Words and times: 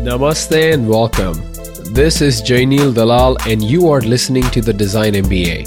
Namaste 0.00 0.72
and 0.72 0.88
welcome. 0.88 1.34
This 1.92 2.22
is 2.22 2.40
Jainil 2.40 2.94
Dalal, 2.94 3.36
and 3.46 3.62
you 3.62 3.90
are 3.90 4.00
listening 4.00 4.44
to 4.44 4.62
the 4.62 4.72
Design 4.72 5.12
MBA. 5.12 5.66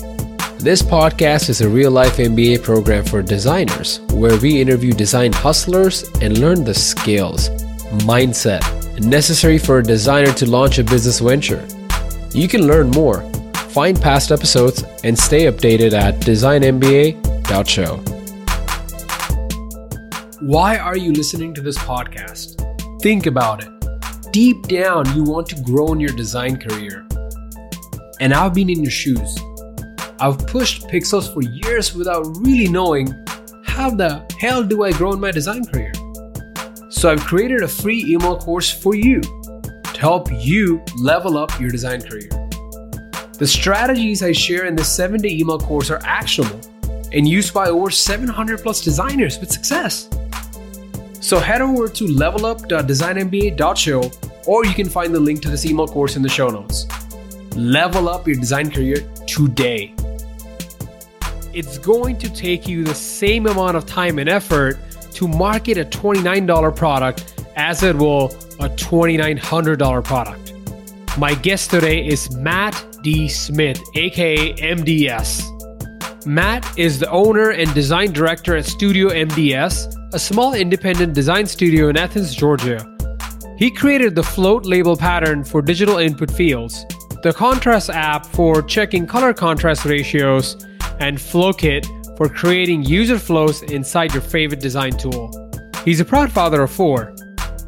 This 0.58 0.82
podcast 0.82 1.50
is 1.50 1.62
a 1.62 1.70
real 1.70 1.92
life 1.92 2.18
MBA 2.18 2.64
program 2.64 3.06
for 3.06 3.22
designers 3.22 4.00
where 4.10 4.36
we 4.40 4.60
interview 4.60 4.92
design 4.92 5.34
hustlers 5.34 6.10
and 6.22 6.40
learn 6.40 6.64
the 6.64 6.74
skills, 6.74 7.50
mindset 8.10 8.64
necessary 9.00 9.60
for 9.60 9.78
a 9.78 9.84
designer 9.84 10.34
to 10.34 10.50
launch 10.50 10.80
a 10.80 10.84
business 10.84 11.20
venture. 11.20 11.68
You 12.34 12.48
can 12.48 12.66
learn 12.66 12.90
more, 12.90 13.22
find 13.70 14.02
past 14.02 14.32
episodes, 14.32 14.84
and 15.04 15.18
stay 15.18 15.44
updated 15.44 15.94
at 15.94 16.20
designmba.show. 16.22 17.98
Why 20.40 20.78
are 20.78 20.98
you 20.98 21.12
listening 21.12 21.54
to 21.54 21.62
this 21.62 21.78
podcast? 21.78 22.60
Think 23.04 23.28
about 23.28 23.64
it. 23.64 23.73
Deep 24.34 24.68
down, 24.68 25.06
you 25.16 25.22
want 25.24 25.46
to 25.46 25.62
grow 25.62 25.94
in 25.94 26.00
your 26.00 26.12
design 26.14 26.58
career. 26.58 27.06
And 28.20 28.34
I've 28.34 28.56
been 28.56 28.68
in 28.68 28.82
your 28.82 28.90
shoes. 28.90 29.38
I've 30.20 30.40
pushed 30.48 30.88
pixels 30.88 31.32
for 31.32 31.44
years 31.44 31.94
without 31.94 32.26
really 32.40 32.68
knowing 32.68 33.14
how 33.64 33.92
the 33.92 34.26
hell 34.40 34.64
do 34.64 34.86
I 34.86 34.92
grow 34.94 35.14
in 35.14 35.20
my 35.20 35.30
design 35.30 35.64
career. 35.66 35.94
So 36.90 37.12
I've 37.12 37.24
created 37.24 37.62
a 37.62 37.68
free 37.68 38.06
email 38.08 38.36
course 38.36 38.72
for 38.72 38.96
you 38.96 39.22
to 39.22 40.00
help 40.00 40.30
you 40.32 40.82
level 40.98 41.38
up 41.38 41.60
your 41.60 41.70
design 41.70 42.02
career. 42.02 42.30
The 43.38 43.46
strategies 43.46 44.24
I 44.24 44.32
share 44.32 44.66
in 44.66 44.76
this 44.76 44.92
7 44.92 45.22
day 45.22 45.30
email 45.30 45.60
course 45.60 45.92
are 45.92 46.02
actionable 46.04 46.60
and 47.12 47.28
used 47.28 47.54
by 47.54 47.68
over 47.68 47.92
700 47.92 48.64
plus 48.64 48.82
designers 48.82 49.40
with 49.40 49.52
success. 49.52 50.10
So 51.24 51.40
head 51.40 51.62
over 51.62 51.88
to 51.88 52.04
levelup.designmba.show 52.04 54.12
or 54.46 54.66
you 54.66 54.74
can 54.74 54.90
find 54.90 55.16
the 55.16 55.20
link 55.22 55.42
to 55.44 55.50
this 55.50 55.66
email 55.66 55.88
course 55.88 56.18
in 56.18 56.22
the 56.22 56.28
show 56.28 56.50
notes. 56.50 56.86
Level 57.56 58.10
up 58.10 58.28
your 58.28 58.36
design 58.36 58.70
career 58.70 58.98
today. 59.26 59.96
It's 61.54 61.78
going 61.78 62.18
to 62.18 62.30
take 62.30 62.68
you 62.68 62.84
the 62.84 62.94
same 62.94 63.48
amount 63.48 63.78
of 63.78 63.86
time 63.86 64.20
and 64.20 64.28
effort 64.28 64.78
to 65.14 65.30
market 65.30 65.78
a 65.78 65.86
$29 65.86 66.76
product 66.76 67.42
as 67.56 67.84
it 67.84 67.96
will 67.96 68.26
a 68.60 68.68
$2,900 68.68 70.04
product. 70.04 70.54
My 71.18 71.36
guest 71.36 71.72
today 71.72 72.06
is 72.06 72.36
Matt 72.36 72.86
D. 73.02 73.30
Smith, 73.30 73.80
aka 73.96 74.56
MDS. 74.56 76.26
Matt 76.26 76.78
is 76.78 77.00
the 77.00 77.10
owner 77.10 77.52
and 77.52 77.74
design 77.74 78.12
director 78.12 78.58
at 78.58 78.66
Studio 78.66 79.08
MDS, 79.08 80.03
a 80.14 80.20
small 80.20 80.54
independent 80.54 81.12
design 81.12 81.44
studio 81.48 81.90
in 81.90 81.98
Athens, 81.98 82.36
Georgia. 82.36 82.86
He 83.58 83.72
created 83.72 84.14
the 84.14 84.22
float 84.22 84.64
label 84.64 84.96
pattern 84.96 85.44
for 85.44 85.60
digital 85.60 85.98
input 85.98 86.30
fields, 86.30 86.86
the 87.24 87.34
contrast 87.34 87.90
app 87.90 88.28
for 88.28 88.62
checking 88.62 89.08
color 89.08 89.34
contrast 89.34 89.86
ratios, 89.86 90.68
and 91.00 91.18
FlowKit 91.18 91.88
for 92.16 92.30
creating 92.30 92.84
user 92.84 93.18
flows 93.18 93.64
inside 93.64 94.14
your 94.14 94.22
favorite 94.22 94.60
design 94.60 94.92
tool. 94.92 95.32
He's 95.84 96.00
a 96.00 96.06
proud 96.06 96.32
father 96.32 96.62
of 96.62 96.70
four. 96.70 97.16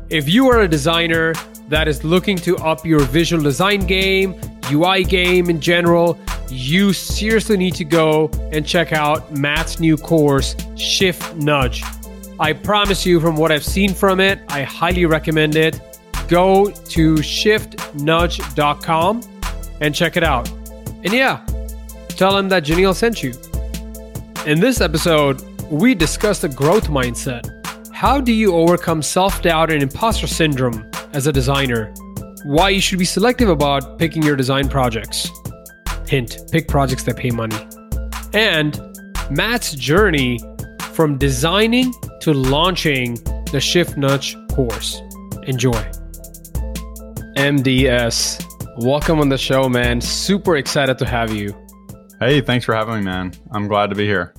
If 0.09 0.30
you 0.30 0.48
are 0.48 0.62
a 0.62 0.68
designer 0.68 1.34
that 1.70 1.88
is 1.88 2.04
looking 2.04 2.38
to 2.38 2.58
up 2.58 2.86
your 2.86 3.00
visual 3.00 3.42
design 3.42 3.88
game, 3.88 4.36
UI 4.72 5.04
game 5.04 5.50
in 5.50 5.59
general, 5.59 6.20
you 6.50 6.94
seriously 6.94 7.58
need 7.58 7.74
to 7.74 7.86
go 7.86 8.30
and 8.52 8.64
check 8.68 8.94
out 8.94 9.36
Matt's 9.36 9.80
new 9.80 9.98
course, 9.98 10.56
Shift 10.76 11.36
Nudge. 11.38 11.84
I 12.39 12.53
promise 12.53 13.05
you, 13.05 13.19
from 13.22 13.36
what 13.38 13.52
I've 13.52 13.64
seen 13.64 13.94
from 13.94 14.19
it, 14.19 14.41
I 14.50 14.64
highly 14.64 15.05
recommend 15.05 15.55
it. 15.55 15.80
Go 16.28 16.69
to 16.69 17.16
shiftnudge.com 17.16 19.22
and 19.81 19.95
check 19.95 20.17
it 20.17 20.23
out. 20.23 20.50
And 21.03 21.13
yeah, 21.13 21.45
tell 22.09 22.38
him 22.38 22.50
that 22.50 22.66
Jainil 22.66 22.94
sent 22.94 23.23
you. 23.23 23.31
In 24.45 24.59
this 24.59 24.81
episode, 24.81 25.41
we 25.72 25.95
discuss 25.95 26.41
the 26.41 26.50
growth 26.50 26.88
mindset. 26.88 27.51
How 27.94 28.19
do 28.19 28.34
you 28.34 28.53
overcome 28.53 29.01
self 29.01 29.41
doubt 29.41 29.72
and 29.72 29.81
imposter 29.81 30.28
syndrome 30.28 30.85
as 31.13 31.28
a 31.28 31.31
designer? 31.31 31.94
Why 32.44 32.68
you 32.69 32.81
should 32.81 33.00
be 33.00 33.06
selective 33.06 33.47
about 33.50 33.97
picking 33.97 34.24
your 34.24 34.35
design 34.35 34.68
projects. 34.68 35.29
Hint 36.06 36.40
pick 36.51 36.68
projects 36.68 37.03
that 37.03 37.16
pay 37.16 37.31
money. 37.31 37.56
And 38.34 38.78
Matt's 39.31 39.74
journey 39.74 40.38
from 40.91 41.18
designing 41.18 41.94
to 42.25 42.34
launching 42.34 43.13
the 43.52 43.59
Shift 43.62 43.97
Nudge 43.97 44.36
course. 44.50 45.00
Enjoy. 45.44 45.80
MDS, 47.38 48.44
welcome 48.78 49.19
on 49.19 49.30
the 49.30 49.38
show, 49.38 49.69
man. 49.69 50.02
Super 50.02 50.56
excited 50.56 50.97
to 50.97 51.06
have 51.06 51.31
you. 51.31 51.56
Hey, 52.19 52.41
thanks 52.41 52.66
for 52.66 52.74
having 52.74 52.96
me, 52.96 53.02
man. 53.02 53.31
I'm 53.52 53.68
glad 53.68 53.91
to 53.91 53.96
be 53.96 54.08
here. 54.08 54.34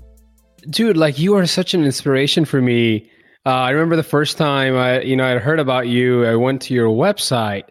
Dude, 0.69 0.97
like 0.97 1.21
you 1.21 1.37
are 1.37 1.47
such 1.47 1.75
an 1.75 1.85
inspiration 1.85 2.45
for 2.45 2.61
me. 2.61 3.09
Uh, 3.47 3.51
I 3.51 3.71
remember 3.71 3.95
the 3.95 4.03
first 4.03 4.37
time 4.37 4.75
I, 4.75 5.03
you 5.03 5.15
know, 5.15 5.25
I 5.25 5.39
heard 5.39 5.61
about 5.61 5.87
you. 5.87 6.27
I 6.27 6.35
went 6.35 6.63
to 6.63 6.75
your 6.75 6.89
website, 6.89 7.69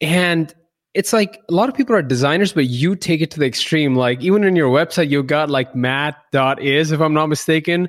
and 0.00 0.54
it's 0.94 1.12
like 1.12 1.40
a 1.48 1.52
lot 1.52 1.68
of 1.68 1.74
people 1.74 1.96
are 1.96 2.02
designers, 2.02 2.52
but 2.52 2.66
you 2.66 2.94
take 2.94 3.22
it 3.22 3.32
to 3.32 3.40
the 3.40 3.46
extreme. 3.46 3.96
Like 3.96 4.22
even 4.22 4.44
in 4.44 4.54
your 4.54 4.70
website, 4.70 5.10
you 5.10 5.20
got 5.24 5.50
like 5.50 5.74
matt.is, 5.74 6.92
if 6.92 7.00
I'm 7.00 7.14
not 7.14 7.26
mistaken, 7.26 7.88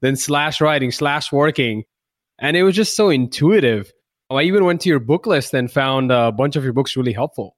then 0.00 0.16
slash 0.16 0.60
writing, 0.60 0.90
slash 0.90 1.32
working. 1.32 1.84
And 2.38 2.56
it 2.56 2.62
was 2.62 2.74
just 2.74 2.96
so 2.96 3.08
intuitive. 3.08 3.92
I 4.30 4.42
even 4.42 4.64
went 4.64 4.80
to 4.82 4.88
your 4.88 4.98
book 4.98 5.26
list 5.26 5.54
and 5.54 5.70
found 5.70 6.10
a 6.10 6.32
bunch 6.32 6.56
of 6.56 6.64
your 6.64 6.72
books 6.72 6.96
really 6.96 7.12
helpful. 7.12 7.56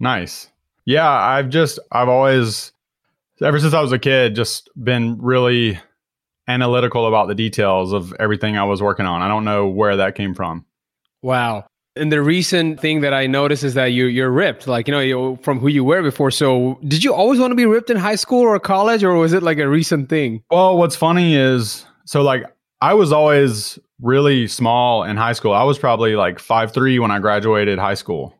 Nice. 0.00 0.48
Yeah, 0.84 1.10
I've 1.10 1.48
just, 1.48 1.78
I've 1.90 2.08
always, 2.08 2.72
ever 3.42 3.58
since 3.58 3.74
I 3.74 3.80
was 3.80 3.92
a 3.92 3.98
kid, 3.98 4.36
just 4.36 4.70
been 4.82 5.18
really 5.20 5.78
analytical 6.46 7.06
about 7.06 7.28
the 7.28 7.34
details 7.34 7.92
of 7.92 8.14
everything 8.18 8.56
I 8.56 8.64
was 8.64 8.80
working 8.80 9.06
on. 9.06 9.20
I 9.20 9.28
don't 9.28 9.44
know 9.44 9.68
where 9.68 9.96
that 9.98 10.14
came 10.14 10.34
from. 10.34 10.64
Wow. 11.20 11.66
And 11.98 12.12
the 12.12 12.22
recent 12.22 12.80
thing 12.80 13.00
that 13.00 13.12
I 13.12 13.26
noticed 13.26 13.64
is 13.64 13.74
that 13.74 13.86
you 13.86 14.06
you're 14.06 14.30
ripped, 14.30 14.66
like 14.66 14.88
you 14.88 14.92
know, 14.92 15.00
you, 15.00 15.38
from 15.42 15.58
who 15.58 15.68
you 15.68 15.84
were 15.84 16.02
before. 16.02 16.30
So, 16.30 16.78
did 16.86 17.04
you 17.04 17.12
always 17.12 17.40
want 17.40 17.50
to 17.50 17.56
be 17.56 17.66
ripped 17.66 17.90
in 17.90 17.96
high 17.96 18.14
school 18.14 18.42
or 18.42 18.58
college, 18.58 19.02
or 19.04 19.14
was 19.14 19.32
it 19.32 19.42
like 19.42 19.58
a 19.58 19.68
recent 19.68 20.08
thing? 20.08 20.42
Well, 20.50 20.78
what's 20.78 20.96
funny 20.96 21.34
is, 21.36 21.84
so 22.06 22.22
like 22.22 22.44
I 22.80 22.94
was 22.94 23.12
always 23.12 23.78
really 24.00 24.46
small 24.46 25.02
in 25.04 25.16
high 25.16 25.32
school. 25.32 25.52
I 25.52 25.64
was 25.64 25.78
probably 25.78 26.14
like 26.14 26.38
five 26.38 26.72
three 26.72 26.98
when 26.98 27.10
I 27.10 27.18
graduated 27.18 27.78
high 27.78 27.94
school. 27.94 28.34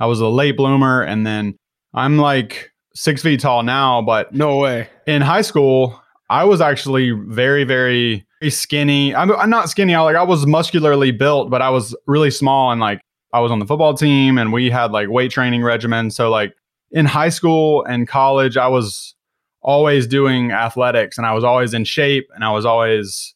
I 0.00 0.06
was 0.06 0.20
a 0.20 0.28
late 0.28 0.56
bloomer, 0.56 1.02
and 1.02 1.26
then 1.26 1.56
I'm 1.94 2.18
like 2.18 2.72
six 2.94 3.22
feet 3.22 3.40
tall 3.40 3.62
now. 3.62 4.02
But 4.02 4.34
no 4.34 4.58
way. 4.58 4.88
In 5.06 5.22
high 5.22 5.42
school, 5.42 6.00
I 6.30 6.44
was 6.44 6.60
actually 6.60 7.10
very 7.10 7.64
very 7.64 8.26
skinny. 8.50 9.14
I'm, 9.14 9.30
I'm 9.32 9.50
not 9.50 9.68
skinny. 9.68 9.94
I 9.94 10.00
like 10.00 10.16
I 10.16 10.22
was 10.22 10.46
muscularly 10.46 11.10
built, 11.10 11.50
but 11.50 11.62
I 11.62 11.70
was 11.70 11.94
really 12.06 12.30
small 12.30 12.70
and 12.70 12.80
like 12.80 13.00
I 13.32 13.40
was 13.40 13.50
on 13.50 13.58
the 13.58 13.66
football 13.66 13.94
team 13.94 14.38
and 14.38 14.52
we 14.52 14.70
had 14.70 14.92
like 14.92 15.08
weight 15.08 15.30
training 15.30 15.62
regimen. 15.62 16.10
So 16.10 16.30
like 16.30 16.54
in 16.90 17.06
high 17.06 17.30
school 17.30 17.84
and 17.84 18.06
college, 18.06 18.56
I 18.56 18.68
was 18.68 19.14
always 19.62 20.06
doing 20.06 20.52
athletics 20.52 21.16
and 21.16 21.26
I 21.26 21.32
was 21.32 21.44
always 21.44 21.72
in 21.72 21.84
shape 21.84 22.28
and 22.34 22.44
I 22.44 22.50
was 22.50 22.66
always, 22.66 23.34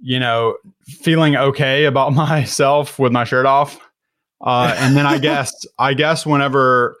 you 0.00 0.18
know, 0.18 0.56
feeling 0.84 1.36
okay 1.36 1.84
about 1.84 2.12
myself 2.14 2.98
with 2.98 3.12
my 3.12 3.24
shirt 3.24 3.46
off. 3.46 3.80
Uh, 4.40 4.74
and 4.78 4.96
then 4.96 5.06
I 5.06 5.18
guess 5.20 5.52
I 5.78 5.94
guess 5.94 6.26
whenever 6.26 6.96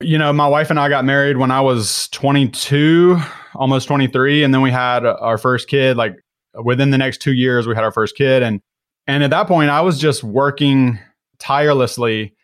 you 0.00 0.16
know 0.16 0.32
my 0.32 0.48
wife 0.48 0.70
and 0.70 0.80
I 0.80 0.88
got 0.88 1.04
married 1.04 1.36
when 1.36 1.50
I 1.50 1.60
was 1.60 2.08
22, 2.08 3.20
almost 3.54 3.86
23, 3.86 4.42
and 4.42 4.52
then 4.52 4.62
we 4.62 4.70
had 4.70 5.04
our 5.04 5.38
first 5.38 5.68
kid 5.68 5.96
like 5.96 6.16
within 6.62 6.90
the 6.90 6.98
next 6.98 7.18
two 7.18 7.32
years 7.32 7.66
we 7.66 7.74
had 7.74 7.84
our 7.84 7.92
first 7.92 8.16
kid. 8.16 8.42
And 8.42 8.60
and 9.06 9.24
at 9.24 9.30
that 9.30 9.48
point 9.48 9.70
i 9.70 9.80
was 9.80 9.98
just 9.98 10.22
working 10.22 10.98
tirelessly 11.38 12.34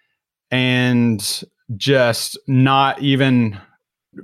and 0.51 1.45
just 1.77 2.39
not 2.47 3.01
even 3.03 3.59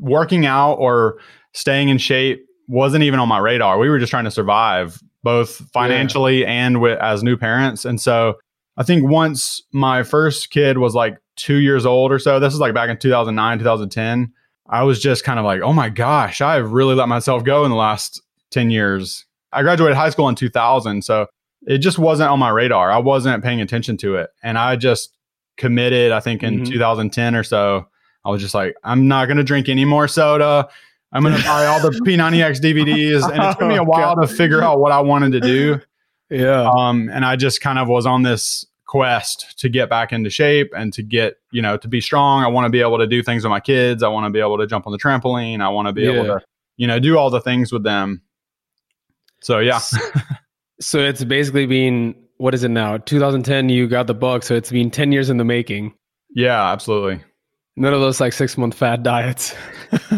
working 0.01 0.47
out 0.47 0.75
or 0.75 1.19
staying 1.53 1.89
in 1.89 1.99
shape 1.99 2.47
wasn't 2.69 3.03
even 3.03 3.21
on 3.21 3.29
my 3.29 3.39
radar. 3.39 3.79
We 3.79 3.91
were 3.91 3.99
just 3.99 4.11
trying 4.11 4.25
to 4.25 4.31
survive 4.31 4.99
both 5.23 5.57
financially 5.73 6.41
yeah. 6.41 6.47
and 6.47 6.81
with, 6.81 6.99
as 7.01 7.23
new 7.23 7.37
parents. 7.37 7.85
And 7.85 8.01
so 8.01 8.37
i 8.77 8.83
think 8.83 9.09
once 9.09 9.63
my 9.73 10.03
first 10.03 10.51
kid 10.51 10.79
was 10.79 10.95
like 10.95 11.19
two 11.37 11.57
years 11.57 11.87
old 11.87 12.13
or 12.13 12.19
so 12.19 12.39
this 12.39 12.55
is 12.55 12.61
like 12.61 12.75
back 12.75 12.91
in 12.91 12.97
2009 12.97 13.59
2010 13.59 14.33
i 14.69 14.83
was 14.83 15.01
just 15.01 15.25
kind 15.25 15.39
of 15.39 15.45
like 15.45 15.61
oh 15.63 15.73
my 15.73 15.89
gosh 15.89 16.41
i've 16.41 16.73
really 16.73 16.95
let 16.95 17.09
myself 17.09 17.45
go 17.45 17.65
in 17.65 17.71
the 17.71 17.77
last 17.77 18.23
10 18.51 18.71
years 18.71 19.27
I 19.53 19.63
graduated 19.63 19.97
high 19.97 20.11
school 20.11 20.29
in 20.29 20.35
2000, 20.35 21.03
so 21.03 21.27
it 21.67 21.79
just 21.79 21.99
wasn't 21.99 22.31
on 22.31 22.39
my 22.39 22.51
radar. 22.51 22.91
I 22.91 22.99
wasn't 22.99 23.43
paying 23.43 23.61
attention 23.61 23.97
to 23.99 24.17
it, 24.17 24.31
and 24.43 24.59
I 24.59 24.77
just 24.77 25.17
committed. 25.57 26.13
I 26.13 26.21
think 26.21 26.43
in 26.43 26.61
mm-hmm. 26.61 26.73
2010 26.73 27.35
or 27.35 27.43
so, 27.43 27.87
I 28.25 28.31
was 28.31 28.41
just 28.41 28.55
like, 28.55 28.75
I'm 28.85 29.09
not 29.09 29.27
going 29.27 29.37
to 29.37 29.45
drink 29.45 29.69
any 29.69 29.85
more 29.85 30.09
soda. 30.09 30.69
I'm 31.13 31.23
going 31.23 31.37
to 31.37 31.45
buy 31.45 31.67
all 31.67 31.81
the 31.81 31.91
P90X 32.07 32.61
DVDs, 32.61 33.31
and 33.31 33.43
it 33.43 33.59
took 33.59 33.69
me 33.69 33.77
a 33.77 33.85
while 33.85 34.17
to 34.21 34.27
figure 34.27 34.63
out 34.63 34.81
what 34.81 34.93
I 34.93 35.01
wanted 35.01 35.33
to 35.33 35.41
do. 35.41 35.81
Yeah. 36.31 36.71
Um, 36.71 37.11
and 37.13 37.25
I 37.25 37.37
just 37.37 37.61
kind 37.61 37.79
of 37.79 37.89
was 37.89 38.07
on 38.07 38.23
this 38.23 38.65
quest 38.87 39.59
to 39.59 39.69
get 39.69 39.89
back 39.89 40.13
into 40.13 40.31
shape 40.31 40.73
and 40.77 40.93
to 40.95 41.03
get, 41.03 41.37
you 41.51 41.61
know, 41.61 41.77
to 41.77 41.89
be 41.89 42.01
strong. 42.01 42.43
I 42.43 42.49
want 42.49 42.65
to 42.67 42.71
be 42.71 42.81
able 42.81 42.99
to 42.99 43.07
do 43.07 43.23
things 43.23 43.45
with 43.45 43.51
my 43.51 43.61
kids. 43.61 44.03
I 44.03 44.09
want 44.09 44.27
to 44.27 44.31
be 44.31 44.41
able 44.41 44.59
to 44.59 44.67
jump 44.67 44.87
on 44.87 44.93
the 44.93 44.99
trampoline. 44.99 45.61
I 45.61 45.69
want 45.69 45.89
to 45.89 45.93
be 45.93 46.03
yeah. 46.03 46.13
able 46.13 46.25
to, 46.25 46.41
you 46.77 46.87
know, 46.87 46.99
do 46.99 47.19
all 47.19 47.29
the 47.29 47.41
things 47.41 47.73
with 47.73 47.85
them. 47.85 48.23
So, 49.43 49.59
yeah. 49.59 49.81
so 50.81 50.99
it's 50.99 51.25
basically 51.25 51.67
been, 51.67 52.15
what 52.39 52.55
is 52.55 52.65
it 52.65 52.71
now? 52.71 52.99
2010, 52.99 53.69
you 53.69 53.87
got 53.87 54.07
the 54.07 54.15
book. 54.15 54.43
So 54.43 54.55
it's 54.55 54.71
been 54.71 54.91
10 54.91 55.13
years 55.13 55.31
in 55.31 55.37
the 55.37 55.45
making. 55.45 55.95
Yeah, 56.35 56.71
absolutely. 56.73 57.23
None 57.77 57.95
of 57.95 58.01
those 58.01 58.21
like 58.21 58.33
six 58.33 58.57
month 58.57 58.75
fad 58.75 59.03
diets. 59.03 59.55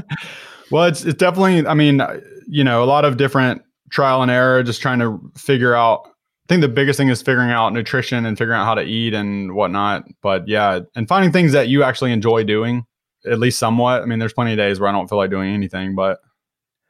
well, 0.71 0.85
it's, 0.85 1.05
it's 1.05 1.19
definitely, 1.19 1.67
I 1.67 1.75
mean, 1.75 2.03
you 2.49 2.65
know, 2.65 2.83
a 2.83 2.87
lot 2.87 3.05
of 3.05 3.17
different 3.17 3.63
trial 3.91 4.23
and 4.23 4.31
error, 4.31 4.63
just 4.63 4.83
trying 4.83 4.99
to 5.01 5.21
figure 5.37 5.75
out 5.75 6.09
I 6.45 6.47
think 6.53 6.61
the 6.61 6.69
biggest 6.69 6.99
thing 6.99 7.09
is 7.09 7.23
figuring 7.23 7.51
out 7.51 7.73
nutrition 7.73 8.27
and 8.27 8.37
figuring 8.37 8.61
out 8.61 8.67
how 8.67 8.75
to 8.75 8.83
eat 8.83 9.15
and 9.15 9.55
whatnot. 9.55 10.05
But 10.23 10.47
yeah, 10.47 10.81
and 10.95 11.09
finding 11.09 11.33
things 11.33 11.53
that 11.53 11.69
you 11.69 11.83
actually 11.83 12.13
enjoy 12.13 12.45
doing, 12.45 12.85
at 13.25 13.39
least 13.39 13.59
somewhat. 13.59 14.03
I 14.03 14.05
mean, 14.05 14.19
there's 14.19 14.35
plenty 14.35 14.53
of 14.53 14.59
days 14.59 14.79
where 14.79 14.91
I 14.91 14.93
don't 14.93 15.09
feel 15.09 15.17
like 15.17 15.31
doing 15.31 15.55
anything, 15.55 15.95
but 15.95 16.19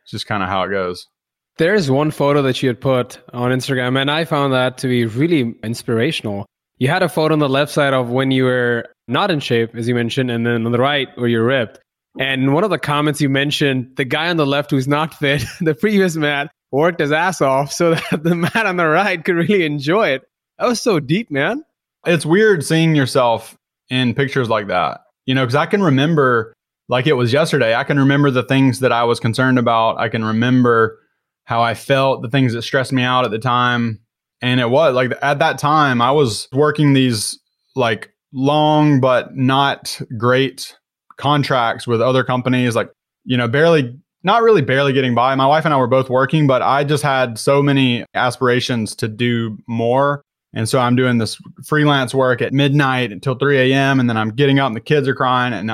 it's 0.02 0.10
just 0.10 0.26
kind 0.26 0.42
of 0.42 0.48
how 0.48 0.64
it 0.64 0.70
goes. 0.70 1.06
There's 1.56 1.90
one 1.90 2.10
photo 2.10 2.42
that 2.42 2.62
you 2.62 2.68
had 2.68 2.80
put 2.80 3.20
on 3.32 3.52
Instagram, 3.52 4.00
and 4.00 4.10
I 4.10 4.24
found 4.24 4.52
that 4.52 4.78
to 4.78 4.88
be 4.88 5.06
really 5.06 5.54
inspirational. 5.62 6.46
You 6.78 6.88
had 6.88 7.04
a 7.04 7.08
photo 7.08 7.32
on 7.32 7.38
the 7.38 7.48
left 7.48 7.70
side 7.70 7.94
of 7.94 8.10
when 8.10 8.32
you 8.32 8.44
were 8.44 8.88
not 9.06 9.30
in 9.30 9.38
shape, 9.38 9.74
as 9.76 9.86
you 9.86 9.94
mentioned, 9.94 10.30
and 10.32 10.44
then 10.44 10.66
on 10.66 10.72
the 10.72 10.78
right 10.78 11.08
where 11.16 11.28
you're 11.28 11.44
ripped. 11.44 11.78
And 12.18 12.54
one 12.54 12.64
of 12.64 12.70
the 12.70 12.78
comments 12.78 13.20
you 13.20 13.28
mentioned, 13.28 13.96
the 13.96 14.04
guy 14.04 14.28
on 14.30 14.36
the 14.36 14.46
left 14.46 14.70
who's 14.70 14.88
not 14.88 15.14
fit, 15.18 15.44
the 15.60 15.74
previous 15.74 16.16
Matt, 16.16 16.50
worked 16.72 17.00
his 17.00 17.12
ass 17.12 17.40
off 17.40 17.72
so 17.72 17.94
that 17.94 18.22
the 18.24 18.34
man 18.34 18.66
on 18.66 18.76
the 18.76 18.86
right 18.86 19.24
could 19.24 19.36
really 19.36 19.64
enjoy 19.64 20.08
it. 20.08 20.22
That 20.58 20.66
was 20.66 20.80
so 20.80 20.98
deep, 20.98 21.30
man. 21.30 21.62
It's 22.04 22.26
weird 22.26 22.64
seeing 22.64 22.96
yourself 22.96 23.56
in 23.90 24.14
pictures 24.14 24.48
like 24.48 24.68
that, 24.68 25.02
you 25.26 25.34
know, 25.34 25.44
because 25.44 25.54
I 25.54 25.66
can 25.66 25.82
remember 25.82 26.52
like 26.88 27.06
it 27.06 27.14
was 27.14 27.32
yesterday. 27.32 27.74
I 27.74 27.84
can 27.84 27.98
remember 27.98 28.30
the 28.30 28.42
things 28.42 28.80
that 28.80 28.92
I 28.92 29.04
was 29.04 29.20
concerned 29.20 29.58
about. 29.58 29.98
I 29.98 30.08
can 30.08 30.24
remember 30.24 30.98
how 31.44 31.62
I 31.62 31.74
felt, 31.74 32.22
the 32.22 32.30
things 32.30 32.52
that 32.52 32.62
stressed 32.62 32.92
me 32.92 33.02
out 33.02 33.24
at 33.24 33.30
the 33.30 33.38
time. 33.38 34.00
And 34.40 34.60
it 34.60 34.70
was 34.70 34.94
like 34.94 35.12
at 35.22 35.38
that 35.38 35.58
time, 35.58 36.00
I 36.02 36.10
was 36.10 36.48
working 36.52 36.92
these 36.92 37.38
like 37.76 38.12
long 38.32 39.00
but 39.00 39.36
not 39.36 40.00
great 40.18 40.76
contracts 41.16 41.86
with 41.86 42.02
other 42.02 42.24
companies, 42.24 42.74
like, 42.74 42.90
you 43.24 43.36
know, 43.36 43.48
barely 43.48 43.96
not 44.24 44.42
really 44.42 44.62
barely 44.62 44.92
getting 44.92 45.14
by. 45.14 45.34
My 45.34 45.46
wife 45.46 45.64
and 45.66 45.74
I 45.74 45.76
were 45.76 45.86
both 45.86 46.08
working, 46.08 46.46
but 46.46 46.62
I 46.62 46.82
just 46.82 47.02
had 47.02 47.38
so 47.38 47.62
many 47.62 48.06
aspirations 48.14 48.96
to 48.96 49.06
do 49.06 49.58
more. 49.68 50.22
And 50.54 50.68
so 50.68 50.78
I'm 50.78 50.96
doing 50.96 51.18
this 51.18 51.38
freelance 51.66 52.14
work 52.14 52.40
at 52.40 52.52
midnight 52.52 53.12
until 53.12 53.34
3 53.34 53.72
a.m. 53.72 54.00
And 54.00 54.08
then 54.08 54.16
I'm 54.16 54.30
getting 54.30 54.58
up 54.58 54.68
and 54.68 54.76
the 54.76 54.80
kids 54.80 55.06
are 55.08 55.14
crying. 55.14 55.52
And 55.52 55.70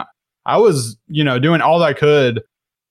I 0.46 0.56
was, 0.56 0.96
you 1.06 1.22
know, 1.22 1.38
doing 1.38 1.60
all 1.60 1.82
I 1.82 1.92
could 1.92 2.42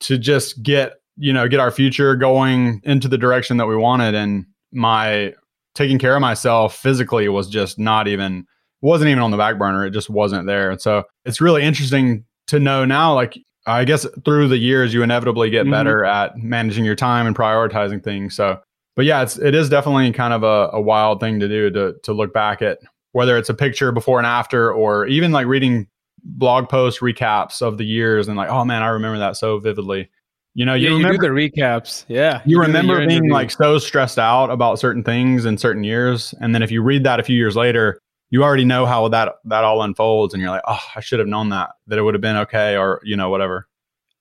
to 0.01 0.17
just 0.17 0.63
get, 0.63 0.93
you 1.19 1.33
know, 1.33 1.47
get 1.47 1.59
our 1.59 1.69
future 1.69 2.15
going 2.15 2.81
into 2.83 3.07
the 3.07 3.17
direction 3.17 3.57
that 3.57 3.67
we 3.67 3.75
wanted. 3.75 4.15
And 4.15 4.45
my 4.71 5.33
taking 5.75 5.99
care 5.99 6.15
of 6.15 6.21
myself 6.21 6.75
physically 6.75 7.27
was 7.27 7.49
just 7.49 7.77
not 7.77 8.07
even, 8.07 8.45
wasn't 8.81 9.09
even 9.09 9.21
on 9.21 9.31
the 9.31 9.37
back 9.37 9.59
burner. 9.59 9.85
It 9.85 9.91
just 9.91 10.09
wasn't 10.09 10.47
there. 10.47 10.71
And 10.71 10.81
so 10.81 11.03
it's 11.25 11.41
really 11.41 11.63
interesting 11.63 12.25
to 12.47 12.59
know 12.59 12.85
now, 12.85 13.13
like, 13.13 13.37
I 13.65 13.83
guess 13.83 14.07
through 14.23 14.47
the 14.47 14.57
years 14.57 14.93
you 14.93 15.03
inevitably 15.03 15.49
get 15.49 15.63
mm-hmm. 15.63 15.71
better 15.71 16.05
at 16.05 16.37
managing 16.37 16.85
your 16.85 16.95
time 16.95 17.27
and 17.27 17.35
prioritizing 17.35 18.03
things. 18.03 18.35
So, 18.35 18.59
but 18.95 19.05
yeah, 19.05 19.21
it's 19.21 19.37
it 19.37 19.53
is 19.53 19.69
definitely 19.69 20.11
kind 20.13 20.33
of 20.33 20.43
a, 20.43 20.69
a 20.73 20.81
wild 20.81 21.19
thing 21.19 21.39
to 21.39 21.47
do 21.47 21.69
to 21.71 21.93
to 22.03 22.13
look 22.13 22.33
back 22.33 22.61
at 22.61 22.79
whether 23.11 23.37
it's 23.37 23.49
a 23.49 23.53
picture 23.53 23.91
before 23.91 24.17
and 24.17 24.25
after 24.25 24.71
or 24.71 25.05
even 25.07 25.31
like 25.31 25.45
reading 25.45 25.87
blog 26.23 26.69
post 26.69 26.99
recaps 27.01 27.61
of 27.61 27.77
the 27.77 27.85
years 27.85 28.27
and 28.27 28.37
like, 28.37 28.49
oh 28.49 28.65
man, 28.65 28.81
I 28.81 28.87
remember 28.87 29.19
that 29.19 29.37
so 29.37 29.59
vividly. 29.59 30.09
You 30.59 30.65
know, 30.65 30.73
you, 30.73 30.89
yeah, 30.89 30.95
remember 30.97 31.25
you 31.25 31.49
the 31.49 31.61
recaps. 31.61 32.03
Yeah. 32.09 32.41
You, 32.43 32.57
you 32.57 32.61
remember 32.61 32.97
being 32.97 33.11
interview. 33.11 33.31
like 33.31 33.49
so 33.49 33.77
stressed 33.77 34.19
out 34.19 34.49
about 34.49 34.77
certain 34.77 35.05
things 35.05 35.45
in 35.45 35.57
certain 35.57 35.85
years. 35.85 36.33
And 36.41 36.53
then 36.53 36.61
if 36.61 36.69
you 36.69 36.83
read 36.83 37.05
that 37.05 37.17
a 37.17 37.23
few 37.23 37.37
years 37.37 37.55
later, 37.55 38.01
you 38.29 38.43
already 38.43 38.65
know 38.65 38.85
how 38.85 39.07
that 39.07 39.35
that 39.45 39.63
all 39.63 39.81
unfolds 39.81 40.33
and 40.33 40.41
you're 40.41 40.51
like 40.51 40.61
oh 40.67 40.79
i 40.95 40.99
should 40.99 41.17
have 41.17 41.27
known 41.27 41.49
that 41.49 41.71
that 41.87 41.97
it 41.97 42.03
would 42.03 42.13
have 42.13 42.21
been 42.21 42.35
okay 42.35 42.77
or 42.77 43.01
you 43.03 43.17
know 43.17 43.27
whatever 43.27 43.67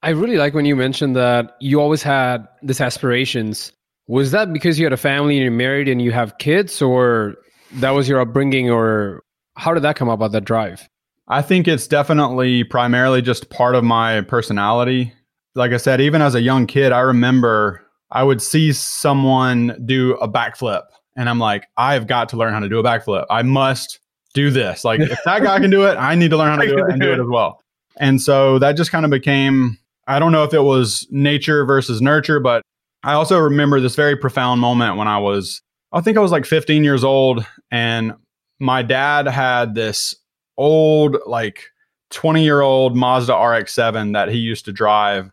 i 0.02 0.08
really 0.08 0.38
like 0.38 0.54
when 0.54 0.64
you 0.64 0.74
mentioned 0.74 1.14
that 1.14 1.56
you 1.60 1.78
always 1.78 2.02
had 2.02 2.48
this 2.62 2.80
aspirations 2.80 3.72
was 4.06 4.30
that 4.30 4.50
because 4.50 4.78
you 4.78 4.86
had 4.86 4.94
a 4.94 4.96
family 4.96 5.36
and 5.36 5.42
you're 5.42 5.52
married 5.52 5.88
and 5.88 6.00
you 6.00 6.10
have 6.10 6.38
kids 6.38 6.80
or 6.80 7.34
that 7.72 7.90
was 7.90 8.08
your 8.08 8.18
upbringing 8.18 8.70
or 8.70 9.22
how 9.56 9.74
did 9.74 9.82
that 9.82 9.94
come 9.94 10.08
about 10.08 10.32
that 10.32 10.46
drive 10.46 10.88
i 11.28 11.42
think 11.42 11.68
it's 11.68 11.86
definitely 11.86 12.64
primarily 12.64 13.20
just 13.20 13.50
part 13.50 13.74
of 13.74 13.84
my 13.84 14.22
personality 14.22 15.12
like 15.58 15.72
i 15.72 15.76
said 15.76 16.00
even 16.00 16.22
as 16.22 16.34
a 16.34 16.40
young 16.40 16.66
kid 16.66 16.92
i 16.92 17.00
remember 17.00 17.84
i 18.10 18.22
would 18.22 18.40
see 18.40 18.72
someone 18.72 19.78
do 19.84 20.14
a 20.16 20.28
backflip 20.28 20.84
and 21.18 21.28
I'm 21.28 21.40
like, 21.40 21.66
I've 21.76 22.06
got 22.06 22.28
to 22.30 22.36
learn 22.36 22.54
how 22.54 22.60
to 22.60 22.68
do 22.68 22.78
a 22.78 22.82
backflip. 22.82 23.26
I 23.28 23.42
must 23.42 23.98
do 24.34 24.50
this. 24.50 24.84
Like 24.84 25.00
if 25.00 25.18
that 25.24 25.42
guy 25.42 25.58
can 25.58 25.68
do 25.68 25.84
it, 25.84 25.96
I 25.96 26.14
need 26.14 26.30
to 26.30 26.36
learn 26.36 26.56
how 26.56 26.62
to 26.62 26.68
do 26.68 26.78
it 26.78 26.92
and 26.92 27.00
do 27.00 27.12
it 27.12 27.18
as 27.18 27.26
well. 27.28 27.60
And 27.96 28.22
so 28.22 28.60
that 28.60 28.76
just 28.76 28.92
kind 28.92 29.04
of 29.04 29.10
became 29.10 29.76
I 30.06 30.20
don't 30.20 30.32
know 30.32 30.44
if 30.44 30.54
it 30.54 30.62
was 30.62 31.06
nature 31.10 31.66
versus 31.66 32.00
nurture, 32.00 32.38
but 32.38 32.62
I 33.02 33.12
also 33.12 33.38
remember 33.38 33.80
this 33.80 33.96
very 33.96 34.16
profound 34.16 34.60
moment 34.60 34.96
when 34.96 35.08
I 35.08 35.18
was 35.18 35.60
I 35.92 36.00
think 36.00 36.16
I 36.16 36.20
was 36.20 36.30
like 36.30 36.46
15 36.46 36.84
years 36.84 37.02
old 37.02 37.44
and 37.72 38.12
my 38.60 38.82
dad 38.82 39.26
had 39.26 39.74
this 39.74 40.14
old 40.56 41.16
like 41.26 41.64
20 42.10 42.44
year 42.44 42.60
old 42.60 42.96
Mazda 42.96 43.32
RX7 43.32 44.12
that 44.12 44.28
he 44.28 44.38
used 44.38 44.66
to 44.66 44.72
drive 44.72 45.32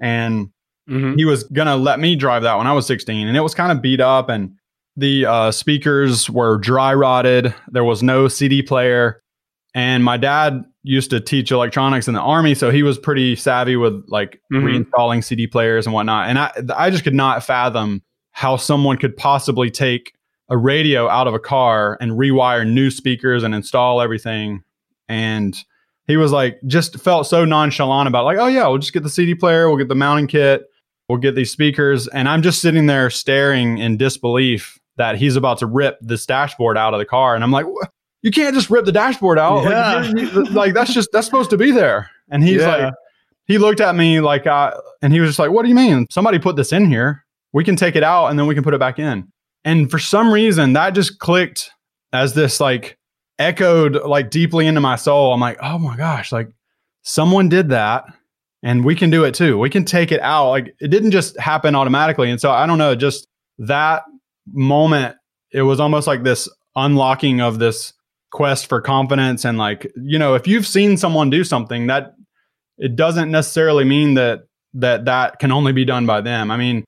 and 0.00 0.48
mm-hmm. 0.88 1.16
he 1.16 1.24
was 1.24 1.44
going 1.44 1.66
to 1.66 1.76
let 1.76 2.00
me 2.00 2.16
drive 2.16 2.42
that 2.42 2.56
when 2.56 2.66
I 2.66 2.72
was 2.72 2.86
16 2.86 3.26
and 3.26 3.36
it 3.36 3.40
was 3.40 3.54
kind 3.54 3.72
of 3.72 3.82
beat 3.82 4.00
up 4.00 4.28
and 4.28 4.54
the 4.96 5.26
uh, 5.26 5.50
speakers 5.50 6.30
were 6.30 6.58
dry 6.58 6.94
rotted. 6.94 7.54
There 7.68 7.84
was 7.84 8.02
no 8.02 8.28
CD 8.28 8.62
player. 8.62 9.22
And 9.74 10.04
my 10.04 10.16
dad 10.16 10.64
used 10.84 11.10
to 11.10 11.20
teach 11.20 11.50
electronics 11.50 12.06
in 12.06 12.14
the 12.14 12.20
army, 12.20 12.54
so 12.54 12.70
he 12.70 12.84
was 12.84 12.96
pretty 12.96 13.34
savvy 13.34 13.74
with 13.74 14.04
like 14.06 14.40
mm-hmm. 14.52 14.64
reinstalling 14.64 15.24
CD 15.24 15.48
players 15.48 15.86
and 15.86 15.92
whatnot. 15.92 16.28
And 16.28 16.38
I, 16.38 16.52
I 16.76 16.90
just 16.90 17.02
could 17.02 17.14
not 17.14 17.42
fathom 17.42 18.02
how 18.30 18.56
someone 18.56 18.96
could 18.96 19.16
possibly 19.16 19.70
take 19.70 20.14
a 20.48 20.56
radio 20.56 21.08
out 21.08 21.26
of 21.26 21.34
a 21.34 21.40
car 21.40 21.96
and 22.00 22.12
rewire 22.12 22.70
new 22.70 22.90
speakers 22.90 23.42
and 23.42 23.54
install 23.54 24.00
everything. 24.00 24.62
And 25.08 25.56
he 26.06 26.16
was 26.16 26.32
like, 26.32 26.58
just 26.66 26.98
felt 27.00 27.26
so 27.26 27.44
nonchalant 27.44 28.08
about, 28.08 28.22
it, 28.22 28.24
like, 28.24 28.38
oh 28.38 28.46
yeah, 28.46 28.66
we'll 28.68 28.78
just 28.78 28.92
get 28.92 29.02
the 29.02 29.10
CD 29.10 29.34
player, 29.34 29.68
we'll 29.68 29.78
get 29.78 29.88
the 29.88 29.94
mounting 29.94 30.26
kit, 30.26 30.64
we'll 31.08 31.18
get 31.18 31.34
these 31.34 31.50
speakers. 31.50 32.08
And 32.08 32.28
I'm 32.28 32.42
just 32.42 32.60
sitting 32.60 32.86
there 32.86 33.10
staring 33.10 33.78
in 33.78 33.96
disbelief 33.96 34.78
that 34.96 35.16
he's 35.16 35.36
about 35.36 35.58
to 35.58 35.66
rip 35.66 35.98
this 36.00 36.26
dashboard 36.26 36.76
out 36.76 36.94
of 36.94 36.98
the 36.98 37.06
car. 37.06 37.34
And 37.34 37.42
I'm 37.42 37.50
like, 37.50 37.66
you 38.22 38.30
can't 38.30 38.54
just 38.54 38.70
rip 38.70 38.84
the 38.84 38.92
dashboard 38.92 39.38
out. 39.38 39.64
Yeah. 39.64 40.10
Like, 40.14 40.50
like, 40.50 40.74
that's 40.74 40.94
just, 40.94 41.10
that's 41.12 41.26
supposed 41.26 41.50
to 41.50 41.56
be 41.56 41.70
there. 41.70 42.10
And 42.30 42.42
he's 42.42 42.60
yeah. 42.60 42.68
like, 42.68 42.94
he 43.46 43.58
looked 43.58 43.80
at 43.80 43.94
me 43.94 44.20
like, 44.20 44.46
uh, 44.46 44.72
and 45.02 45.12
he 45.12 45.20
was 45.20 45.30
just 45.30 45.38
like, 45.38 45.50
what 45.50 45.62
do 45.62 45.68
you 45.68 45.74
mean? 45.74 46.06
Somebody 46.10 46.38
put 46.38 46.56
this 46.56 46.72
in 46.72 46.86
here. 46.86 47.24
We 47.52 47.64
can 47.64 47.76
take 47.76 47.96
it 47.96 48.02
out 48.02 48.28
and 48.28 48.38
then 48.38 48.46
we 48.46 48.54
can 48.54 48.64
put 48.64 48.74
it 48.74 48.80
back 48.80 48.98
in. 48.98 49.28
And 49.64 49.90
for 49.90 49.98
some 49.98 50.32
reason, 50.32 50.72
that 50.74 50.94
just 50.94 51.18
clicked 51.18 51.70
as 52.12 52.34
this 52.34 52.60
like 52.60 52.98
echoed 53.38 54.02
like 54.02 54.30
deeply 54.30 54.66
into 54.66 54.80
my 54.80 54.96
soul. 54.96 55.32
I'm 55.32 55.40
like, 55.40 55.58
oh 55.62 55.78
my 55.78 55.96
gosh, 55.96 56.32
like 56.32 56.50
someone 57.02 57.48
did 57.48 57.70
that 57.70 58.04
and 58.62 58.84
we 58.84 58.94
can 58.94 59.10
do 59.10 59.24
it 59.24 59.34
too. 59.34 59.58
We 59.58 59.70
can 59.70 59.84
take 59.84 60.12
it 60.12 60.20
out. 60.20 60.50
Like 60.50 60.74
it 60.80 60.88
didn't 60.88 61.10
just 61.10 61.38
happen 61.38 61.74
automatically. 61.74 62.30
And 62.30 62.40
so 62.40 62.50
I 62.50 62.66
don't 62.66 62.78
know, 62.78 62.94
just 62.94 63.26
that 63.58 64.04
moment, 64.52 65.16
it 65.52 65.62
was 65.62 65.80
almost 65.80 66.06
like 66.06 66.22
this 66.22 66.48
unlocking 66.76 67.40
of 67.40 67.58
this 67.58 67.92
quest 68.32 68.66
for 68.66 68.80
confidence. 68.80 69.44
And 69.44 69.58
like, 69.58 69.90
you 69.96 70.18
know, 70.18 70.34
if 70.34 70.46
you've 70.46 70.66
seen 70.66 70.96
someone 70.96 71.30
do 71.30 71.44
something 71.44 71.86
that 71.88 72.14
it 72.78 72.96
doesn't 72.96 73.30
necessarily 73.30 73.84
mean 73.84 74.14
that 74.14 74.40
that 74.74 75.04
that 75.04 75.38
can 75.38 75.52
only 75.52 75.72
be 75.72 75.84
done 75.84 76.06
by 76.06 76.20
them. 76.20 76.50
I 76.50 76.56
mean, 76.56 76.84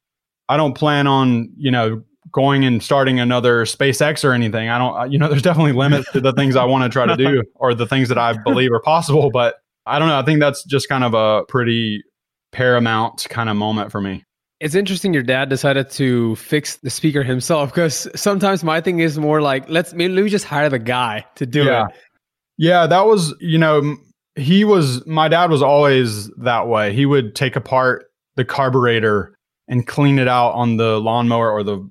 I 0.48 0.56
don't 0.56 0.74
plan 0.74 1.06
on, 1.06 1.52
you 1.56 1.70
know, 1.70 2.02
going 2.36 2.66
and 2.66 2.82
starting 2.82 3.18
another 3.18 3.64
SpaceX 3.64 4.22
or 4.22 4.32
anything. 4.32 4.68
I 4.68 4.78
don't, 4.78 5.10
you 5.10 5.18
know, 5.18 5.28
there's 5.30 5.42
definitely 5.42 5.72
limits 5.72 6.12
to 6.12 6.20
the 6.20 6.32
things 6.34 6.54
I 6.54 6.64
want 6.64 6.84
to 6.84 6.90
try 6.90 7.06
to 7.06 7.16
do 7.16 7.42
or 7.56 7.74
the 7.74 7.86
things 7.86 8.08
that 8.10 8.18
I 8.18 8.34
believe 8.34 8.70
are 8.70 8.80
possible. 8.80 9.30
But 9.30 9.56
I 9.86 9.98
don't 9.98 10.08
know. 10.08 10.18
I 10.18 10.22
think 10.22 10.38
that's 10.40 10.62
just 10.64 10.88
kind 10.88 11.02
of 11.02 11.14
a 11.14 11.44
pretty 11.46 12.04
paramount 12.52 13.26
kind 13.30 13.48
of 13.48 13.56
moment 13.56 13.90
for 13.90 14.00
me. 14.00 14.22
It's 14.60 14.74
interesting 14.74 15.12
your 15.12 15.22
dad 15.22 15.48
decided 15.48 15.90
to 15.90 16.36
fix 16.36 16.76
the 16.76 16.90
speaker 16.90 17.22
himself 17.22 17.70
because 17.70 18.08
sometimes 18.14 18.62
my 18.62 18.80
thing 18.80 19.00
is 19.00 19.18
more 19.18 19.42
like 19.42 19.68
let's 19.68 19.92
maybe 19.92 20.14
let 20.14 20.24
me 20.24 20.30
just 20.30 20.46
hire 20.46 20.70
the 20.70 20.78
guy 20.78 21.24
to 21.34 21.44
do 21.44 21.64
yeah. 21.64 21.86
it. 21.86 21.94
Yeah, 22.58 22.86
that 22.86 23.06
was 23.06 23.34
you 23.38 23.58
know 23.58 23.96
he 24.34 24.64
was 24.64 25.06
my 25.06 25.28
dad 25.28 25.50
was 25.50 25.60
always 25.60 26.30
that 26.36 26.68
way. 26.68 26.94
He 26.94 27.04
would 27.04 27.34
take 27.34 27.54
apart 27.54 28.06
the 28.36 28.46
carburetor 28.46 29.34
and 29.68 29.86
clean 29.86 30.18
it 30.18 30.28
out 30.28 30.52
on 30.52 30.78
the 30.78 31.00
lawnmower 31.00 31.50
or 31.50 31.62
the 31.62 31.86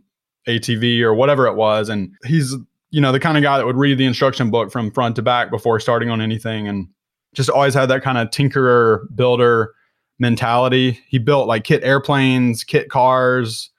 ATV 0.47 1.01
or 1.01 1.13
whatever 1.13 1.47
it 1.47 1.55
was, 1.55 1.89
and 1.89 2.11
he's 2.25 2.55
you 2.95 3.01
know, 3.01 3.11
the 3.11 3.19
kind 3.19 3.35
of 3.35 3.43
guy 3.43 3.57
that 3.57 3.65
would 3.65 3.75
read 3.75 3.97
the 3.97 4.05
instruction 4.05 4.49
book 4.49 4.71
from 4.71 4.89
front 4.89 5.17
to 5.17 5.21
back 5.21 5.51
before 5.51 5.81
starting 5.81 6.09
on 6.09 6.21
anything 6.21 6.65
and 6.65 6.87
just 7.33 7.49
always 7.49 7.73
had 7.73 7.87
that 7.87 8.01
kind 8.01 8.17
of 8.17 8.29
tinkerer 8.29 9.01
builder 9.13 9.73
mentality. 10.17 11.01
He 11.09 11.19
built 11.19 11.45
like 11.45 11.65
kit 11.65 11.83
airplanes, 11.83 12.63
kit 12.63 12.89
cars. 12.89 13.69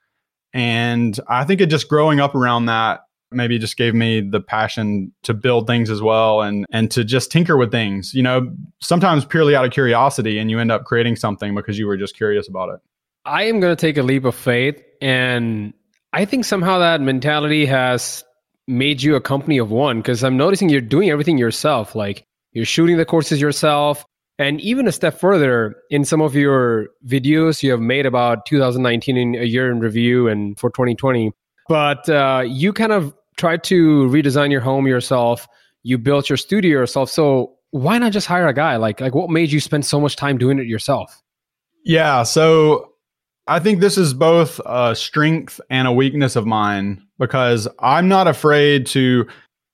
And 0.53 1.19
I 1.29 1.45
think 1.45 1.63
it 1.63 1.71
just 1.71 1.89
growing 1.89 2.21
up 2.21 2.35
around 2.35 2.67
that 2.67 3.01
maybe 3.31 3.59
just 3.59 3.79
gave 3.79 3.95
me 3.95 4.21
the 4.21 4.41
passion 4.41 5.13
to 5.23 5.33
build 5.33 5.67
things 5.67 5.89
as 5.89 6.03
well 6.03 6.43
and 6.43 6.67
and 6.71 6.91
to 6.91 7.03
just 7.03 7.31
tinker 7.33 7.57
with 7.57 7.73
things 7.73 8.15
you 8.15 8.23
know 8.23 8.49
sometimes 8.81 9.25
purely 9.25 9.57
out 9.57 9.65
of 9.65 9.73
curiosity 9.73 10.39
and 10.39 10.49
you 10.49 10.61
end 10.61 10.71
up 10.71 10.85
creating 10.85 11.17
something 11.17 11.53
because 11.53 11.77
you 11.77 11.89
were 11.89 11.97
just 11.97 12.17
curious 12.17 12.49
about 12.49 12.69
it 12.69 12.79
i 13.25 13.43
am 13.43 13.59
going 13.59 13.75
to 13.75 13.79
take 13.79 13.99
a 13.99 14.03
leap 14.03 14.25
of 14.25 14.33
faith 14.33 14.81
and 15.03 15.75
i 16.17 16.25
think 16.25 16.45
somehow 16.45 16.79
that 16.79 17.01
mentality 17.01 17.67
has 17.67 18.25
made 18.67 19.03
you 19.03 19.15
a 19.15 19.21
company 19.21 19.59
of 19.59 19.71
one 19.71 19.99
because 19.99 20.25
i'm 20.25 20.37
noticing 20.37 20.69
you're 20.69 20.81
doing 20.81 21.11
everything 21.11 21.39
yourself 21.39 21.95
like 21.95 22.27
you're 22.53 22.65
shooting 22.65 22.97
the 22.97 23.05
courses 23.05 23.41
yourself 23.41 24.05
and 24.39 24.61
even 24.61 24.87
a 24.87 24.93
step 24.93 25.19
further 25.19 25.77
in 25.89 26.05
some 26.05 26.21
of 26.21 26.35
your 26.35 26.89
videos 27.07 27.63
you 27.63 27.71
have 27.71 27.81
made 27.81 28.07
about 28.07 28.45
2019 28.47 29.17
in 29.17 29.35
a 29.37 29.45
year 29.45 29.71
in 29.71 29.79
review 29.79 30.27
and 30.29 30.59
for 30.59 30.71
2020 30.71 31.33
but 31.69 32.09
uh, 32.09 32.45
you 32.47 32.73
kind 32.73 32.93
of 32.93 33.15
tried 33.37 33.65
to 33.65 34.07
redesign 34.09 34.51
your 34.51 34.61
home 34.61 34.87
yourself. 34.87 35.47
You 35.83 35.99
built 35.99 36.29
your 36.29 36.37
studio 36.37 36.81
yourself. 36.81 37.11
So 37.11 37.55
why 37.71 37.99
not 37.99 38.13
just 38.13 38.27
hire 38.27 38.47
a 38.47 38.55
guy? 38.55 38.77
Like, 38.77 39.01
like 39.01 39.15
what 39.15 39.31
made 39.31 39.53
you 39.53 39.61
spend 39.61 39.85
so 39.85 40.01
much 40.01 40.17
time 40.17 40.39
doing 40.39 40.59
it 40.59 40.67
yourself? 40.67 41.23
Yeah. 41.85 42.23
So 42.23 42.93
I 43.47 43.61
think 43.61 43.81
this 43.81 43.97
is 43.97 44.13
both 44.13 44.61
a 44.67 44.97
strength 44.97 45.61
and 45.71 45.87
a 45.87 45.93
weakness 45.93 46.37
of 46.37 46.47
mine 46.47 47.07
because 47.19 47.69
I'm 47.79 48.09
not 48.09 48.27
afraid 48.27 48.87
to, 48.87 49.27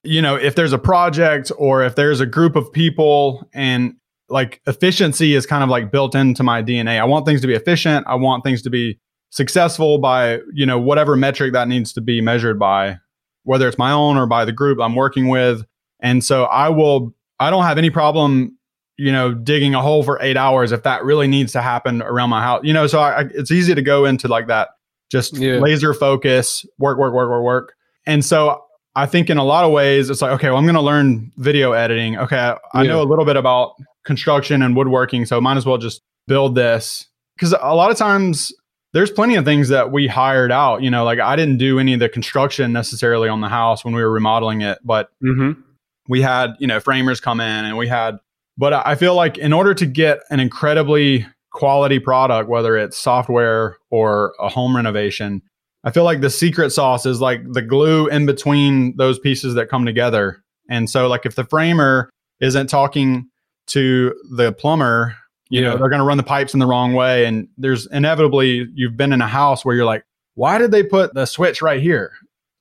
you 0.02 0.22
know, 0.22 0.36
if 0.36 0.54
there's 0.54 0.72
a 0.72 0.78
project 0.78 1.50
or 1.56 1.82
if 1.82 1.94
there's 1.94 2.20
a 2.20 2.26
group 2.26 2.54
of 2.54 2.70
people 2.72 3.48
and 3.54 3.94
like 4.28 4.60
efficiency 4.66 5.34
is 5.34 5.46
kind 5.46 5.62
of 5.62 5.70
like 5.70 5.90
built 5.90 6.14
into 6.14 6.42
my 6.42 6.62
DNA. 6.62 7.00
I 7.00 7.04
want 7.04 7.26
things 7.26 7.40
to 7.42 7.46
be 7.46 7.54
efficient. 7.54 8.06
I 8.06 8.14
want 8.14 8.44
things 8.44 8.62
to 8.62 8.70
be 8.70 8.98
successful 9.32 9.98
by 9.98 10.40
you 10.52 10.66
know 10.66 10.78
whatever 10.78 11.16
metric 11.16 11.54
that 11.54 11.66
needs 11.66 11.92
to 11.94 12.02
be 12.02 12.20
measured 12.20 12.58
by 12.58 12.98
whether 13.44 13.66
it's 13.66 13.78
my 13.78 13.90
own 13.90 14.18
or 14.18 14.26
by 14.26 14.44
the 14.44 14.52
group 14.52 14.78
i'm 14.78 14.94
working 14.94 15.26
with 15.26 15.64
and 16.00 16.22
so 16.22 16.44
i 16.44 16.68
will 16.68 17.14
i 17.40 17.48
don't 17.48 17.64
have 17.64 17.78
any 17.78 17.88
problem 17.88 18.56
you 18.96 19.12
know 19.12 19.32
digging 19.34 19.74
a 19.74 19.80
hole 19.80 20.02
for 20.02 20.18
eight 20.20 20.36
hours 20.36 20.72
if 20.72 20.82
that 20.82 21.04
really 21.04 21.26
needs 21.26 21.52
to 21.52 21.62
happen 21.62 22.02
around 22.02 22.30
my 22.30 22.42
house 22.42 22.60
you 22.64 22.72
know 22.72 22.86
so 22.86 23.00
I, 23.00 23.22
it's 23.34 23.50
easy 23.50 23.74
to 23.74 23.82
go 23.82 24.04
into 24.04 24.28
like 24.28 24.46
that 24.48 24.70
just 25.10 25.36
yeah. 25.36 25.54
laser 25.54 25.94
focus 25.94 26.64
work 26.78 26.98
work 26.98 27.14
work 27.14 27.28
work 27.28 27.42
work 27.42 27.74
and 28.06 28.24
so 28.24 28.62
i 28.94 29.06
think 29.06 29.30
in 29.30 29.38
a 29.38 29.44
lot 29.44 29.64
of 29.64 29.72
ways 29.72 30.10
it's 30.10 30.22
like 30.22 30.32
okay 30.32 30.48
well 30.48 30.58
i'm 30.58 30.64
going 30.64 30.74
to 30.74 30.80
learn 30.80 31.32
video 31.36 31.72
editing 31.72 32.18
okay 32.18 32.36
I, 32.36 32.58
I 32.74 32.86
know 32.86 33.02
a 33.02 33.04
little 33.04 33.24
bit 33.24 33.36
about 33.36 33.74
construction 34.04 34.62
and 34.62 34.76
woodworking 34.76 35.26
so 35.26 35.40
might 35.40 35.56
as 35.56 35.66
well 35.66 35.78
just 35.78 36.02
build 36.26 36.54
this 36.54 37.06
because 37.36 37.54
a 37.60 37.74
lot 37.74 37.90
of 37.90 37.96
times 37.96 38.52
there's 38.92 39.10
plenty 39.10 39.36
of 39.36 39.44
things 39.44 39.68
that 39.68 39.90
we 39.90 40.06
hired 40.06 40.52
out. 40.52 40.82
You 40.82 40.90
know, 40.90 41.04
like 41.04 41.18
I 41.18 41.36
didn't 41.36 41.58
do 41.58 41.78
any 41.78 41.94
of 41.94 42.00
the 42.00 42.08
construction 42.08 42.72
necessarily 42.72 43.28
on 43.28 43.40
the 43.40 43.48
house 43.48 43.84
when 43.84 43.94
we 43.94 44.02
were 44.02 44.10
remodeling 44.10 44.60
it, 44.60 44.78
but 44.84 45.10
mm-hmm. 45.22 45.60
we 46.08 46.20
had, 46.20 46.54
you 46.58 46.66
know, 46.66 46.78
framers 46.78 47.20
come 47.20 47.40
in 47.40 47.64
and 47.64 47.76
we 47.76 47.88
had, 47.88 48.18
but 48.56 48.72
I 48.86 48.94
feel 48.94 49.14
like 49.14 49.38
in 49.38 49.52
order 49.52 49.74
to 49.74 49.86
get 49.86 50.20
an 50.30 50.40
incredibly 50.40 51.26
quality 51.50 51.98
product, 51.98 52.48
whether 52.48 52.76
it's 52.76 52.98
software 52.98 53.76
or 53.90 54.34
a 54.40 54.48
home 54.48 54.74
renovation, 54.74 55.42
I 55.84 55.90
feel 55.90 56.04
like 56.04 56.20
the 56.20 56.30
secret 56.30 56.70
sauce 56.70 57.06
is 57.06 57.20
like 57.20 57.40
the 57.52 57.62
glue 57.62 58.08
in 58.08 58.26
between 58.26 58.96
those 58.96 59.18
pieces 59.18 59.54
that 59.54 59.68
come 59.68 59.84
together. 59.84 60.42
And 60.70 60.88
so, 60.88 61.08
like, 61.08 61.26
if 61.26 61.34
the 61.34 61.44
framer 61.44 62.10
isn't 62.40 62.68
talking 62.68 63.28
to 63.68 64.14
the 64.36 64.52
plumber 64.52 65.16
you 65.52 65.60
yeah. 65.60 65.68
know 65.68 65.78
they're 65.78 65.88
going 65.88 66.00
to 66.00 66.04
run 66.04 66.16
the 66.16 66.22
pipes 66.22 66.54
in 66.54 66.60
the 66.60 66.66
wrong 66.66 66.94
way 66.94 67.26
and 67.26 67.46
there's 67.58 67.86
inevitably 67.86 68.66
you've 68.74 68.96
been 68.96 69.12
in 69.12 69.20
a 69.20 69.26
house 69.26 69.64
where 69.64 69.76
you're 69.76 69.84
like 69.84 70.02
why 70.34 70.58
did 70.58 70.70
they 70.70 70.82
put 70.82 71.14
the 71.14 71.26
switch 71.26 71.62
right 71.62 71.80
here 71.80 72.10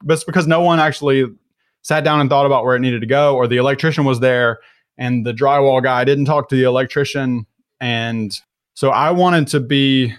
but 0.04 0.14
it's 0.14 0.24
because 0.24 0.46
no 0.46 0.62
one 0.62 0.80
actually 0.80 1.26
sat 1.84 2.04
down 2.04 2.20
and 2.20 2.30
thought 2.30 2.46
about 2.46 2.64
where 2.64 2.76
it 2.76 2.80
needed 2.80 3.00
to 3.02 3.08
go 3.08 3.36
or 3.36 3.48
the 3.48 3.58
electrician 3.58 4.04
was 4.04 4.20
there 4.20 4.60
and 5.02 5.26
the 5.26 5.34
drywall 5.34 5.82
guy 5.82 6.04
didn't 6.04 6.26
talk 6.26 6.50
to 6.50 6.56
the 6.56 6.64
electrician 6.64 7.46
and 7.80 8.40
so 8.74 8.90
i 8.90 9.12
wanted 9.12 9.48
to 9.48 9.60
be 9.60 10.14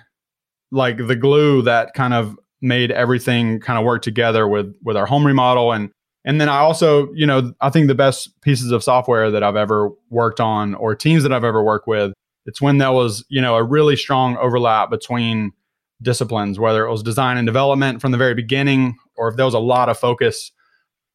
like 0.71 0.97
the 1.07 1.17
glue 1.17 1.63
that 1.63 1.95
kind 1.95 2.15
of 2.15 2.37
made 2.61 2.91
everything 2.91 3.61
kind 3.61 3.79
of 3.79 3.85
work 3.85 4.03
together 4.03 4.47
with 4.47 4.75
with 4.83 4.97
our 4.97 5.07
home 5.07 5.27
remodel 5.27 5.73
and 5.73 5.91
and 6.25 6.41
then 6.41 6.49
I 6.49 6.59
also, 6.59 7.13
you 7.15 7.27
know, 7.27 7.53
I 7.61 7.69
think 7.69 7.89
the 7.89 7.97
best 7.97 8.41
pieces 8.43 8.71
of 8.71 8.85
software 8.85 9.29
that 9.33 9.43
I've 9.43 9.57
ever 9.57 9.91
worked 10.09 10.39
on 10.39 10.77
or 10.77 10.95
teams 10.95 11.25
that 11.25 11.33
I've 11.33 11.43
ever 11.43 11.65
worked 11.65 11.89
with 11.89 12.13
it's 12.47 12.61
when 12.61 12.79
there 12.79 12.93
was, 12.93 13.25
you 13.29 13.41
know, 13.41 13.55
a 13.55 13.63
really 13.63 13.97
strong 13.97 14.37
overlap 14.37 14.91
between 14.91 15.53
disciplines, 16.01 16.59
whether 16.59 16.85
it 16.85 16.91
was 16.91 17.03
design 17.03 17.37
and 17.37 17.47
development 17.47 18.01
from 18.01 18.11
the 18.11 18.19
very 18.19 18.35
beginning, 18.35 18.97
or 19.17 19.29
if 19.29 19.37
there 19.37 19.45
was 19.45 19.55
a 19.55 19.61
lot 19.61 19.89
of 19.89 19.99
focus. 19.99 20.51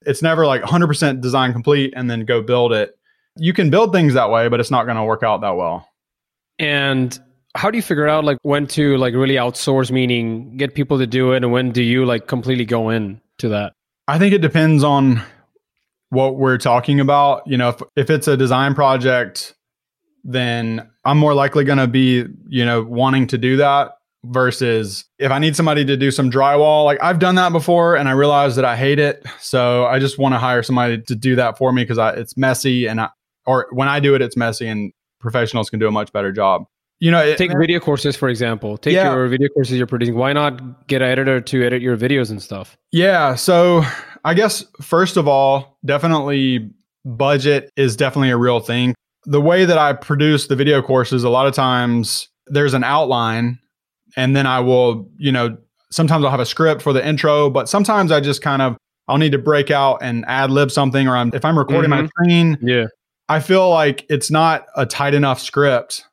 It's 0.06 0.22
never 0.22 0.46
like 0.46 0.62
100% 0.62 1.22
design 1.22 1.52
complete 1.52 1.94
and 1.96 2.10
then 2.10 2.24
go 2.24 2.42
build 2.42 2.72
it. 2.72 2.98
You 3.40 3.54
can 3.54 3.70
build 3.70 3.94
things 3.94 4.14
that 4.14 4.30
way, 4.30 4.48
but 4.48 4.60
it's 4.60 4.72
not 4.72 4.86
going 4.86 4.98
to 4.98 5.04
work 5.04 5.24
out 5.24 5.42
that 5.42 5.56
well. 5.56 5.88
And 6.60 7.18
how 7.56 7.72
do 7.72 7.78
you 7.78 7.82
figure 7.82 8.08
out 8.08 8.24
like 8.24 8.38
when 8.44 8.68
to 8.68 8.98
like 8.98 9.14
really 9.14 9.36
outsource, 9.36 9.92
meaning 9.92 10.58
get 10.58 10.76
people 10.76 10.98
to 11.00 11.08
do 11.08 11.34
it, 11.34 11.44
and 11.44 11.52
when 11.52 11.72
do 11.72 11.82
you 11.82 12.06
like 12.06 12.28
completely 12.28 12.66
go 12.66 12.90
in 12.90 13.22
to 13.40 13.50
that? 13.50 13.74
I 14.08 14.20
think 14.20 14.34
it 14.34 14.42
depends 14.42 14.84
on 14.84 15.22
what 16.10 16.38
we're 16.38 16.58
talking 16.58 17.00
about. 17.00 17.44
You 17.46 17.58
know, 17.58 17.70
if, 17.70 17.82
if 17.96 18.10
it's 18.10 18.28
a 18.28 18.38
design 18.38 18.76
project, 18.76 19.56
then 20.24 20.90
I'm 21.06 21.18
more 21.18 21.34
likely 21.34 21.64
going 21.64 21.78
to 21.78 21.88
be, 21.88 22.26
you 22.48 22.66
know, 22.66 22.84
wanting 22.84 23.28
to 23.28 23.38
do 23.38 23.58
that 23.58 23.92
versus 24.26 25.06
if 25.20 25.32
I 25.32 25.40
need 25.40 25.56
somebody 25.56 25.86
to 25.86 25.96
do 25.98 26.12
some 26.12 26.30
drywall. 26.30 26.86
Like 26.86 27.02
I've 27.02 27.20
done 27.20 27.36
that 27.36 27.52
before 27.52 27.96
and 27.96 28.10
I 28.10 28.12
realized 28.12 28.58
that 28.58 28.66
I 28.66 28.76
hate 28.76 29.00
it. 29.00 29.26
So 29.40 29.86
I 29.86 30.00
just 30.00 30.18
want 30.18 30.34
to 30.34 30.40
hire 30.40 30.64
somebody 30.64 31.02
to 31.04 31.16
do 31.16 31.36
that 31.36 31.58
for 31.58 31.72
me 31.72 31.84
because 31.84 31.98
it's 32.18 32.36
messy 32.36 32.88
and 32.88 33.02
I, 33.02 33.10
or 33.48 33.68
when 33.72 33.88
I 33.88 34.00
do 34.00 34.14
it, 34.16 34.22
it's 34.22 34.38
messy 34.38 34.68
and 34.68 34.92
professionals 35.20 35.70
can 35.70 35.80
do 35.80 35.88
a 35.88 35.92
much 35.92 36.12
better 36.12 36.32
job. 36.32 36.66
You 37.00 37.12
know, 37.12 37.36
take 37.36 37.52
video 37.58 37.80
courses 37.80 38.16
for 38.16 38.28
example. 38.28 38.78
Take 38.78 38.94
yeah. 38.94 39.14
your 39.14 39.28
video 39.28 39.48
courses 39.50 39.78
you're 39.78 39.88
producing. 39.88 40.16
Why 40.16 40.34
not 40.34 40.88
get 40.88 41.02
an 41.02 41.10
editor 41.10 41.42
to 41.42 41.64
edit 41.64 41.82
your 41.82 41.96
videos 41.96 42.32
and 42.32 42.42
stuff? 42.42 42.76
Yeah. 42.92 43.36
So 43.36 43.84
I 44.26 44.34
guess 44.34 44.66
first 44.82 45.16
of 45.16 45.28
all, 45.28 45.78
definitely 45.86 46.72
budget 47.06 47.72
is 47.76 47.96
definitely 47.96 48.32
a 48.32 48.38
real 48.38 48.60
thing 48.60 48.96
the 49.28 49.42
way 49.42 49.66
that 49.66 49.78
I 49.78 49.94
produce 49.94 50.48
the 50.48 50.56
video 50.56 50.82
courses, 50.82 51.24
a 51.24 51.30
lot 51.30 51.48
of 51.48 51.54
times 51.54 52.30
there's 52.48 52.74
an 52.74 52.84
outline 52.84 53.60
and 54.16 54.36
then 54.36 54.48
I 54.48 54.62
will, 54.62 55.12
you 55.18 55.34
know, 55.34 55.58
sometimes 55.92 56.24
I'll 56.24 56.32
have 56.32 56.40
a 56.40 56.46
script 56.46 56.82
for 56.82 56.94
the 56.94 57.06
intro, 57.06 57.50
but 57.50 57.68
sometimes 57.68 58.12
I 58.12 58.22
just 58.22 58.42
kind 58.42 58.62
of 58.62 58.78
I'll 59.10 59.18
need 59.18 59.34
to 59.34 59.38
break 59.38 59.70
out 59.70 59.98
and 60.02 60.26
ad 60.28 60.50
lib 60.50 60.72
something 60.72 61.08
or 61.08 61.16
I'm 61.16 61.32
if 61.34 61.44
I'm 61.44 61.58
recording 61.58 61.92
mm-hmm. 61.92 62.04
my 62.04 62.08
screen, 62.08 62.58
yeah. 62.62 62.86
I 63.30 63.40
feel 63.40 63.70
like 63.70 64.06
it's 64.10 64.32
not 64.32 64.66
a 64.76 64.86
tight 64.86 65.14
enough 65.14 65.40
script 65.40 66.06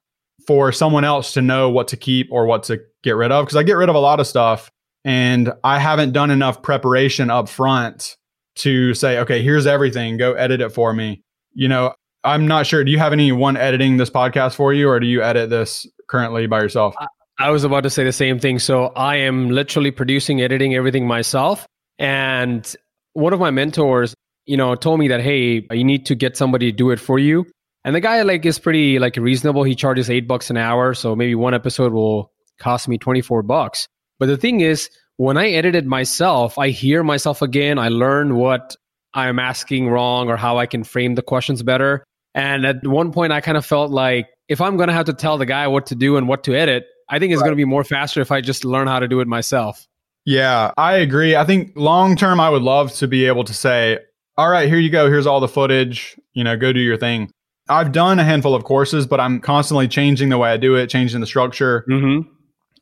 for 0.47 0.73
someone 0.73 1.05
else 1.05 1.35
to 1.35 1.43
know 1.43 1.71
what 1.71 1.89
to 1.89 1.97
keep 1.97 2.29
or 2.31 2.47
what 2.47 2.65
to 2.65 2.81
get 3.03 3.17
rid 3.17 3.33
of 3.33 3.45
because 3.47 3.57
I 3.57 3.63
get 3.63 3.75
rid 3.75 3.89
of 3.89 3.95
a 3.95 4.01
lot 4.01 4.21
of 4.21 4.27
stuff 4.27 4.71
and 5.05 5.53
I 5.63 5.79
haven't 5.79 6.13
done 6.13 6.31
enough 6.31 6.63
preparation 6.63 7.31
up 7.31 7.49
front 7.49 8.17
to 8.57 8.95
say, 8.95 9.19
okay, 9.21 9.43
here's 9.43 9.67
everything, 9.67 10.17
go 10.17 10.35
edit 10.35 10.61
it 10.61 10.71
for 10.71 10.93
me. 10.93 11.23
You 11.53 11.69
know, 11.69 11.95
I'm 12.25 12.47
not 12.47 12.67
sure. 12.67 12.83
Do 12.85 12.91
you 12.91 12.99
have 12.99 13.13
anyone 13.13 13.57
editing 13.57 13.99
this 13.99 14.11
podcast 14.11 14.55
for 14.55 14.73
you, 14.73 14.89
or 14.89 14.99
do 14.99 15.07
you 15.07 15.23
edit 15.23 15.51
this 15.51 15.87
currently 16.09 16.47
by 16.47 16.61
yourself? 16.61 16.95
I 17.39 17.51
was 17.51 17.65
about 17.65 17.83
to 17.83 17.91
say 17.91 18.05
the 18.05 18.13
same 18.13 18.39
thing. 18.39 18.59
So 18.59 18.87
I 18.97 19.17
am 19.17 19.51
literally 19.51 19.91
producing, 19.91 20.41
editing 20.41 20.75
everything 20.75 21.07
myself. 21.07 21.67
And 21.99 22.75
one 23.13 23.33
of 23.33 23.41
my 23.41 23.51
mentors, 23.51 24.15
you 24.47 24.57
know, 24.57 24.75
told 24.75 25.01
me 25.01 25.09
that, 25.09 25.21
hey, 25.21 25.67
you 25.71 25.85
need 25.85 26.07
to 26.07 26.15
get 26.15 26.37
somebody 26.37 26.71
to 26.71 26.77
do 26.77 26.91
it 26.91 27.01
for 27.01 27.19
you. 27.19 27.47
And 27.85 27.95
the 27.95 28.01
guy 28.01 28.23
like 28.23 28.47
is 28.47 28.59
pretty 28.59 28.99
like 28.99 29.17
reasonable. 29.17 29.63
He 29.63 29.75
charges 29.75 30.09
eight 30.09 30.27
bucks 30.27 30.51
an 30.51 30.57
hour. 30.57 30.95
So 30.95 31.15
maybe 31.15 31.35
one 31.35 31.55
episode 31.55 31.93
will 31.93 32.33
cost 32.59 32.89
me 32.89 32.99
24 32.99 33.43
bucks. 33.43 33.89
But 34.19 34.27
the 34.27 34.37
thing 34.37 34.61
is, 34.61 34.89
when 35.17 35.37
I 35.37 35.51
edited 35.51 35.87
myself, 35.87 36.59
I 36.59 36.71
hear 36.71 37.05
myself 37.05 37.43
again. 37.43 37.79
I 37.79 37.89
learn 37.89 38.37
what 38.37 38.75
I'm 39.13 39.39
asking 39.39 39.89
wrong 39.89 40.29
or 40.29 40.37
how 40.37 40.59
I 40.59 40.67
can 40.67 40.83
frame 40.83 41.15
the 41.15 41.23
questions 41.23 41.63
better. 41.63 42.05
And 42.35 42.67
at 42.67 42.87
one 42.87 43.13
point, 43.13 43.33
I 43.33 43.41
kind 43.41 43.57
of 43.57 43.65
felt 43.65 43.91
like 43.91 44.29
if 44.49 44.61
I'm 44.61 44.77
going 44.77 44.89
to 44.89 44.95
have 44.95 45.07
to 45.07 45.13
tell 45.13 45.39
the 45.39 45.47
guy 45.47 45.69
what 45.69 45.87
to 45.87 45.95
do 45.95 46.17
and 46.17 46.27
what 46.27 46.45
to 46.45 46.55
edit, 46.55 46.85
I 47.09 47.19
think 47.19 47.33
it's 47.33 47.41
right. 47.41 47.47
going 47.47 47.57
to 47.57 47.61
be 47.61 47.65
more 47.65 47.85
faster 47.85 48.21
if 48.21 48.33
I 48.33 48.41
just 48.41 48.65
learn 48.65 48.89
how 48.89 48.99
to 48.99 49.09
do 49.09 49.21
it 49.21 49.29
myself. 49.29 49.87
Yeah, 50.25 50.73
I 50.77 50.97
agree. 50.97 51.37
I 51.37 51.45
think 51.45 51.73
long 51.77 52.17
term, 52.17 52.41
I 52.41 52.51
would 52.51 52.63
love 52.63 52.93
to 52.95 53.07
be 53.07 53.27
able 53.27 53.45
to 53.45 53.55
say, 53.55 53.99
all 54.37 54.49
right, 54.49 54.69
here 54.69 54.79
you 54.79 54.91
go. 54.91 55.09
Here's 55.09 55.27
all 55.27 55.41
the 55.41 55.49
footage. 55.49 56.19
You 56.33 56.45
know, 56.45 56.57
go 56.57 56.73
do 56.73 56.81
your 56.81 56.97
thing. 56.97 57.31
I've 57.69 57.93
done 57.93 58.19
a 58.19 58.25
handful 58.25 58.55
of 58.55 58.65
courses, 58.65 59.07
but 59.07 59.21
I'm 59.21 59.41
constantly 59.41 59.89
changing 59.89 60.29
the 60.29 60.39
way 60.39 60.51
I 60.51 60.57
do 60.57 60.75
it, 60.75 60.89
changing 60.89 61.21
the 61.21 61.27
structure. 61.27 61.85
Mm-hmm. 61.89 62.29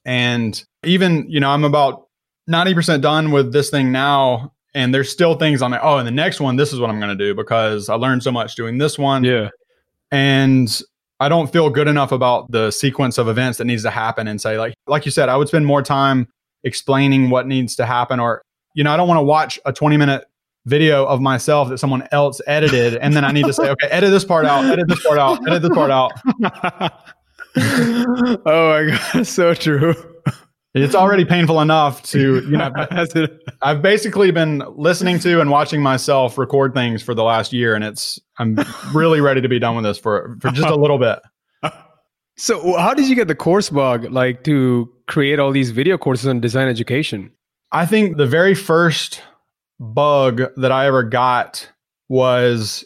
And 0.05 0.65
even, 0.83 1.27
you 1.29 1.39
know, 1.39 1.51
I'm 1.51 1.65
about 1.65 2.09
90% 2.51 3.01
done 3.01 3.31
with 3.31 3.53
this 3.53 3.71
thing 3.71 3.93
now. 3.93 4.53
And 4.75 4.95
there's 4.95 5.11
still 5.11 5.35
things 5.35 5.61
on 5.61 5.71
like, 5.71 5.83
oh, 5.83 5.99
and 5.99 6.07
the 6.07 6.13
next 6.13 6.41
one, 6.41 6.57
this 6.57 6.73
is 6.73 6.81
what 6.81 6.89
I'm 6.89 6.99
going 6.99 7.17
to 7.17 7.25
do 7.25 7.35
because 7.35 7.89
I 7.89 7.95
learned 7.95 8.23
so 8.23 8.33
much 8.33 8.55
doing 8.55 8.79
this 8.79 8.99
one. 8.99 9.23
Yeah. 9.23 9.51
And 10.11 10.81
I 11.21 11.29
don't 11.29 11.53
feel 11.53 11.71
good 11.71 11.89
enough 11.89 12.11
about 12.11 12.51
the 12.51 12.71
sequence 12.71 13.19
of 13.19 13.29
events 13.29 13.59
that 13.59 13.67
needs 13.67 13.83
to 13.83 13.91
happen 13.91 14.27
and 14.27 14.41
say, 14.41 14.59
like, 14.59 14.75
like 14.87 15.05
you 15.05 15.13
said, 15.13 15.29
I 15.29 15.37
would 15.37 15.49
spend 15.49 15.67
more 15.67 15.83
time 15.83 16.27
explaining 16.65 17.31
what 17.31 17.47
needs 17.47 17.77
to 17.77 17.87
happen 17.87 18.19
or, 18.19 18.43
you 18.75 18.83
know, 18.83 18.93
I 18.93 18.97
don't 18.97 19.07
want 19.07 19.19
to 19.19 19.23
watch 19.23 19.61
a 19.67 19.73
20 19.73 19.99
minute 19.99 20.25
video 20.67 21.05
of 21.07 21.21
myself 21.21 21.69
that 21.69 21.79
someone 21.79 22.07
else 22.13 22.41
edited 22.47 22.97
and 22.97 23.15
then 23.15 23.25
I 23.25 23.33
need 23.33 23.47
to 23.47 23.53
say, 23.53 23.69
okay, 23.71 23.89
edit 23.89 24.11
this 24.11 24.25
part 24.25 24.45
out, 24.45 24.65
edit 24.65 24.89
this 24.89 25.05
part 25.05 25.19
out, 25.19 25.47
edit 25.47 25.63
this 25.63 25.73
part 25.73 25.91
out. 25.91 26.13
oh 27.57 28.41
my 28.47 28.97
god, 29.13 29.27
so 29.27 29.55
true. 29.55 29.95
It's 30.75 30.95
already 30.95 31.27
painful 31.27 31.61
enough 31.61 32.03
to, 32.05 32.43
you 32.49 32.57
know, 32.57 32.73
I've 33.61 33.83
basically 33.83 34.31
been 34.31 34.63
listening 34.75 35.19
to 35.19 35.41
and 35.41 35.51
watching 35.51 35.83
myself 35.83 36.39
record 36.39 36.73
things 36.73 37.03
for 37.03 37.15
the 37.15 37.25
last 37.25 37.53
year 37.53 37.75
and 37.75 37.85
it's 37.85 38.19
I'm 38.39 38.59
really 38.95 39.21
ready 39.21 39.41
to 39.41 39.49
be 39.49 39.59
done 39.59 39.77
with 39.77 39.85
this 39.85 39.99
for 39.99 40.37
for 40.41 40.51
just 40.51 40.69
a 40.69 40.77
little 40.77 40.99
bit. 40.99 41.19
So, 42.39 42.79
how 42.79 42.95
did 42.95 43.09
you 43.09 43.15
get 43.15 43.29
the 43.29 43.35
course 43.35 43.69
bug 43.69 44.11
like 44.11 44.43
to 44.45 44.91
create 45.07 45.39
all 45.39 45.53
these 45.53 45.71
video 45.71 45.99
courses 45.99 46.27
on 46.27 46.41
design 46.41 46.67
education? 46.67 47.31
I 47.73 47.85
think 47.85 48.17
the 48.17 48.27
very 48.27 48.55
first 48.55 49.23
bug 49.79 50.43
that 50.57 50.73
I 50.73 50.87
ever 50.87 51.03
got 51.03 51.71
was 52.09 52.85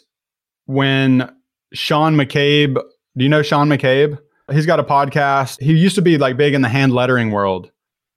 when 0.65 1.33
Sean 1.73 2.15
McCabe, 2.15 2.75
do 2.75 3.23
you 3.23 3.29
know 3.29 3.41
Sean 3.41 3.67
McCabe? 3.67 4.19
He's 4.51 4.65
got 4.65 4.79
a 4.79 4.83
podcast. 4.83 5.61
He 5.61 5.73
used 5.73 5.95
to 5.95 6.01
be 6.01 6.17
like 6.17 6.37
big 6.37 6.53
in 6.53 6.61
the 6.61 6.69
hand 6.69 6.93
lettering 6.93 7.31
world. 7.31 7.71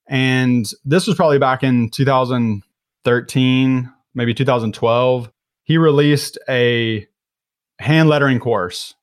And 0.08 0.70
this 0.84 1.06
was 1.06 1.16
probably 1.16 1.38
back 1.38 1.62
in 1.62 1.90
2013, 1.90 3.92
maybe 4.14 4.34
2012. 4.34 5.30
He 5.64 5.78
released 5.78 6.38
a 6.48 7.06
hand 7.78 8.08
lettering 8.08 8.40
course. 8.40 8.94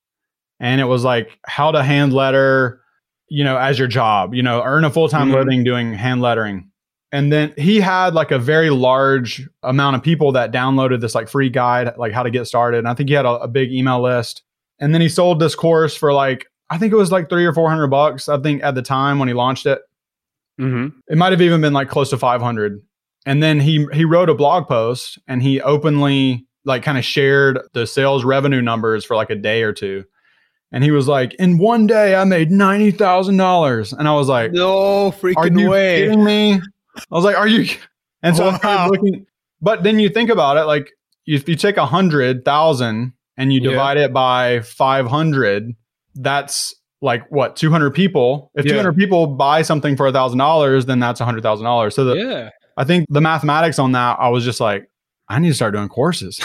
And 0.60 0.82
it 0.82 0.86
was 0.86 1.04
like 1.04 1.40
how 1.46 1.72
to 1.72 1.84
hand 1.84 2.14
letter, 2.14 2.82
you 3.30 3.44
know, 3.44 3.58
as 3.58 3.78
your 3.78 3.88
job, 3.88 4.34
you 4.34 4.44
know, 4.44 4.62
earn 4.64 4.86
a 4.86 4.90
full 4.90 5.08
time 5.08 5.28
mm-hmm. 5.28 5.38
living 5.38 5.64
doing 5.64 5.94
hand 5.94 6.22
lettering. 6.22 6.67
And 7.12 7.32
then 7.32 7.54
he 7.58 7.80
had 7.80 8.14
like 8.14 8.32
a 8.32 8.40
very 8.40 8.70
large 8.70 9.48
amount 9.64 9.96
of 9.96 10.04
people 10.04 10.34
that 10.34 10.52
downloaded 10.52 11.00
this 11.00 11.16
like 11.16 11.30
free 11.30 11.50
guide, 11.50 11.98
like 11.98 12.12
how 12.12 12.24
to 12.24 12.30
get 12.30 12.48
started. 12.48 12.80
And 12.80 12.88
I 12.88 12.94
think 12.94 13.10
he 13.10 13.16
had 13.16 13.26
a, 13.26 13.32
a 13.40 13.48
big 13.48 13.72
email 13.72 14.02
list. 14.02 14.44
And 14.80 14.94
then 14.94 15.02
he 15.02 15.10
sold 15.10 15.40
this 15.40 15.56
course 15.56 15.96
for 15.96 16.12
like, 16.14 16.48
I 16.70 16.78
think 16.78 16.92
it 16.92 16.98
was 16.98 17.12
like 17.12 17.30
three 17.30 17.46
or 17.46 17.54
400 17.54 17.88
bucks, 17.88 18.28
I 18.28 18.38
think 18.40 18.62
at 18.62 18.76
the 18.76 18.82
time 18.82 19.20
when 19.20 19.30
he 19.30 19.34
launched 19.34 19.66
it. 19.66 19.80
Mm-hmm. 20.60 20.98
It 21.08 21.18
might 21.18 21.32
have 21.32 21.42
even 21.42 21.62
been 21.62 21.74
like 21.74 21.88
close 21.88 22.10
to 22.10 22.18
500. 22.18 22.82
And 23.26 23.44
then 23.44 23.60
he 23.60 23.86
he 23.94 24.06
wrote 24.06 24.30
a 24.30 24.36
blog 24.36 24.68
post 24.68 25.20
and 25.28 25.42
he 25.42 25.62
openly 25.62 26.46
like 26.66 26.84
kind 26.84 26.98
of 26.98 27.06
shared 27.06 27.60
the 27.74 27.86
sales 27.86 28.24
revenue 28.24 28.62
numbers 28.62 29.06
for 29.06 29.16
like 29.16 29.30
a 29.30 29.36
day 29.36 29.64
or 29.64 29.74
two. 29.74 30.06
And 30.72 30.84
he 30.84 30.92
was 30.92 31.08
like, 31.08 31.34
"In 31.36 31.58
one 31.58 31.88
day, 31.88 32.16
I 32.16 32.24
made 32.26 32.52
ninety 32.52 32.92
thousand 32.92 33.38
dollars." 33.38 33.94
And 33.94 34.08
I 34.08 34.14
was 34.14 34.28
like, 34.28 34.52
"No 34.52 35.12
freaking 35.12 35.36
are 35.38 35.60
you 35.60 35.70
way!" 35.70 36.02
Kidding 36.02 36.24
me? 36.24 36.62
I 36.98 37.16
was 37.16 37.24
like, 37.24 37.38
"Are 37.38 37.48
you?" 37.48 37.68
And 38.24 38.36
so 38.36 38.52
wow. 38.52 38.60
I 38.64 38.88
looking. 38.88 39.26
But 39.62 39.84
then 39.84 40.00
you 40.00 40.10
think 40.10 40.30
about 40.30 40.58
it, 40.58 40.64
like 40.64 40.92
if 41.26 41.48
you 41.48 41.56
take 41.56 41.78
a 41.78 41.86
hundred 41.86 42.46
thousand 42.46 43.14
and 43.38 43.52
you 43.54 43.60
divide 43.60 43.98
yeah. 43.98 44.06
it 44.06 44.14
by 44.14 44.62
five 44.62 45.08
hundred, 45.08 45.76
that's 46.16 46.74
like 47.02 47.30
what 47.32 47.56
200 47.56 47.92
people 47.92 48.52
if 48.56 48.66
yeah. 48.66 48.72
200 48.72 48.94
people 48.94 49.28
buy 49.28 49.62
something 49.62 49.96
for 49.96 50.08
a 50.08 50.12
thousand 50.12 50.40
dollars 50.40 50.86
then 50.88 51.00
that's 51.00 51.22
a 51.22 51.26
hundred 51.26 51.44
thousand 51.44 51.64
dollars 51.64 51.94
so 51.94 52.04
the, 52.04 52.16
yeah 52.16 52.50
i 52.76 52.84
think 52.84 53.06
the 53.10 53.22
mathematics 53.22 53.78
on 53.78 53.92
that 53.92 54.18
i 54.20 54.28
was 54.30 54.44
just 54.44 54.60
like 54.60 54.90
i 55.30 55.38
need 55.38 55.50
to 55.50 55.54
start 55.54 55.74
doing 55.74 55.88
courses 55.88 56.40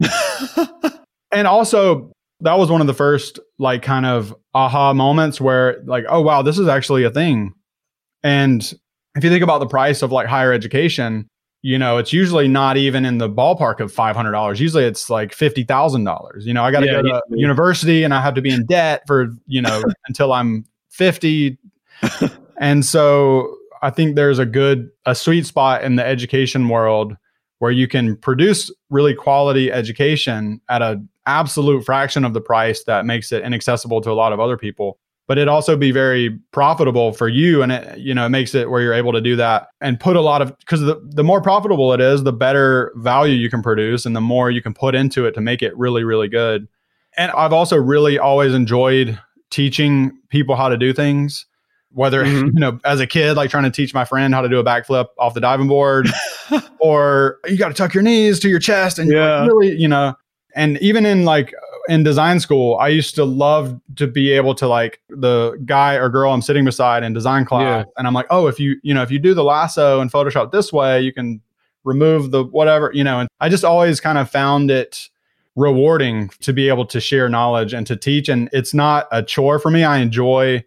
and 1.32 1.46
also 1.46 2.12
that 2.40 2.58
was 2.58 2.70
one 2.70 2.80
of 2.80 2.86
the 2.86 2.94
first 2.94 3.38
like 3.58 3.82
kind 3.82 4.04
of 4.04 4.34
aha 4.52 4.92
moments 4.92 5.40
where 5.40 5.82
like 5.86 6.04
oh 6.08 6.20
wow 6.20 6.42
this 6.42 6.58
is 6.58 6.68
actually 6.68 7.04
a 7.04 7.10
thing 7.10 7.54
and 8.22 8.74
if 9.16 9.24
you 9.24 9.30
think 9.30 9.42
about 9.42 9.58
the 9.58 9.66
price 9.66 10.02
of 10.02 10.12
like 10.12 10.26
higher 10.26 10.52
education 10.52 11.28
you 11.64 11.78
know, 11.78 11.96
it's 11.96 12.12
usually 12.12 12.46
not 12.46 12.76
even 12.76 13.06
in 13.06 13.16
the 13.16 13.28
ballpark 13.28 13.80
of 13.80 13.90
five 13.90 14.14
hundred 14.14 14.32
dollars. 14.32 14.60
Usually, 14.60 14.84
it's 14.84 15.08
like 15.08 15.32
fifty 15.32 15.64
thousand 15.64 16.04
dollars. 16.04 16.46
You 16.46 16.52
know, 16.52 16.62
I 16.62 16.70
got 16.70 16.80
to 16.80 16.86
yeah, 16.86 16.92
go 16.92 17.02
to 17.02 17.08
yeah. 17.08 17.36
university 17.36 18.02
and 18.02 18.12
I 18.12 18.20
have 18.20 18.34
to 18.34 18.42
be 18.42 18.50
in 18.50 18.66
debt 18.66 19.02
for 19.06 19.34
you 19.46 19.62
know 19.62 19.82
until 20.06 20.34
I'm 20.34 20.66
fifty, 20.90 21.56
and 22.60 22.84
so 22.84 23.56
I 23.80 23.88
think 23.88 24.14
there's 24.14 24.38
a 24.38 24.44
good 24.44 24.90
a 25.06 25.14
sweet 25.14 25.46
spot 25.46 25.82
in 25.82 25.96
the 25.96 26.04
education 26.04 26.68
world 26.68 27.16
where 27.60 27.70
you 27.70 27.88
can 27.88 28.18
produce 28.18 28.70
really 28.90 29.14
quality 29.14 29.72
education 29.72 30.60
at 30.68 30.82
an 30.82 31.08
absolute 31.24 31.82
fraction 31.82 32.26
of 32.26 32.34
the 32.34 32.42
price 32.42 32.84
that 32.84 33.06
makes 33.06 33.32
it 33.32 33.42
inaccessible 33.42 34.02
to 34.02 34.10
a 34.10 34.12
lot 34.12 34.34
of 34.34 34.38
other 34.38 34.58
people 34.58 34.98
but 35.26 35.38
it 35.38 35.48
also 35.48 35.76
be 35.76 35.90
very 35.90 36.38
profitable 36.52 37.12
for 37.12 37.28
you 37.28 37.62
and 37.62 37.72
it 37.72 37.98
you 37.98 38.14
know 38.14 38.26
it 38.26 38.30
makes 38.30 38.54
it 38.54 38.70
where 38.70 38.82
you're 38.82 38.94
able 38.94 39.12
to 39.12 39.20
do 39.20 39.36
that 39.36 39.68
and 39.80 39.98
put 39.98 40.16
a 40.16 40.20
lot 40.20 40.42
of 40.42 40.56
because 40.58 40.80
the, 40.80 41.00
the 41.10 41.24
more 41.24 41.40
profitable 41.40 41.92
it 41.92 42.00
is 42.00 42.22
the 42.24 42.32
better 42.32 42.92
value 42.96 43.34
you 43.34 43.50
can 43.50 43.62
produce 43.62 44.04
and 44.06 44.14
the 44.14 44.20
more 44.20 44.50
you 44.50 44.62
can 44.62 44.74
put 44.74 44.94
into 44.94 45.26
it 45.26 45.32
to 45.32 45.40
make 45.40 45.62
it 45.62 45.76
really 45.76 46.04
really 46.04 46.28
good 46.28 46.66
and 47.16 47.30
i've 47.32 47.52
also 47.52 47.76
really 47.76 48.18
always 48.18 48.54
enjoyed 48.54 49.18
teaching 49.50 50.12
people 50.30 50.56
how 50.56 50.68
to 50.68 50.76
do 50.76 50.92
things 50.92 51.46
whether 51.90 52.24
mm-hmm. 52.24 52.46
you 52.46 52.60
know 52.60 52.78
as 52.84 53.00
a 53.00 53.06
kid 53.06 53.36
like 53.36 53.50
trying 53.50 53.64
to 53.64 53.70
teach 53.70 53.94
my 53.94 54.04
friend 54.04 54.34
how 54.34 54.42
to 54.42 54.48
do 54.48 54.58
a 54.58 54.64
backflip 54.64 55.06
off 55.18 55.34
the 55.34 55.40
diving 55.40 55.68
board 55.68 56.08
or 56.80 57.38
you 57.46 57.56
got 57.56 57.68
to 57.68 57.74
tuck 57.74 57.94
your 57.94 58.02
knees 58.02 58.38
to 58.40 58.48
your 58.48 58.58
chest 58.58 58.98
and 58.98 59.10
yeah. 59.10 59.46
really 59.46 59.74
you 59.74 59.88
know 59.88 60.14
and 60.54 60.78
even 60.78 61.04
in 61.04 61.24
like 61.24 61.52
in 61.88 62.02
design 62.02 62.40
school, 62.40 62.76
I 62.76 62.88
used 62.88 63.14
to 63.16 63.24
love 63.24 63.80
to 63.96 64.06
be 64.06 64.32
able 64.32 64.54
to 64.56 64.66
like 64.66 65.00
the 65.08 65.60
guy 65.64 65.94
or 65.94 66.08
girl 66.08 66.32
I'm 66.32 66.42
sitting 66.42 66.64
beside 66.64 67.02
in 67.02 67.12
design 67.12 67.44
class, 67.44 67.84
yeah. 67.86 67.90
and 67.96 68.06
I'm 68.06 68.14
like, 68.14 68.26
oh, 68.30 68.46
if 68.46 68.58
you 68.58 68.76
you 68.82 68.94
know 68.94 69.02
if 69.02 69.10
you 69.10 69.18
do 69.18 69.34
the 69.34 69.44
lasso 69.44 70.00
in 70.00 70.08
Photoshop 70.08 70.52
this 70.52 70.72
way, 70.72 71.00
you 71.00 71.12
can 71.12 71.40
remove 71.84 72.30
the 72.30 72.44
whatever 72.44 72.90
you 72.94 73.04
know. 73.04 73.20
And 73.20 73.28
I 73.40 73.48
just 73.48 73.64
always 73.64 74.00
kind 74.00 74.18
of 74.18 74.30
found 74.30 74.70
it 74.70 75.08
rewarding 75.56 76.28
to 76.40 76.52
be 76.52 76.68
able 76.68 76.86
to 76.86 77.00
share 77.00 77.28
knowledge 77.28 77.72
and 77.72 77.86
to 77.86 77.96
teach. 77.96 78.28
And 78.28 78.48
it's 78.52 78.74
not 78.74 79.06
a 79.12 79.22
chore 79.22 79.58
for 79.58 79.70
me. 79.70 79.84
I 79.84 79.98
enjoy 79.98 80.64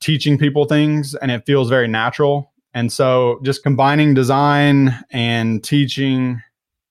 teaching 0.00 0.38
people 0.38 0.64
things, 0.64 1.14
and 1.14 1.30
it 1.30 1.44
feels 1.46 1.68
very 1.68 1.88
natural. 1.88 2.52
And 2.74 2.92
so, 2.92 3.40
just 3.42 3.62
combining 3.62 4.14
design 4.14 4.94
and 5.10 5.64
teaching 5.64 6.42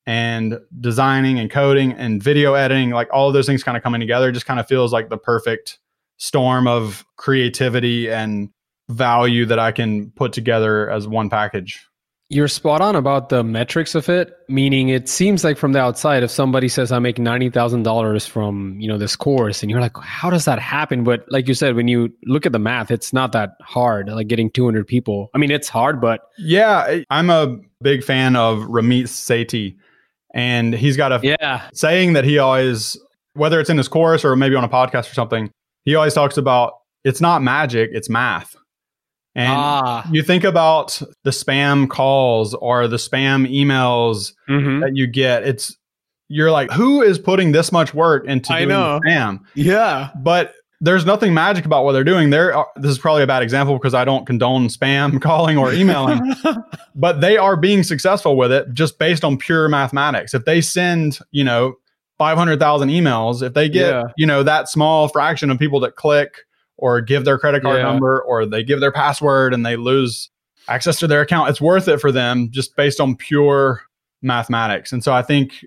and 0.07 0.57
designing 0.79 1.37
and 1.37 1.51
coding 1.51 1.91
and 1.91 2.23
video 2.23 2.53
editing, 2.53 2.91
like 2.91 3.09
all 3.11 3.27
of 3.27 3.33
those 3.33 3.45
things 3.45 3.61
kind 3.61 3.75
of 3.75 3.83
coming 3.83 3.99
together, 3.99 4.31
just 4.31 4.45
kind 4.45 4.59
of 4.59 4.65
feels 4.65 4.93
like 4.93 5.09
the 5.09 5.17
perfect 5.17 5.79
storm 6.15 6.65
of 6.65 7.05
creativity 7.17 8.09
and 8.09 8.49
value 8.89 9.45
that 9.45 9.59
I 9.59 9.73
can 9.73 10.09
put 10.11 10.31
together 10.31 10.89
as 10.89 11.09
one 11.09 11.29
package. 11.29 11.85
You're 12.29 12.47
spot 12.47 12.81
on 12.81 12.95
about 12.95 13.29
the 13.29 13.43
metrics 13.43 13.95
of 13.95 14.09
it, 14.09 14.33
meaning 14.49 14.89
it 14.89 15.07
seems 15.07 15.43
like 15.45 15.57
from 15.57 15.71
the 15.73 15.79
outside, 15.79 16.23
if 16.23 16.31
somebody 16.31 16.67
says 16.67 16.91
I 16.91 16.99
make 16.99 17.19
ninety 17.19 17.49
thousand 17.49 17.83
dollars 17.83 18.25
from 18.25 18.77
you 18.79 18.87
know 18.87 18.97
this 18.97 19.15
course, 19.15 19.61
and 19.61 19.69
you're 19.71 19.79
like, 19.79 19.95
how 19.97 20.29
does 20.29 20.43
that 20.43 20.59
happen? 20.59 21.05
But 21.05 21.25
like 21.29 21.47
you 21.47 21.53
said, 21.53 21.75
when 21.75 21.87
you 21.87 22.13
look 22.25 22.45
at 22.45 22.51
the 22.51 22.59
math, 22.59 22.91
it's 22.91 23.13
not 23.13 23.31
that 23.31 23.51
hard. 23.61 24.09
Like 24.09 24.27
getting 24.27 24.49
200 24.51 24.85
people. 24.85 25.29
I 25.33 25.37
mean, 25.37 25.51
it's 25.51 25.69
hard, 25.69 26.01
but 26.01 26.21
yeah, 26.37 26.99
I'm 27.09 27.29
a 27.29 27.59
big 27.81 28.03
fan 28.03 28.35
of 28.35 28.59
Ramit 28.59 29.03
Sethi 29.03 29.77
and 30.37 30.71
he's 30.71 30.95
got 30.95 31.11
a 31.11 31.19
yeah. 31.23 31.67
saying 31.73 32.13
that 32.13 32.23
he 32.23 32.37
always, 32.37 32.95
whether 33.33 33.59
it's 33.59 33.71
in 33.71 33.77
his 33.77 33.87
course 33.87 34.23
or 34.23 34.35
maybe 34.35 34.55
on 34.55 34.63
a 34.63 34.69
podcast 34.69 35.11
or 35.11 35.15
something, 35.15 35.49
he 35.83 35.95
always 35.95 36.13
talks 36.13 36.37
about 36.37 36.73
it's 37.03 37.19
not 37.19 37.41
magic, 37.41 37.89
it's 37.91 38.07
math. 38.07 38.55
And 39.33 39.53
ah. 39.55 40.07
you 40.11 40.23
think 40.23 40.43
about 40.43 41.01
the 41.23 41.31
spam 41.31 41.89
calls 41.89 42.53
or 42.53 42.87
the 42.87 42.97
spam 42.97 43.51
emails 43.51 44.33
mm-hmm. 44.47 44.81
that 44.81 44.91
you 44.95 45.07
get. 45.07 45.43
It's 45.43 45.75
you're 46.27 46.51
like, 46.51 46.71
who 46.71 47.01
is 47.01 47.17
putting 47.17 47.51
this 47.51 47.71
much 47.71 47.93
work 47.93 48.25
into 48.27 48.53
I 48.53 48.59
doing 48.59 48.69
know. 48.69 48.99
spam? 49.05 49.39
Yeah. 49.55 50.09
But 50.21 50.53
there's 50.79 51.05
nothing 51.05 51.33
magic 51.33 51.65
about 51.65 51.83
what 51.83 51.93
they're 51.93 52.03
doing. 52.03 52.29
There, 52.29 52.55
uh, 52.55 52.63
this 52.75 52.91
is 52.91 52.99
probably 52.99 53.23
a 53.23 53.27
bad 53.27 53.41
example 53.41 53.77
because 53.77 53.93
I 53.93 54.05
don't 54.05 54.25
condone 54.25 54.67
spam 54.67 55.21
calling 55.21 55.57
or 55.57 55.73
emailing, 55.73 56.35
but 56.95 57.21
they 57.21 57.37
are 57.37 57.57
being 57.57 57.83
successful 57.83 58.37
with 58.37 58.51
it 58.51 58.73
just 58.73 58.99
based 58.99 59.23
on 59.23 59.37
pure 59.37 59.67
mathematics. 59.69 60.33
If 60.33 60.45
they 60.45 60.61
send, 60.61 61.19
you 61.31 61.43
know, 61.43 61.75
500,000 62.19 62.89
emails, 62.89 63.41
if 63.41 63.53
they 63.53 63.69
get, 63.69 63.89
yeah. 63.89 64.03
you 64.17 64.25
know, 64.25 64.43
that 64.43 64.69
small 64.69 65.07
fraction 65.07 65.49
of 65.49 65.59
people 65.59 65.79
that 65.81 65.95
click 65.95 66.45
or 66.77 67.01
give 67.01 67.25
their 67.25 67.37
credit 67.37 67.63
card 67.63 67.77
yeah. 67.77 67.83
number 67.83 68.21
or 68.21 68.45
they 68.45 68.63
give 68.63 68.79
their 68.79 68.91
password 68.91 69.53
and 69.53 69.65
they 69.65 69.75
lose 69.75 70.29
access 70.67 70.99
to 70.99 71.07
their 71.07 71.21
account, 71.21 71.49
it's 71.49 71.61
worth 71.61 71.87
it 71.87 71.99
for 71.99 72.11
them 72.11 72.49
just 72.51 72.75
based 72.75 72.99
on 72.99 73.15
pure 73.15 73.81
mathematics. 74.21 74.91
And 74.91 75.03
so 75.03 75.13
I 75.13 75.21
think 75.21 75.65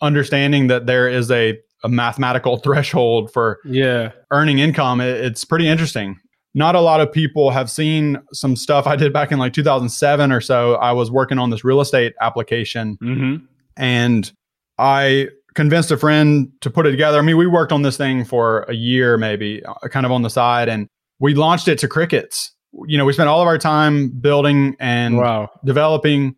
understanding 0.00 0.68
that 0.68 0.86
there 0.86 1.08
is 1.08 1.30
a 1.30 1.58
a 1.84 1.88
mathematical 1.88 2.56
threshold 2.64 3.32
for 3.32 3.58
yeah 3.64 4.12
earning 4.30 4.58
income 4.58 5.00
it, 5.00 5.24
it's 5.24 5.44
pretty 5.44 5.68
interesting 5.68 6.18
not 6.54 6.74
a 6.74 6.80
lot 6.80 7.00
of 7.00 7.10
people 7.10 7.50
have 7.50 7.70
seen 7.70 8.18
some 8.32 8.56
stuff 8.56 8.86
i 8.86 8.94
did 8.96 9.12
back 9.12 9.32
in 9.32 9.38
like 9.38 9.52
2007 9.52 10.30
or 10.32 10.40
so 10.40 10.74
i 10.76 10.92
was 10.92 11.10
working 11.10 11.38
on 11.38 11.50
this 11.50 11.64
real 11.64 11.80
estate 11.80 12.14
application 12.20 12.96
mm-hmm. 13.02 13.44
And 13.76 14.30
I 14.78 15.28
convinced 15.54 15.90
a 15.90 15.96
friend 15.96 16.50
to 16.60 16.70
put 16.70 16.86
it 16.86 16.90
together. 16.90 17.18
I 17.18 17.22
mean, 17.22 17.36
we 17.36 17.46
worked 17.46 17.72
on 17.72 17.82
this 17.82 17.96
thing 17.96 18.24
for 18.24 18.62
a 18.64 18.74
year, 18.74 19.16
maybe 19.16 19.64
uh, 19.64 19.88
kind 19.88 20.06
of 20.06 20.12
on 20.12 20.22
the 20.22 20.30
side, 20.30 20.68
and 20.68 20.88
we 21.20 21.34
launched 21.34 21.68
it 21.68 21.78
to 21.80 21.88
crickets. 21.88 22.52
You 22.86 22.98
know, 22.98 23.04
we 23.04 23.12
spent 23.12 23.28
all 23.28 23.40
of 23.40 23.46
our 23.46 23.58
time 23.58 24.10
building 24.10 24.76
and 24.80 25.18
Wow. 25.18 25.50
developing 25.64 26.34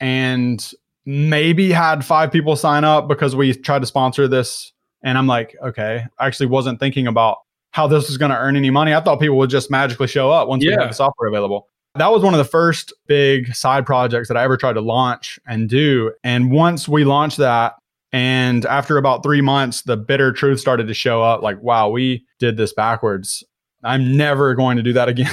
and 0.00 0.72
maybe 1.06 1.72
had 1.72 2.04
five 2.04 2.30
people 2.30 2.56
sign 2.56 2.84
up 2.84 3.08
because 3.08 3.34
we 3.34 3.54
tried 3.54 3.80
to 3.80 3.86
sponsor 3.86 4.28
this. 4.28 4.72
And 5.02 5.16
I'm 5.18 5.26
like, 5.26 5.54
okay, 5.62 6.04
I 6.18 6.26
actually 6.26 6.46
wasn't 6.46 6.80
thinking 6.80 7.06
about 7.06 7.38
how 7.70 7.86
this 7.86 8.08
was 8.08 8.16
going 8.18 8.30
to 8.30 8.36
earn 8.38 8.56
any 8.56 8.70
money. 8.70 8.94
I 8.94 9.00
thought 9.00 9.20
people 9.20 9.36
would 9.38 9.50
just 9.50 9.70
magically 9.70 10.06
show 10.08 10.30
up 10.30 10.48
once 10.48 10.64
we 10.64 10.70
Yeah. 10.70 10.80
had 10.80 10.90
the 10.90 10.94
software 10.94 11.28
available. 11.28 11.68
That 11.94 12.10
was 12.12 12.22
one 12.22 12.34
of 12.34 12.38
the 12.38 12.44
first 12.44 12.92
big 13.06 13.54
side 13.54 13.84
projects 13.86 14.28
that 14.28 14.36
I 14.36 14.44
ever 14.44 14.56
tried 14.56 14.74
to 14.74 14.80
launch 14.80 15.38
and 15.46 15.68
do. 15.68 16.12
And 16.24 16.50
once 16.50 16.88
we 16.88 17.04
launched 17.04 17.38
that, 17.38 17.74
and 18.12 18.64
after 18.66 18.96
about 18.96 19.22
three 19.22 19.40
months, 19.42 19.82
the 19.82 19.96
bitter 19.96 20.32
truth 20.32 20.60
started 20.60 20.86
to 20.88 20.94
show 20.94 21.22
up 21.22 21.42
like, 21.42 21.60
wow, 21.62 21.88
we 21.90 22.24
did 22.38 22.56
this 22.56 22.72
backwards. 22.72 23.44
I'm 23.84 24.16
never 24.16 24.54
going 24.54 24.76
to 24.78 24.82
do 24.82 24.92
that 24.94 25.08
again. 25.08 25.28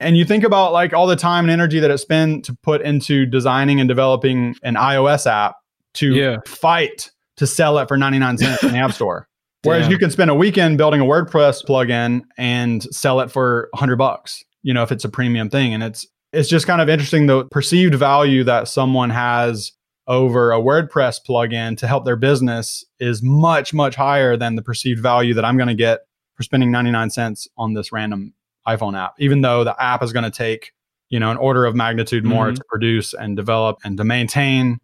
and 0.00 0.16
you 0.16 0.24
think 0.24 0.44
about 0.44 0.72
like 0.72 0.92
all 0.92 1.06
the 1.06 1.16
time 1.16 1.44
and 1.44 1.50
energy 1.50 1.80
that 1.80 1.90
it 1.90 1.98
spent 1.98 2.44
to 2.46 2.54
put 2.62 2.82
into 2.82 3.24
designing 3.26 3.80
and 3.80 3.88
developing 3.88 4.54
an 4.62 4.74
iOS 4.74 5.26
app 5.26 5.56
to 5.94 6.14
Yeah. 6.14 6.36
fight 6.46 7.10
to 7.36 7.46
sell 7.46 7.78
it 7.78 7.88
for 7.88 7.96
99 7.96 8.38
cents 8.38 8.62
in 8.62 8.72
the 8.72 8.78
App 8.78 8.92
Store. 8.92 9.28
Whereas 9.64 9.84
Damn. 9.84 9.92
you 9.92 9.98
can 9.98 10.10
spend 10.10 10.30
a 10.30 10.34
weekend 10.34 10.76
building 10.78 11.00
a 11.00 11.04
WordPress 11.04 11.64
plugin 11.64 12.20
and 12.36 12.82
sell 12.94 13.20
it 13.20 13.30
for 13.30 13.68
100 13.72 13.96
bucks, 13.96 14.44
you 14.62 14.74
know, 14.74 14.82
if 14.82 14.92
it's 14.92 15.04
a 15.04 15.08
premium 15.08 15.48
thing. 15.48 15.72
And 15.72 15.82
it's 15.82 16.06
it's 16.32 16.48
just 16.48 16.66
kind 16.66 16.80
of 16.82 16.88
interesting 16.88 17.26
the 17.26 17.44
perceived 17.46 17.94
value 17.94 18.42
that 18.44 18.68
someone 18.68 19.08
has 19.10 19.72
over 20.06 20.52
a 20.52 20.58
WordPress 20.58 21.20
plugin 21.26 21.78
to 21.78 21.86
help 21.86 22.04
their 22.04 22.16
business 22.16 22.84
is 22.98 23.22
much 23.22 23.72
much 23.72 23.94
higher 23.94 24.36
than 24.36 24.54
the 24.56 24.60
perceived 24.62 25.00
value 25.00 25.32
that 25.32 25.44
I'm 25.46 25.56
going 25.56 25.68
to 25.68 25.74
get 25.74 26.00
for 26.34 26.42
spending 26.42 26.70
99 26.70 27.08
cents 27.10 27.48
on 27.56 27.72
this 27.74 27.90
random 27.92 28.34
iPhone 28.68 28.98
app, 28.98 29.14
even 29.18 29.40
though 29.40 29.64
the 29.64 29.80
app 29.82 30.02
is 30.02 30.12
going 30.12 30.24
to 30.24 30.30
take, 30.30 30.72
you 31.08 31.18
know, 31.20 31.30
an 31.30 31.36
order 31.38 31.64
of 31.64 31.74
magnitude 31.74 32.24
more 32.24 32.48
Mhm. 32.50 32.56
to 32.56 32.64
produce 32.68 33.14
and 33.14 33.34
develop 33.36 33.78
and 33.84 33.96
to 33.96 34.04
maintain. 34.04 34.78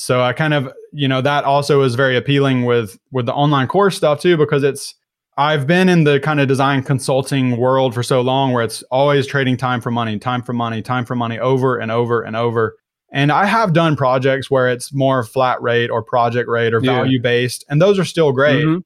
So 0.00 0.22
I 0.22 0.32
kind 0.32 0.54
of, 0.54 0.72
you 0.92 1.06
know, 1.06 1.20
that 1.20 1.44
also 1.44 1.82
is 1.82 1.94
very 1.94 2.16
appealing 2.16 2.64
with 2.64 2.98
with 3.12 3.26
the 3.26 3.34
online 3.34 3.68
course 3.68 3.96
stuff 3.96 4.20
too, 4.20 4.36
because 4.36 4.62
it's 4.62 4.94
I've 5.36 5.66
been 5.66 5.88
in 5.88 6.04
the 6.04 6.18
kind 6.20 6.40
of 6.40 6.48
design 6.48 6.82
consulting 6.82 7.56
world 7.56 7.94
for 7.94 8.02
so 8.02 8.20
long 8.20 8.52
where 8.52 8.64
it's 8.64 8.82
always 8.90 9.26
trading 9.26 9.56
time 9.56 9.80
for 9.80 9.90
money, 9.90 10.18
time 10.18 10.42
for 10.42 10.52
money, 10.52 10.82
time 10.82 11.04
for 11.04 11.14
money 11.14 11.38
over 11.38 11.78
and 11.78 11.90
over 11.90 12.22
and 12.22 12.34
over. 12.34 12.76
And 13.12 13.30
I 13.32 13.44
have 13.44 13.72
done 13.72 13.96
projects 13.96 14.50
where 14.50 14.68
it's 14.68 14.92
more 14.94 15.22
flat 15.24 15.60
rate 15.60 15.90
or 15.90 16.02
project 16.02 16.48
rate 16.48 16.72
or 16.72 16.80
Yeah. 16.82 16.92
value 16.94 17.20
based, 17.20 17.64
and 17.68 17.80
those 17.80 17.98
are 17.98 18.04
still 18.04 18.32
great 18.32 18.64
Mhm. 18.66 18.82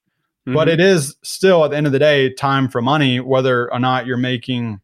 but 0.47 0.69
Mhm. 0.69 0.73
it 0.73 0.81
is 0.81 1.17
still 1.23 1.65
at 1.65 1.71
the 1.71 1.77
end 1.77 1.87
of 1.87 1.93
the 1.93 1.99
day 1.99 2.33
time 2.35 2.69
for 2.69 2.83
money 2.83 3.21
whether 3.21 3.73
or 3.73 3.79
not 3.79 4.07
you're 4.07 4.17
making 4.17 4.81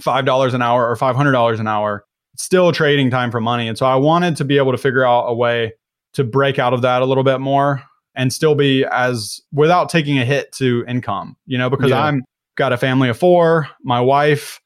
$5 0.00 0.52
an 0.54 0.62
hour 0.62 0.88
or 0.88 0.96
$500 0.96 1.60
an 1.60 1.66
hour 1.68 2.04
still 2.36 2.72
trading 2.72 3.10
time 3.10 3.30
for 3.30 3.40
money. 3.40 3.68
And 3.68 3.76
so 3.78 3.86
i 3.86 3.94
wanted 3.96 4.36
to 4.36 4.44
be 4.44 4.56
able 4.58 4.72
to 4.72 4.78
figure 4.78 5.04
out 5.06 5.26
a 5.26 5.34
way 5.34 5.72
to 6.14 6.24
break 6.24 6.58
out 6.58 6.72
of 6.74 6.82
that 6.82 7.02
a 7.02 7.04
little 7.04 7.24
bit 7.24 7.40
more 7.40 7.82
and 8.14 8.32
still 8.32 8.54
be 8.54 8.84
as 8.92 9.40
without 9.52 9.88
taking 9.88 10.18
a 10.18 10.24
hit 10.24 10.52
to 10.52 10.84
income 10.86 11.36
you 11.46 11.58
know 11.58 11.68
because 11.70 11.90
Yeah. 11.90 12.04
i'm 12.04 12.22
got 12.56 12.72
a 12.72 12.76
family 12.76 13.08
of 13.08 13.18
four. 13.18 13.68
My 13.82 14.00
wife 14.00 14.60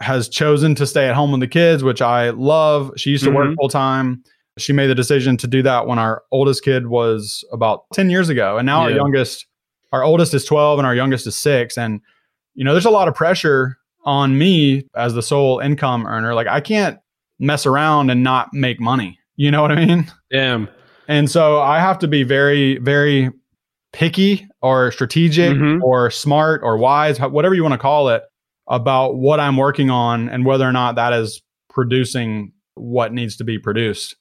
has 0.00 0.28
chosen 0.28 0.74
to 0.76 0.86
stay 0.86 1.08
at 1.08 1.14
home 1.16 1.32
with 1.32 1.40
the 1.40 1.48
kids 1.48 1.82
which 1.84 2.00
i 2.02 2.30
love. 2.30 2.92
She 2.96 3.10
used 3.10 3.24
to 3.24 3.30
work 3.30 3.48
Mhm. 3.48 3.56
full 3.56 3.68
time 3.68 4.22
she 4.58 4.72
made 4.74 4.88
the 4.88 4.94
decision 4.94 5.36
to 5.38 5.46
do 5.46 5.62
that 5.62 5.86
when 5.86 5.98
our 5.98 6.22
oldest 6.30 6.62
kid 6.62 6.86
was 6.88 7.42
about 7.52 7.84
10 7.94 8.10
years 8.10 8.28
ago. 8.28 8.58
And 8.58 8.66
now 8.66 8.82
our 8.82 8.90
youngest 8.90 9.46
our 9.92 10.02
oldest 10.04 10.34
is 10.34 10.44
12 10.44 10.78
and 10.78 10.86
our 10.86 10.94
youngest 10.94 11.26
is 11.26 11.36
6 11.36 11.76
and 11.78 12.00
you 12.54 12.64
know 12.64 12.72
there's 12.72 12.84
a 12.84 12.90
lot 12.90 13.08
of 13.08 13.14
pressure 13.14 13.76
on 14.04 14.36
me 14.38 14.84
as 14.96 15.14
the 15.14 15.22
sole 15.22 15.58
income 15.60 16.06
earner. 16.06 16.34
Like 16.34 16.46
i 16.48 16.60
can't 16.60 16.98
mess 17.42 17.66
around 17.66 18.08
and 18.10 18.22
not 18.22 18.48
make 18.54 18.80
money 18.80 19.18
you 19.36 19.50
know 19.50 19.60
what 19.60 19.70
i 19.72 19.84
mean 19.84 20.10
Damn. 20.30 20.68
and 21.08 21.30
so 21.30 21.60
i 21.60 21.78
have 21.80 21.98
to 21.98 22.08
be 22.08 22.22
very 22.22 22.78
very 22.78 23.30
picky 23.92 24.46
or 24.62 24.90
strategic 24.92 25.52
Mhm. 25.56 25.82
or 25.82 26.10
smart 26.10 26.62
or 26.62 26.78
wise 26.78 27.20
whatever 27.20 27.54
you 27.54 27.62
want 27.62 27.72
to 27.72 27.78
call 27.78 28.08
it 28.08 28.22
about 28.68 29.16
what 29.16 29.40
i'm 29.40 29.56
working 29.56 29.90
on 29.90 30.28
and 30.30 30.46
whether 30.46 30.66
or 30.66 30.72
not 30.72 30.94
that 30.94 31.12
is 31.12 31.42
producing 31.68 32.52
what 32.74 33.12
needs 33.12 33.36
to 33.36 33.44
be 33.44 33.58
produced 33.58 34.16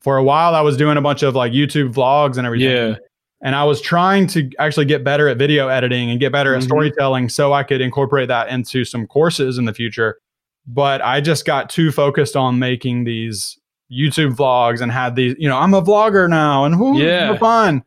for 0.00 0.16
a 0.16 0.24
while 0.24 0.54
i 0.54 0.60
was 0.60 0.76
doing 0.76 0.96
a 0.96 1.00
bunch 1.02 1.22
of 1.22 1.34
like 1.36 1.52
youtube 1.52 1.92
vlogs 1.92 2.36
and 2.38 2.46
everything 2.46 2.68
Yeah. 2.92 2.94
and 3.42 3.54
I 3.54 3.64
was 3.64 3.80
trying 3.80 4.26
to 4.28 4.50
actually 4.58 4.86
get 4.86 5.02
better 5.04 5.28
at 5.28 5.36
video 5.38 5.68
editing 5.68 6.10
and 6.10 6.18
get 6.20 6.32
better 6.32 6.54
at 6.54 6.60
Mhm. 6.62 6.64
storytelling 6.64 7.28
so 7.28 7.52
I 7.52 7.62
could 7.62 7.80
incorporate 7.80 8.28
that 8.28 8.48
into 8.48 8.84
some 8.84 9.06
courses 9.06 9.56
in 9.56 9.64
the 9.64 9.72
future. 9.72 10.16
But 10.72 11.02
I 11.02 11.20
just 11.20 11.44
got 11.44 11.68
too 11.68 11.90
focused 11.90 12.36
on 12.36 12.58
making 12.58 13.04
these 13.04 13.58
YouTube 13.90 14.36
vlogs 14.36 14.80
and 14.80 14.92
had 14.92 15.16
these, 15.16 15.34
you 15.38 15.48
know, 15.48 15.56
I'm 15.58 15.74
a 15.74 15.82
vlogger 15.82 16.28
now 16.30 16.64
and 16.64 16.78
whoo, 16.78 16.96
Yeah. 16.96 17.36
fun. 17.38 17.82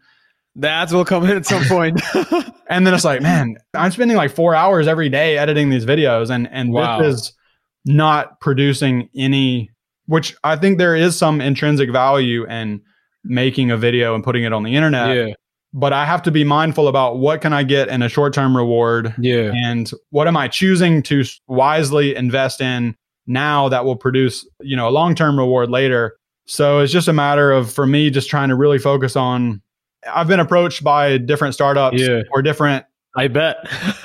The 0.55 0.69
ads 0.69 0.93
will 0.93 1.05
come 1.05 1.23
in 1.23 1.37
at 1.37 1.45
some 1.45 1.63
point. 1.65 2.01
And 2.69 2.87
then 2.87 2.93
it's 2.93 3.03
like, 3.03 3.21
man, 3.21 3.57
I'm 3.75 3.91
spending 3.91 4.17
like 4.17 4.31
four 4.31 4.55
hours 4.55 4.87
every 4.87 5.07
day 5.09 5.37
editing 5.37 5.69
these 5.69 5.85
videos 5.85 6.29
and 6.31 6.47
and 6.51 6.71
Wow. 6.71 6.99
this 7.01 7.15
is 7.19 7.33
not 7.85 8.39
producing 8.39 9.09
any 9.15 9.69
which 10.07 10.35
I 10.43 10.55
think 10.55 10.77
there 10.79 10.95
is 10.95 11.15
some 11.15 11.39
intrinsic 11.41 11.91
value 11.91 12.45
in 12.49 12.81
making 13.23 13.69
a 13.69 13.77
video 13.77 14.15
and 14.15 14.23
putting 14.23 14.43
it 14.43 14.51
on 14.53 14.63
the 14.63 14.75
internet 14.75 15.15
yeah. 15.15 15.33
But 15.73 15.91
I 15.93 16.05
have 16.05 16.21
to 16.23 16.31
be 16.31 16.43
mindful 16.43 16.87
about 16.87 17.17
what 17.17 17.41
can 17.41 17.51
I 17.53 17.63
get 17.63 17.89
in 17.89 18.01
a 18.01 18.09
short-term 18.09 18.55
reward 18.55 19.13
Yeah. 19.17 19.51
and 19.55 19.89
what 20.11 20.27
am 20.27 20.37
I 20.37 20.47
choosing 20.47 21.01
to 21.03 21.23
wisely 21.47 22.15
invest 22.15 22.61
in 22.61 22.95
now 23.25 23.69
that 23.69 23.83
will 23.85 23.95
produce, 23.95 24.47
you 24.61 24.75
know, 24.75 24.87
a 24.87 24.91
long-term 24.91 25.37
reward 25.37 25.69
later. 25.69 26.15
So 26.45 26.79
it's 26.79 26.91
just 26.93 27.07
a 27.07 27.13
matter 27.13 27.51
of 27.51 27.71
for 27.71 27.85
me 27.87 28.09
just 28.09 28.29
trying 28.29 28.49
to 28.49 28.55
really 28.55 28.77
focus 28.79 29.15
on 29.15 29.61
I've 30.13 30.27
been 30.27 30.41
approached 30.41 30.83
by 30.83 31.17
different 31.17 31.53
startups 31.53 32.01
Yeah. 32.01 32.23
or 32.33 32.41
different 32.41 32.85
I 33.15 33.27
bet. 33.29 33.57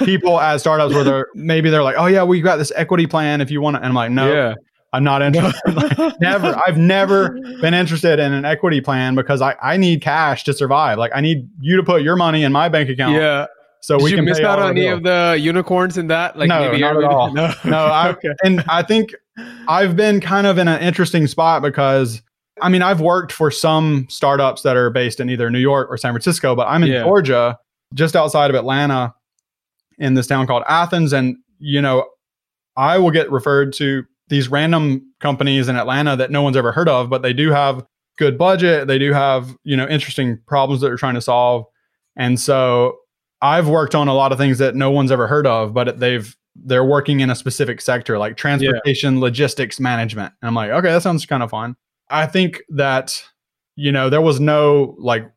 people 0.05 0.39
at 0.39 0.61
startups 0.61 0.95
where 0.95 1.03
they're 1.03 1.27
maybe 1.35 1.71
they're 1.71 1.83
like, 1.83 1.97
"Oh 1.99 2.07
yeah, 2.07 2.23
we 2.23 2.41
got 2.41 2.57
this 2.59 2.71
equity 2.77 3.07
plan 3.09 3.41
if 3.41 3.51
you 3.51 3.61
want 3.61 3.75
to." 3.75 3.79
And 3.79 3.87
I'm 3.89 3.95
like, 3.95 4.11
"No, 4.13 4.33
Yeah. 4.33 4.55
I'm 4.93 5.05
not 5.05 5.23
interested." 5.27 5.75
Like, 5.75 6.21
never. 6.21 6.59
I've 6.67 6.79
never 6.79 7.39
been 7.61 7.75
interested 7.75 8.19
in 8.19 8.33
an 8.33 8.45
equity 8.45 8.81
plan 8.81 9.15
because 9.15 9.43
I, 9.43 9.55
I 9.63 9.77
need 9.77 10.01
cash 10.03 10.45
to 10.45 10.53
survive. 10.53 10.99
Like 10.99 11.13
I 11.15 11.21
need 11.21 11.49
you 11.61 11.77
to 11.77 11.83
put 11.83 12.03
your 12.03 12.17
money 12.17 12.43
in 12.45 12.53
my 12.53 12.69
bank 12.69 12.89
account 12.89 13.15
Yeah. 13.15 13.47
so 13.81 13.99
Did 13.99 14.05
we 14.05 14.11
you 14.11 14.17
can 14.17 14.25
miss 14.25 14.41
out 14.41 14.59
on 14.59 14.71
any 14.77 14.87
of 14.87 15.03
the 15.03 15.37
unicorns 15.41 15.99
in 15.99 16.07
that? 16.09 16.39
Like 16.39 16.49
No, 16.49 16.61
maybe 16.61 16.81
not 16.81 16.97
at 16.97 17.05
all. 17.05 17.33
No. 17.35 17.53
No, 17.65 17.79
I, 17.85 18.09
okay. 18.13 18.31
and 18.45 18.65
I 18.69 18.83
think 18.83 19.11
I've 19.69 19.95
been 19.97 20.21
kind 20.21 20.47
of 20.47 20.59
in 20.59 20.69
an 20.69 20.81
interesting 20.81 21.27
spot 21.27 21.63
because 21.63 22.23
I 22.63 22.69
mean 22.71 22.83
I've 22.83 23.01
worked 23.01 23.31
for 23.33 23.51
some 23.51 24.07
startups 24.09 24.63
that 24.63 24.77
are 24.77 24.91
based 24.91 25.21
in 25.21 25.29
either 25.31 25.51
New 25.51 25.59
York 25.61 25.89
or 25.91 25.97
San 25.97 26.13
Francisco, 26.13 26.57
but 26.57 26.67
I'm 26.67 26.83
in 26.83 26.91
Yeah. 26.91 27.03
Georgia, 27.05 27.59
just 27.95 28.17
outside 28.17 28.51
of 28.51 28.57
Atlanta, 28.57 29.15
in 29.99 30.15
this 30.15 30.27
town 30.27 30.47
called 30.47 30.63
Athens, 30.69 31.13
and 31.13 31.37
you 31.59 31.83
know 31.83 32.09
I 32.77 32.99
will 32.99 33.11
get 33.11 33.31
referred 33.31 33.73
to 33.75 34.05
these 34.29 34.49
random 34.49 35.13
companies 35.21 35.69
in 35.69 35.77
Atlanta 35.77 36.17
that 36.17 36.31
no 36.31 36.43
one's 36.43 36.57
ever 36.57 36.73
heard 36.73 36.89
of, 36.89 37.09
but 37.11 37.23
they 37.23 37.33
do 37.33 37.51
have 37.51 37.85
good 38.19 38.37
budget, 38.37 38.89
they 38.89 38.99
do 38.99 39.13
have 39.13 39.57
you 39.65 39.77
know 39.77 39.87
interesting 39.89 40.39
problems 40.47 40.81
that 40.81 40.89
they're 40.89 40.97
trying 40.97 41.15
to 41.15 41.21
solve, 41.21 41.65
and 42.17 42.39
so 42.41 42.97
I've 43.41 43.69
worked 43.69 43.95
on 43.95 44.09
a 44.09 44.15
lot 44.15 44.33
of 44.33 44.39
things 44.39 44.59
that 44.59 44.75
no 44.75 44.91
one's 44.91 45.13
ever 45.13 45.27
heard 45.27 45.47
of, 45.47 45.73
but 45.73 45.99
they've 46.01 46.35
they're 46.65 46.85
working 46.85 47.21
in 47.21 47.31
a 47.31 47.37
specific 47.37 47.81
sector 47.81 48.19
like 48.19 48.37
transportation 48.37 49.21
logistics 49.21 49.79
management. 49.79 50.33
And 50.43 50.49
I'm 50.49 50.55
like, 50.57 50.71
okay, 50.71 50.91
that 50.91 51.03
sounds 51.03 51.25
kind 51.25 51.43
of 51.43 51.51
fun. 51.51 51.77
I 52.11 52.27
think 52.27 52.63
that 52.71 53.23
you 53.77 53.93
know 53.93 54.11
there 54.11 54.21
was 54.21 54.41
no 54.41 54.97
like 54.99 55.31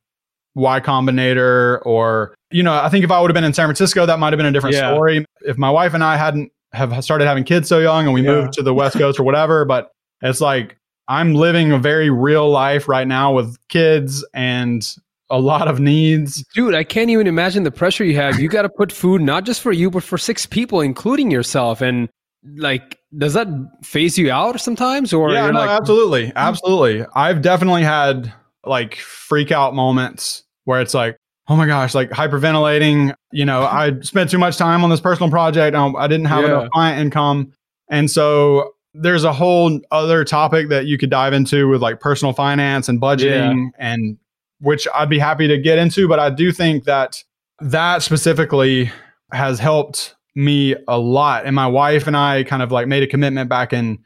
Y 0.55 0.79
Combinator 0.79 1.79
or 1.85 2.33
you 2.49 2.63
know 2.63 2.73
I 2.73 2.89
think 2.89 3.05
if 3.05 3.11
I 3.11 3.21
would 3.21 3.29
have 3.29 3.35
been 3.35 3.43
in 3.43 3.53
San 3.53 3.67
Francisco, 3.67 4.05
that 4.07 4.17
might 4.19 4.33
have 4.33 4.37
been 4.37 4.47
a 4.47 4.51
different 4.51 4.75
Yeah. 4.75 4.93
story. 4.93 5.23
If 5.41 5.57
my 5.59 5.69
wife 5.69 5.93
and 5.93 6.03
I 6.03 6.17
hadn't 6.17 6.51
have 6.73 7.03
started 7.03 7.25
having 7.25 7.43
kids 7.43 7.67
so 7.67 7.79
young 7.79 8.05
and 8.05 8.13
we 8.13 8.21
Yeah. 8.21 8.31
moved 8.31 8.53
to 8.53 8.63
the 8.63 8.73
West 8.73 8.97
Coast 8.97 9.19
or 9.19 9.23
whatever, 9.23 9.65
but 9.65 9.91
it's 10.21 10.41
like 10.41 10.77
I'm 11.07 11.33
living 11.33 11.71
a 11.71 11.77
very 11.77 12.09
real 12.09 12.49
life 12.49 12.87
right 12.87 13.07
now 13.07 13.33
with 13.33 13.57
kids 13.67 14.25
and 14.33 14.87
a 15.29 15.39
lot 15.39 15.67
of 15.67 15.79
needs. 15.79 16.43
Dude, 16.53 16.75
I 16.75 16.83
can't 16.83 17.09
even 17.09 17.27
imagine 17.27 17.63
the 17.63 17.71
pressure 17.71 18.03
you 18.03 18.15
have. 18.15 18.39
You 18.39 18.49
got 18.49 18.61
to 18.63 18.69
put 18.69 18.91
food 18.91 19.21
not 19.21 19.45
just 19.45 19.61
for 19.61 19.71
you, 19.71 19.89
but 19.89 20.03
for 20.03 20.17
six 20.17 20.45
people, 20.45 20.81
including 20.81 21.31
yourself. 21.31 21.81
And 21.81 22.09
like, 22.55 22.97
does 23.17 23.33
that 23.33 23.47
phase 23.83 24.17
you 24.17 24.31
out 24.31 24.59
sometimes? 24.59 25.13
Or 25.13 25.31
yeah, 25.31 25.49
no, 25.49 25.59
like, 25.59 25.69
absolutely, 25.69 26.27
hmm. 26.27 26.37
absolutely. 26.37 27.05
I've 27.13 27.41
definitely 27.41 27.83
had 27.83 28.31
like 28.65 28.95
freak 28.95 29.51
out 29.51 29.73
moments 29.73 30.43
where 30.65 30.81
it's 30.81 30.93
like, 30.93 31.17
oh 31.47 31.55
my 31.55 31.65
gosh, 31.67 31.93
like 31.95 32.09
hyperventilating. 32.11 33.13
You 33.31 33.45
know, 33.45 33.63
I 33.63 33.99
spent 34.01 34.29
too 34.29 34.37
much 34.37 34.57
time 34.57 34.83
on 34.83 34.89
this 34.89 34.99
personal 35.01 35.29
project. 35.29 35.75
Um, 35.75 35.95
I 35.95 36.07
didn't 36.07 36.25
have 36.27 36.41
Yeah. 36.43 36.47
enough 36.49 36.69
client 36.71 36.99
income, 37.01 37.51
and 37.89 38.09
so 38.09 38.73
there's 38.93 39.23
a 39.23 39.31
whole 39.33 39.79
other 39.91 40.23
topic 40.25 40.67
that 40.69 40.85
you 40.85 40.97
could 40.97 41.09
dive 41.09 41.31
into 41.33 41.67
with 41.69 41.81
like 41.81 41.99
personal 42.01 42.33
finance 42.33 42.89
and 42.89 42.99
budgeting 43.01 43.69
and 43.79 44.17
which 44.59 44.85
I'd 44.93 45.09
be 45.09 45.17
happy 45.17 45.47
to 45.47 45.57
get 45.57 45.77
into, 45.77 46.07
but 46.09 46.19
I 46.19 46.29
do 46.29 46.51
think 46.51 46.83
that 46.83 47.23
that 47.61 48.03
specifically 48.03 48.91
has 49.31 49.59
helped 49.59 50.15
me 50.35 50.75
a 50.89 50.99
lot. 50.99 51.45
And 51.45 51.55
my 51.55 51.67
wife 51.67 52.05
and 52.05 52.17
I 52.17 52.43
kind 52.43 52.61
of 52.61 52.71
like 52.71 52.85
made 52.87 53.01
a 53.01 53.07
commitment 53.07 53.49
back 53.49 53.71
in 53.71 53.97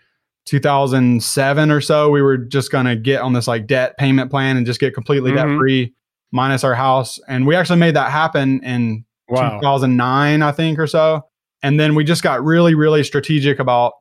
2007 0.46 1.72
or 1.72 1.82
so. 1.82 2.10
We 2.10 2.22
were 2.22 2.38
just 2.38 2.72
going 2.72 2.86
to 2.86 2.96
get 2.96 3.22
on 3.22 3.34
this 3.34 3.48
like 3.48 3.68
debt 3.68 3.98
payment 3.98 4.30
plan 4.32 4.58
and 4.58 4.66
just 4.66 4.80
get 4.80 4.94
completely 4.94 5.32
Mhm. 5.32 5.36
debt 5.36 5.58
free 5.58 5.94
minus 6.32 6.64
our 6.64 6.76
house. 6.76 7.20
And 7.28 7.46
we 7.48 7.56
actually 7.56 7.80
made 7.80 7.96
that 7.96 8.12
happen 8.12 8.64
in 8.64 9.06
Wow. 9.28 9.56
2009, 9.60 10.44
I 10.44 10.52
think, 10.52 10.78
or 10.78 10.86
so. 10.86 11.24
And 11.64 11.80
then 11.80 11.96
we 11.96 12.04
just 12.04 12.22
got 12.22 12.44
really, 12.44 12.76
really 12.76 13.04
strategic 13.04 13.58
about 13.58 13.94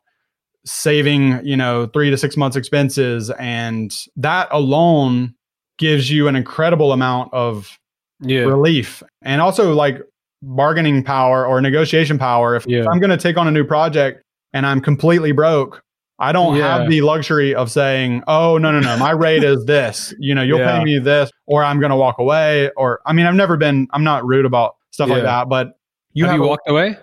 saving, 0.67 1.41
you 1.45 1.57
know, 1.57 1.87
three 1.87 2.11
to 2.11 2.19
six 2.19 2.37
months 2.37 2.57
expenses. 2.57 3.31
And 3.39 3.95
that 4.17 4.49
alone 4.51 5.35
gives 5.79 6.11
you 6.11 6.29
an 6.29 6.37
incredible 6.37 6.93
amount 6.93 7.33
of 7.33 7.79
Yeah. 8.21 8.41
relief 8.43 9.03
and 9.23 9.41
also 9.41 9.75
like 9.75 10.01
bargaining 10.43 11.03
power 11.03 11.47
or 11.47 11.61
negotiation 11.61 12.19
power. 12.19 12.55
If, 12.55 12.67
if 12.81 12.87
I'm 12.87 13.01
going 13.01 13.11
to 13.11 13.17
take 13.17 13.37
on 13.39 13.49
a 13.49 13.51
new 13.51 13.65
project 13.65 14.23
and 14.53 14.67
I'm 14.67 14.81
completely 14.81 15.33
broke, 15.33 15.83
I 16.19 16.33
don't 16.33 16.57
Yeah. 16.57 16.79
have 16.79 16.89
the 16.91 17.01
luxury 17.01 17.55
of 17.55 17.71
saying, 17.71 18.23
"Oh 18.29 18.57
no, 18.59 18.71
no, 18.71 18.81
no, 18.81 18.97
my 18.97 19.11
rate 19.11 19.43
is 19.45 19.65
this." 19.65 20.15
You 20.19 20.35
know, 20.35 20.43
you'll 20.43 20.61
Yeah. 20.61 20.79
pay 20.79 20.85
me 20.85 20.99
this, 20.99 21.31
or 21.47 21.65
I'm 21.65 21.81
going 21.81 21.91
to 21.91 21.97
walk 21.97 22.19
away. 22.19 22.71
Or 22.77 23.01
I 23.07 23.13
mean, 23.13 23.27
I've 23.27 23.35
never 23.35 23.57
been. 23.57 23.89
I'm 23.93 24.05
not 24.05 24.25
rude 24.25 24.45
about 24.47 24.77
stuff 24.91 25.09
like 25.09 25.23
that, 25.25 25.49
but 25.49 25.73
you 26.13 26.25
have, 26.25 26.33
have. 26.33 26.39
you 26.41 26.45
a- 26.45 26.49
walked 26.49 26.69
away? 26.69 26.97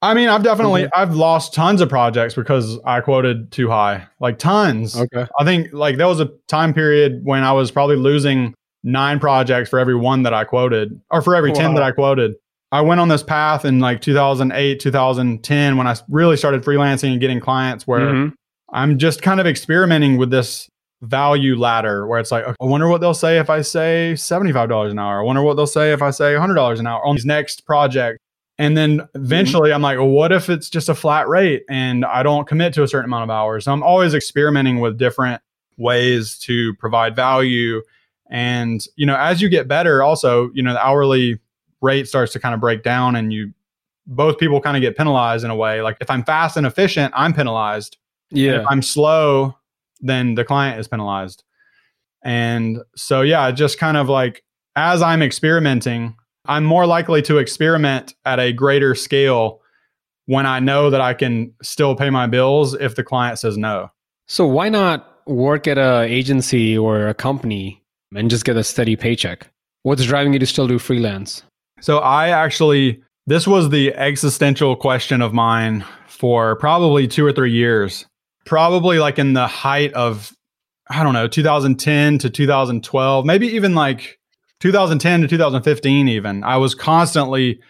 I 0.00 0.14
mean, 0.14 0.28
I've 0.28 0.44
definitely 0.44 0.82
Okay. 0.82 0.90
I've 0.94 1.16
lost 1.16 1.54
tons 1.54 1.80
of 1.80 1.88
projects 1.88 2.34
because 2.34 2.78
I 2.84 3.00
quoted 3.00 3.50
too 3.50 3.68
high, 3.68 4.06
like 4.20 4.38
tons. 4.38 4.96
Okay. 4.96 5.26
I 5.40 5.44
think 5.44 5.72
like 5.72 5.96
there 5.96 6.06
was 6.06 6.20
a 6.20 6.28
time 6.46 6.72
period 6.72 7.20
when 7.24 7.42
I 7.42 7.50
was 7.52 7.70
probably 7.72 7.96
losing 7.96 8.54
nine 8.84 9.18
projects 9.18 9.68
for 9.70 9.78
every 9.80 9.96
one 9.96 10.22
that 10.22 10.32
I 10.32 10.44
quoted, 10.44 11.00
or 11.10 11.20
for 11.20 11.34
every 11.34 11.50
10 11.52 11.74
that 11.74 11.82
I 11.82 11.90
quoted. 11.90 12.34
I 12.70 12.80
went 12.82 13.00
on 13.00 13.08
this 13.08 13.22
path 13.24 13.64
in 13.64 13.80
like 13.80 14.00
2008, 14.00 14.78
2010 14.78 15.76
when 15.76 15.86
I 15.88 15.96
really 16.08 16.36
started 16.36 16.62
freelancing 16.62 17.12
and 17.12 17.20
getting 17.20 17.40
clients 17.40 17.86
where 17.86 18.00
Mhm. 18.12 18.32
I'm 18.70 18.98
just 18.98 19.22
kind 19.22 19.40
of 19.40 19.46
experimenting 19.46 20.16
with 20.16 20.30
this 20.30 20.68
value 21.02 21.56
ladder 21.56 22.06
where 22.06 22.18
it's 22.18 22.32
like, 22.32 22.44
okay, 22.44 22.56
I 22.60 22.64
wonder 22.64 22.88
what 22.88 23.00
they'll 23.00 23.14
say 23.14 23.38
if 23.38 23.50
I 23.50 23.62
say 23.62 24.12
$75 24.14 24.90
an 24.90 24.98
hour. 24.98 25.20
I 25.20 25.22
wonder 25.22 25.42
what 25.42 25.54
they'll 25.54 25.66
say 25.66 25.92
if 25.92 26.02
I 26.02 26.10
say 26.10 26.34
$100 26.34 26.78
an 26.78 26.86
hour 26.86 27.04
on 27.04 27.16
these 27.16 27.24
next 27.24 27.64
projects. 27.64 28.18
And 28.58 28.76
then 28.76 29.08
eventually 29.14 29.72
I'm 29.72 29.82
like, 29.82 29.98
well, 29.98 30.08
what 30.08 30.32
if 30.32 30.50
it's 30.50 30.68
just 30.68 30.88
a 30.88 30.94
flat 30.94 31.28
rate 31.28 31.62
and 31.70 32.04
I 32.04 32.24
don't 32.24 32.48
commit 32.48 32.74
to 32.74 32.82
a 32.82 32.88
certain 32.88 33.04
amount 33.04 33.24
of 33.24 33.30
hours? 33.30 33.64
So 33.64 33.72
I'm 33.72 33.84
always 33.84 34.14
experimenting 34.14 34.80
with 34.80 34.98
different 34.98 35.40
ways 35.76 36.36
to 36.40 36.74
provide 36.74 37.14
value. 37.14 37.82
And, 38.30 38.84
you 38.96 39.06
know, 39.06 39.16
as 39.16 39.40
you 39.40 39.48
get 39.48 39.68
better, 39.68 40.02
also, 40.02 40.50
you 40.54 40.62
know, 40.64 40.72
the 40.72 40.84
hourly 40.84 41.38
rate 41.80 42.08
starts 42.08 42.32
to 42.32 42.40
kind 42.40 42.52
of 42.52 42.60
break 42.60 42.82
down 42.82 43.14
and 43.14 43.32
you 43.32 43.54
both 44.08 44.38
people 44.38 44.60
kind 44.60 44.76
of 44.76 44.80
get 44.80 44.96
penalized 44.96 45.44
in 45.44 45.50
a 45.52 45.56
way. 45.56 45.80
Like 45.80 45.98
if 46.00 46.10
I'm 46.10 46.24
fast 46.24 46.56
and 46.56 46.66
efficient, 46.66 47.14
I'm 47.16 47.32
penalized. 47.32 47.96
And 48.30 48.38
Yeah. 48.40 48.60
if 48.60 48.66
I'm 48.68 48.82
slow, 48.82 49.56
then 50.00 50.34
the 50.34 50.44
client 50.44 50.78
is 50.78 50.88
penalized. 50.88 51.44
And 52.24 52.78
so, 52.96 53.22
yeah, 53.22 53.50
just 53.50 53.78
kind 53.78 53.96
of 53.96 54.08
like 54.08 54.42
as 54.76 55.02
I'm 55.02 55.22
experimenting, 55.22 56.14
I'm 56.46 56.64
more 56.64 56.86
likely 56.86 57.22
to 57.22 57.38
experiment 57.38 58.14
at 58.24 58.38
a 58.38 58.52
greater 58.52 58.94
scale 58.94 59.60
when 60.26 60.46
I 60.46 60.60
know 60.60 60.90
that 60.90 61.00
I 61.00 61.14
can 61.14 61.52
still 61.62 61.94
pay 61.96 62.10
my 62.10 62.26
bills 62.26 62.74
if 62.74 62.94
the 62.94 63.02
client 63.04 63.38
says 63.38 63.56
no. 63.56 63.90
So 64.26 64.46
why 64.46 64.68
not 64.68 65.20
work 65.26 65.66
at 65.66 65.78
a 65.78 66.02
agency 66.02 66.76
or 66.76 67.08
a 67.08 67.14
company 67.14 67.82
and 68.14 68.30
just 68.30 68.44
get 68.44 68.56
a 68.56 68.64
steady 68.64 68.94
paycheck? 68.96 69.48
What's 69.82 70.04
driving 70.04 70.32
you 70.32 70.38
to 70.38 70.46
still 70.46 70.66
do 70.68 70.78
freelance? 70.78 71.42
So, 71.80 71.98
I 71.98 72.28
actually, 72.28 73.00
this 73.26 73.46
was 73.46 73.70
the 73.70 73.94
existential 73.94 74.74
question 74.76 75.22
of 75.22 75.32
mine 75.32 75.84
for 76.08 76.56
probably 76.56 77.06
two 77.06 77.24
or 77.24 77.32
three 77.32 77.52
years. 77.52 78.04
Probably 78.48 78.98
like 78.98 79.18
in 79.18 79.34
the 79.34 79.46
height 79.46 79.92
of, 79.92 80.32
I 80.88 81.02
don't 81.02 81.12
know, 81.12 81.28
2010 81.28 82.16
to 82.18 82.30
2012, 82.30 83.26
maybe 83.26 83.46
even 83.48 83.74
like 83.74 84.18
2010 84.60 85.20
to 85.20 85.28
2015, 85.28 86.08
even. 86.08 86.42
I 86.42 86.56
was 86.56 86.74
constantly, 86.74 87.60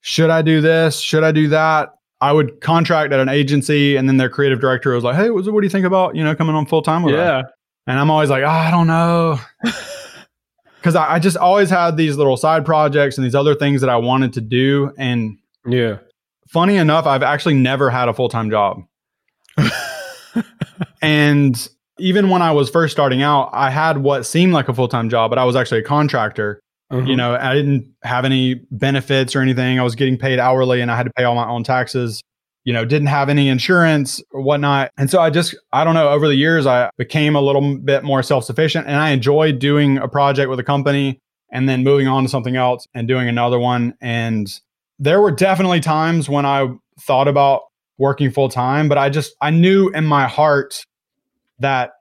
should 0.00 0.30
I 0.30 0.40
do 0.40 0.62
this? 0.62 0.98
Should 1.00 1.22
I 1.22 1.32
do 1.32 1.48
that? 1.48 1.90
I 2.22 2.32
would 2.32 2.62
contract 2.62 3.12
at 3.12 3.20
an 3.20 3.28
agency 3.28 3.96
and 3.96 4.08
then 4.08 4.16
their 4.16 4.30
creative 4.30 4.58
director 4.58 4.94
was 4.94 5.04
like, 5.04 5.16
hey, 5.16 5.28
what, 5.28 5.44
what 5.52 5.60
do 5.60 5.66
you 5.66 5.70
think 5.70 5.84
about, 5.84 6.16
you 6.16 6.24
know, 6.24 6.34
coming 6.34 6.54
on 6.54 6.64
full 6.64 6.80
time 6.80 7.02
with 7.02 7.14
us? 7.14 7.44
And 7.86 7.98
I'm 7.98 8.10
always 8.10 8.30
like, 8.30 8.44
"Ah, 8.46 8.68
I 8.68 8.70
don't 8.70 8.86
know. 8.86 9.38
Because 10.78 10.96
I, 10.96 11.12
I 11.12 11.18
just 11.20 11.36
always 11.36 11.70
had 11.70 11.96
these 11.96 12.16
little 12.16 12.36
side 12.36 12.64
projects 12.64 13.16
and 13.16 13.24
these 13.24 13.36
other 13.36 13.54
things 13.54 13.82
that 13.82 13.90
I 13.90 13.96
wanted 13.98 14.32
to 14.32 14.40
do. 14.40 14.92
And 14.98 15.38
Yeah. 15.64 15.98
funny 16.48 16.74
enough, 16.74 17.06
I've 17.06 17.22
actually 17.22 17.54
never 17.54 17.88
had 17.88 18.08
a 18.08 18.12
full 18.12 18.28
time 18.28 18.50
job. 18.50 18.82
and 21.02 21.68
even 21.98 22.30
when 22.30 22.42
I 22.42 22.52
was 22.52 22.70
first 22.70 22.92
starting 22.92 23.22
out, 23.22 23.50
I 23.52 23.70
had 23.70 23.98
what 23.98 24.26
seemed 24.26 24.52
like 24.52 24.68
a 24.68 24.74
full 24.74 24.88
time 24.88 25.08
job, 25.08 25.30
but 25.30 25.38
I 25.38 25.44
was 25.44 25.56
actually 25.56 25.80
a 25.80 25.84
contractor. 25.84 26.60
Uh-huh. 26.90 27.02
You 27.02 27.16
know, 27.16 27.34
I 27.34 27.54
didn't 27.54 27.90
have 28.02 28.24
any 28.24 28.54
benefits 28.70 29.34
or 29.34 29.40
anything. 29.40 29.78
I 29.78 29.82
was 29.82 29.94
getting 29.94 30.18
paid 30.18 30.38
hourly 30.38 30.80
and 30.80 30.90
I 30.90 30.96
had 30.96 31.06
to 31.06 31.12
pay 31.16 31.24
all 31.24 31.34
my 31.34 31.48
own 31.48 31.64
taxes. 31.64 32.22
You 32.64 32.72
know, 32.72 32.84
didn't 32.84 33.08
have 33.08 33.28
any 33.28 33.48
insurance 33.48 34.22
or 34.30 34.42
whatnot. 34.42 34.90
And 34.96 35.10
so 35.10 35.20
I 35.20 35.30
just, 35.30 35.56
I 35.72 35.84
don't 35.84 35.94
know, 35.94 36.10
over 36.10 36.28
the 36.28 36.34
years, 36.34 36.66
I 36.66 36.90
became 36.96 37.34
a 37.34 37.40
little 37.40 37.78
bit 37.78 38.04
more 38.04 38.22
self 38.22 38.44
sufficient 38.44 38.86
and 38.86 38.96
I 38.96 39.10
enjoyed 39.10 39.58
doing 39.58 39.98
a 39.98 40.06
project 40.06 40.48
with 40.50 40.60
a 40.60 40.64
company 40.64 41.18
and 41.50 41.68
then 41.68 41.82
moving 41.82 42.08
on 42.08 42.22
to 42.24 42.28
something 42.28 42.56
else 42.56 42.86
and 42.94 43.08
doing 43.08 43.28
another 43.28 43.58
one. 43.58 43.94
And 44.00 44.48
there 44.98 45.20
were 45.20 45.32
definitely 45.32 45.80
times 45.80 46.28
when 46.28 46.46
I 46.46 46.68
thought 47.00 47.26
about 47.26 47.62
working 47.98 48.30
full 48.30 48.48
time, 48.48 48.88
but 48.88 48.98
I 48.98 49.10
just, 49.10 49.34
I 49.40 49.50
knew 49.50 49.88
in 49.90 50.04
my 50.04 50.26
heart 50.26 50.84
that 51.58 51.92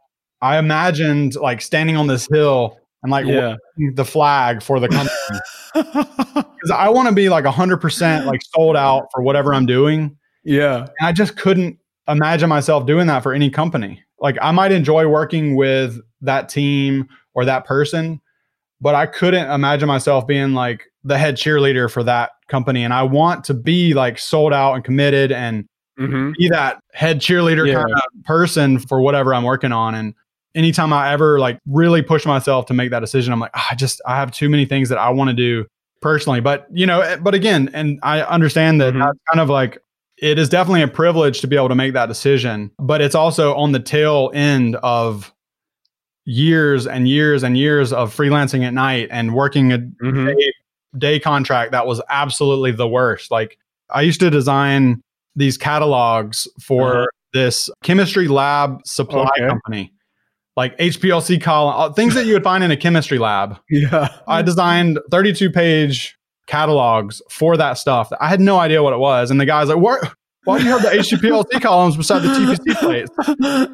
I 0.42 0.58
imagined 0.58 1.36
like 1.36 1.62
standing 1.62 1.96
on 1.96 2.08
this 2.08 2.28
hill 2.32 2.78
and 3.04 3.12
like 3.12 3.26
yeah. 3.26 3.56
the 3.96 4.06
flag 4.06 4.62
for 4.62 4.80
the 4.80 4.88
company 4.88 5.40
because 5.74 6.72
I 6.72 6.90
want 6.90 7.10
to 7.10 7.16
be 7.16 7.30
like 7.30 7.46
100% 7.46 8.26
like 8.26 8.42
sold 8.56 8.76
out 8.76 9.08
for 9.12 9.22
whatever 9.22 9.54
I'm 9.54 9.66
doing. 9.66 10.18
yeah. 10.44 10.88
And 11.00 11.08
I 11.08 11.12
just 11.12 11.38
couldn't 11.38 11.78
imagine 12.08 12.50
myself 12.50 12.86
doing 12.86 13.08
that 13.08 13.24
for 13.24 13.34
any 13.34 13.50
company. 13.50 14.04
Like 14.20 14.38
I 14.42 14.52
might 14.52 14.72
enjoy 14.72 15.08
working 15.08 15.56
with 15.56 16.00
that 16.22 16.50
team 16.50 17.08
or 17.34 17.46
that 17.46 17.66
person, 17.66 18.22
but 18.80 18.96
I 18.96 19.06
couldn't 19.06 19.50
imagine 19.50 19.88
myself 19.88 20.28
being 20.28 20.54
like 20.54 20.86
the 21.04 21.18
head 21.18 21.36
cheerleader 21.36 21.90
for 21.90 22.04
that 22.04 22.32
company. 22.48 22.84
And 22.84 22.94
I 22.94 23.04
want 23.04 23.44
to 23.46 23.54
be 23.54 23.94
like 23.94 24.20
sold 24.20 24.54
out 24.54 24.74
and 24.74 24.84
committed 24.84 25.32
and 25.32 25.66
Mm-hmm. 26.08 26.32
be 26.38 26.50
that 26.50 26.80
head 26.94 27.20
cheerleader 27.20 27.68
Yeah. 27.68 27.76
kind 27.76 27.92
of 27.94 28.24
person 28.26 28.80
for 28.80 29.02
whatever 29.02 29.34
I'm 29.34 29.44
working 29.44 29.72
on. 29.72 29.96
And 29.96 30.14
anytime 30.56 30.92
I 30.94 31.12
ever 31.14 31.40
like 31.40 31.60
really 31.66 32.02
push 32.02 32.26
myself 32.26 32.66
to 32.68 32.74
make 32.74 32.92
that 32.92 33.00
decision, 33.00 33.32
I'm 33.34 33.40
like, 33.40 33.52
"Ah, 33.54 33.68
I 33.72 33.76
just 33.76 34.02
I 34.06 34.16
have 34.16 34.32
too 34.32 34.50
many 34.50 34.66
things 34.66 34.90
that 34.90 34.98
I 34.98 35.10
want 35.10 35.30
to 35.30 35.36
do 35.36 35.66
personally. 36.02 36.40
But 36.42 36.68
you 36.72 36.86
know, 36.86 37.02
eh, 37.02 37.18
but 37.18 37.34
again, 37.36 37.70
and 37.74 38.00
I 38.04 38.22
understand 38.22 38.82
that 38.82 38.94
Mhm. 38.94 39.00
that's 39.00 39.20
kind 39.32 39.40
of 39.42 39.50
like 39.50 39.78
it 40.18 40.38
is 40.38 40.50
definitely 40.50 40.82
a 40.84 40.88
privilege 40.88 41.42
to 41.42 41.48
be 41.48 41.56
able 41.56 41.70
to 41.70 41.76
make 41.76 41.94
that 41.94 42.08
decision, 42.08 42.70
but 42.80 43.02
it's 43.02 43.16
also 43.16 43.56
on 43.56 43.72
the 43.72 43.80
tail 43.80 44.30
end 44.34 44.76
of 44.84 45.34
years 46.26 46.86
and 46.86 47.08
years 47.08 47.44
and 47.44 47.58
years 47.58 47.92
of 47.92 48.16
freelancing 48.16 48.64
at 48.64 48.74
night 48.74 49.08
and 49.12 49.34
working 49.34 49.72
a 49.74 49.78
Mm-hmm. 49.80 50.28
day, 50.28 50.54
day 50.98 51.20
contract 51.20 51.72
that 51.72 51.88
was 51.88 52.02
absolutely 52.10 52.72
the 52.72 52.88
worst. 52.88 53.32
Like 53.32 53.58
I 53.90 54.02
used 54.02 54.20
to 54.20 54.30
design 54.30 55.02
these 55.36 55.58
catalogs 55.58 56.48
for 56.62 56.94
Uh-huh. 57.00 57.06
this 57.34 57.70
chemistry 57.84 58.28
lab 58.28 58.80
supply 58.86 59.30
Okay. 59.38 59.48
company, 59.48 59.94
like 60.58 60.78
HPLC 60.78 61.40
column, 61.42 61.94
things 61.94 62.14
that 62.16 62.26
you 62.26 62.34
would 62.34 62.44
find 62.44 62.64
in 62.64 62.72
a 62.72 62.78
chemistry 62.78 63.18
lab. 63.18 63.58
Yeah. 63.70 64.10
I 64.28 64.42
designed 64.42 65.00
32 65.10 65.50
page 65.52 66.18
catalogs 66.48 67.22
for 67.30 67.56
that 67.58 67.78
stuff. 67.78 68.12
I 68.20 68.28
had 68.28 68.42
no 68.42 68.60
idea 68.60 68.84
what 68.84 68.94
it 68.94 69.00
was. 69.00 69.32
And 69.32 69.40
the 69.40 69.46
guy's 69.46 69.70
like, 69.70 69.78
what? 69.78 70.14
Why 70.44 70.58
do 70.58 70.64
you 70.66 70.72
have 70.72 70.82
the 70.82 70.90
HPLC 70.90 71.62
columns 71.62 71.96
beside 71.96 72.24
the 72.24 72.30
TPC 72.30 72.80
plates? 72.80 73.12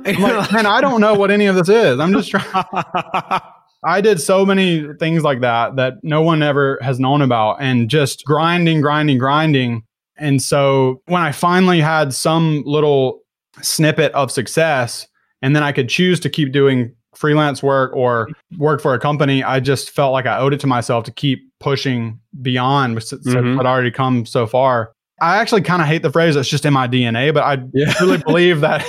I'm 0.06 0.22
like, 0.22 0.52
man, 0.52 0.66
I 0.66 0.82
don't 0.82 1.00
know 1.02 1.14
what 1.16 1.32
any 1.32 1.46
of 1.48 1.56
this 1.56 1.70
is. 1.70 1.98
I'm 2.00 2.12
just 2.14 2.30
trying. 2.30 2.46
I 3.86 4.02
did 4.02 4.20
so 4.20 4.46
many 4.46 4.86
things 5.00 5.24
like 5.24 5.42
that 5.42 5.78
that 5.78 5.94
no 6.04 6.22
one 6.22 6.44
ever 6.44 6.78
has 6.82 7.00
known 7.00 7.22
about 7.22 7.58
and 7.62 7.90
just 7.90 8.26
grinding, 8.26 8.82
grinding, 8.82 9.18
grinding. 9.18 9.84
And 10.18 10.42
so 10.42 11.02
when 11.08 11.22
I 11.22 11.32
finally 11.32 11.80
had 11.80 12.14
some 12.14 12.64
little 12.66 13.22
snippet 13.62 14.12
of 14.14 14.32
success 14.32 15.08
and 15.42 15.56
then 15.56 15.64
I 15.64 15.72
could 15.72 15.90
choose 15.90 16.20
to 16.22 16.30
keep 16.30 16.52
doing 16.52 16.94
freelance 17.16 17.64
work 17.64 17.96
or 17.96 18.30
work 18.58 18.82
for 18.82 18.94
a 18.94 19.00
company, 19.00 19.44
I 19.44 19.60
just 19.60 19.90
felt 19.92 20.12
like 20.14 20.26
I 20.26 20.38
owed 20.38 20.54
it 20.54 20.60
to 20.62 20.68
myself 20.68 21.04
to 21.06 21.12
keep 21.12 21.40
pushing 21.60 22.20
beyond 22.42 23.02
since 23.04 23.26
Mhm. 23.26 23.60
I'd 23.60 23.66
already 23.66 23.92
come 23.92 24.26
so 24.26 24.46
far. 24.46 24.92
I 25.20 25.38
actually 25.38 25.62
kind 25.62 25.82
of 25.82 25.88
hate 25.88 26.04
the 26.04 26.12
phrase. 26.12 26.36
It's 26.36 26.48
just 26.48 26.66
in 26.66 26.74
my 26.74 26.88
DNA, 26.88 27.34
but 27.34 27.44
I 27.44 27.58
yeah. 27.74 27.92
truly 27.94 28.18
believe 28.26 28.62
that 28.62 28.86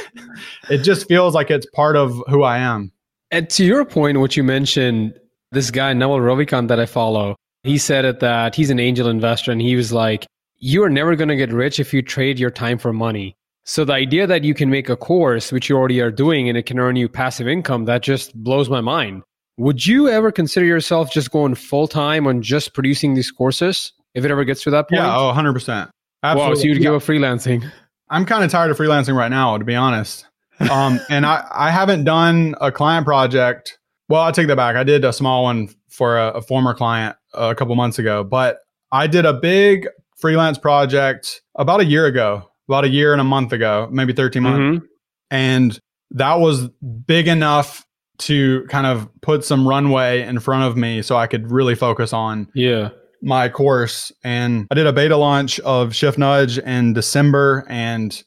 it 0.69 0.79
just 0.79 1.09
feels 1.09 1.35
like 1.35 1.51
it's 1.51 1.67
part 1.75 1.97
of 1.97 2.23
who 2.29 2.43
I 2.43 2.59
am. 2.59 2.93
And 3.31 3.49
to 3.51 3.65
your 3.65 3.85
point, 3.87 4.19
what 4.21 4.37
you 4.37 4.45
mentioned, 4.45 5.15
this 5.53 5.71
guy, 5.71 5.93
Naval 5.95 6.19
Ravikant, 6.19 6.69
that 6.69 6.79
I 6.79 6.85
follow, 6.87 7.35
he 7.63 7.79
said 7.79 8.05
it 8.05 8.21
that 8.21 8.55
he's 8.55 8.69
an 8.69 8.79
angel 8.79 9.09
investor 9.09 9.53
and 9.53 9.63
he 9.63 9.75
was 9.75 9.91
like, 9.91 10.27
you 10.59 10.83
are 10.83 10.91
never 10.91 11.17
going 11.17 11.29
to 11.29 11.37
get 11.37 11.53
rich 11.53 11.79
if 11.79 11.95
you 11.95 12.03
trade 12.03 12.39
your 12.39 12.51
time 12.51 12.79
for 12.79 12.93
money. 12.93 13.37
So 13.65 13.85
the 13.85 13.93
idea 13.93 14.27
that 14.27 14.45
you 14.45 14.55
can 14.55 14.71
make 14.71 14.89
a 14.89 14.97
course, 14.97 15.53
which 15.53 15.69
you 15.69 15.77
already 15.77 16.01
are 16.01 16.11
doing, 16.11 16.49
and 16.49 16.57
it 16.57 16.65
can 16.65 16.79
earn 16.79 16.97
you 16.97 17.09
passive 17.09 17.47
income, 17.47 17.85
that 17.85 18.03
just 18.03 18.35
blows 18.35 18.71
my 18.71 18.81
mind. 18.81 19.23
Would 19.59 19.87
you 19.87 20.09
ever 20.09 20.33
consider 20.33 20.65
yourself 20.65 21.13
just 21.13 21.31
going 21.31 21.55
full 21.55 21.87
time 21.87 22.27
on 22.27 22.43
just 22.43 22.73
producing 22.73 23.15
these 23.15 23.31
courses 23.31 23.93
if 24.15 24.25
it 24.25 24.31
ever 24.31 24.45
gets 24.45 24.63
to 24.63 24.71
that 24.71 24.89
point? 24.89 25.03
Yeah, 25.03 25.15
oh, 25.15 25.33
100%. 25.35 25.91
Absolutely. 26.23 26.51
Wow, 26.51 26.55
so 26.55 26.63
you'd 26.63 26.77
yeah. 26.79 26.83
give 26.83 26.95
up 26.95 27.03
freelancing. 27.03 27.71
I'm 28.11 28.25
kind 28.25 28.43
of 28.43 28.51
tired 28.51 28.71
of 28.71 28.79
freelancing 28.79 29.15
right 29.15 29.31
now, 29.31 29.59
to 29.59 29.65
be 29.65 29.75
honest. 29.75 30.27
Um, 30.71 30.99
and 31.11 31.27
I, 31.27 31.47
I 31.53 31.71
haven't 31.71 32.05
done 32.05 32.55
a 32.61 32.73
client 32.73 33.05
project. 33.05 33.79
Well, 34.09 34.23
I'll 34.23 34.33
take 34.33 34.47
that 34.47 34.57
back. 34.57 34.77
I 34.77 34.85
did 34.85 35.05
a 35.05 35.13
small 35.13 35.45
one 35.45 35.69
for 35.91 36.17
a, 36.17 36.29
a 36.31 36.43
former 36.43 36.73
client 36.73 37.17
a 37.35 37.55
couple 37.55 37.75
months 37.77 37.99
ago, 37.99 38.25
but 38.25 38.61
I 38.91 39.07
did 39.07 39.27
a 39.27 39.35
big 39.35 39.89
freelance 40.19 40.59
project 40.59 41.43
about 41.57 41.81
a 41.81 41.85
year 41.85 42.07
ago 42.07 42.49
about 42.69 42.85
a 42.85 42.89
year 42.89 43.13
and 43.13 43.21
a 43.21 43.25
month 43.25 43.53
ago, 43.53 43.89
maybe 43.91 44.13
13 44.13 44.43
months. 44.43 44.59
Mm-hmm. 44.59 44.87
And 45.31 45.81
that 46.13 46.35
was 46.41 46.69
big 47.07 47.29
enough 47.29 47.85
to 48.19 48.67
kind 48.69 48.87
of 48.87 49.09
put 49.21 49.45
some 49.45 49.67
runway 49.67 50.23
in 50.23 50.39
front 50.41 50.65
of 50.65 50.77
me 50.77 51.03
so 51.03 51.17
I 51.17 51.27
could 51.27 51.51
really 51.51 51.75
focus 51.75 52.13
on 52.13 52.49
yeah 52.55 52.91
my 53.21 53.49
course. 53.49 54.13
And 54.23 54.67
I 54.71 54.75
did 54.75 54.87
a 54.87 54.93
beta 54.93 55.17
launch 55.17 55.59
of 55.61 55.95
Shift 55.95 56.19
Nudge 56.19 56.59
in 56.59 56.93
December 56.93 57.67
and 57.69 58.23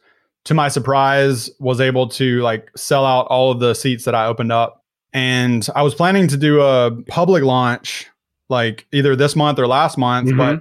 to 0.46 0.54
my 0.54 0.68
surprise 0.70 1.50
was 1.60 1.80
able 1.80 2.10
to 2.10 2.42
like 2.42 2.70
sell 2.76 3.06
out 3.06 3.28
all 3.28 3.52
of 3.52 3.60
the 3.60 3.74
seats 3.74 4.06
that 4.06 4.16
I 4.16 4.26
opened 4.26 4.52
up. 4.52 4.84
And 5.14 5.68
I 5.76 5.84
was 5.84 5.94
planning 5.94 6.28
to 6.30 6.38
do 6.38 6.62
a 6.62 6.92
public 7.08 7.44
launch 7.44 8.08
like 8.50 8.86
either 8.92 9.16
this 9.16 9.36
month 9.36 9.60
or 9.60 9.68
last 9.68 9.98
month, 9.98 10.30
mm-hmm. 10.30 10.38
but 10.38 10.60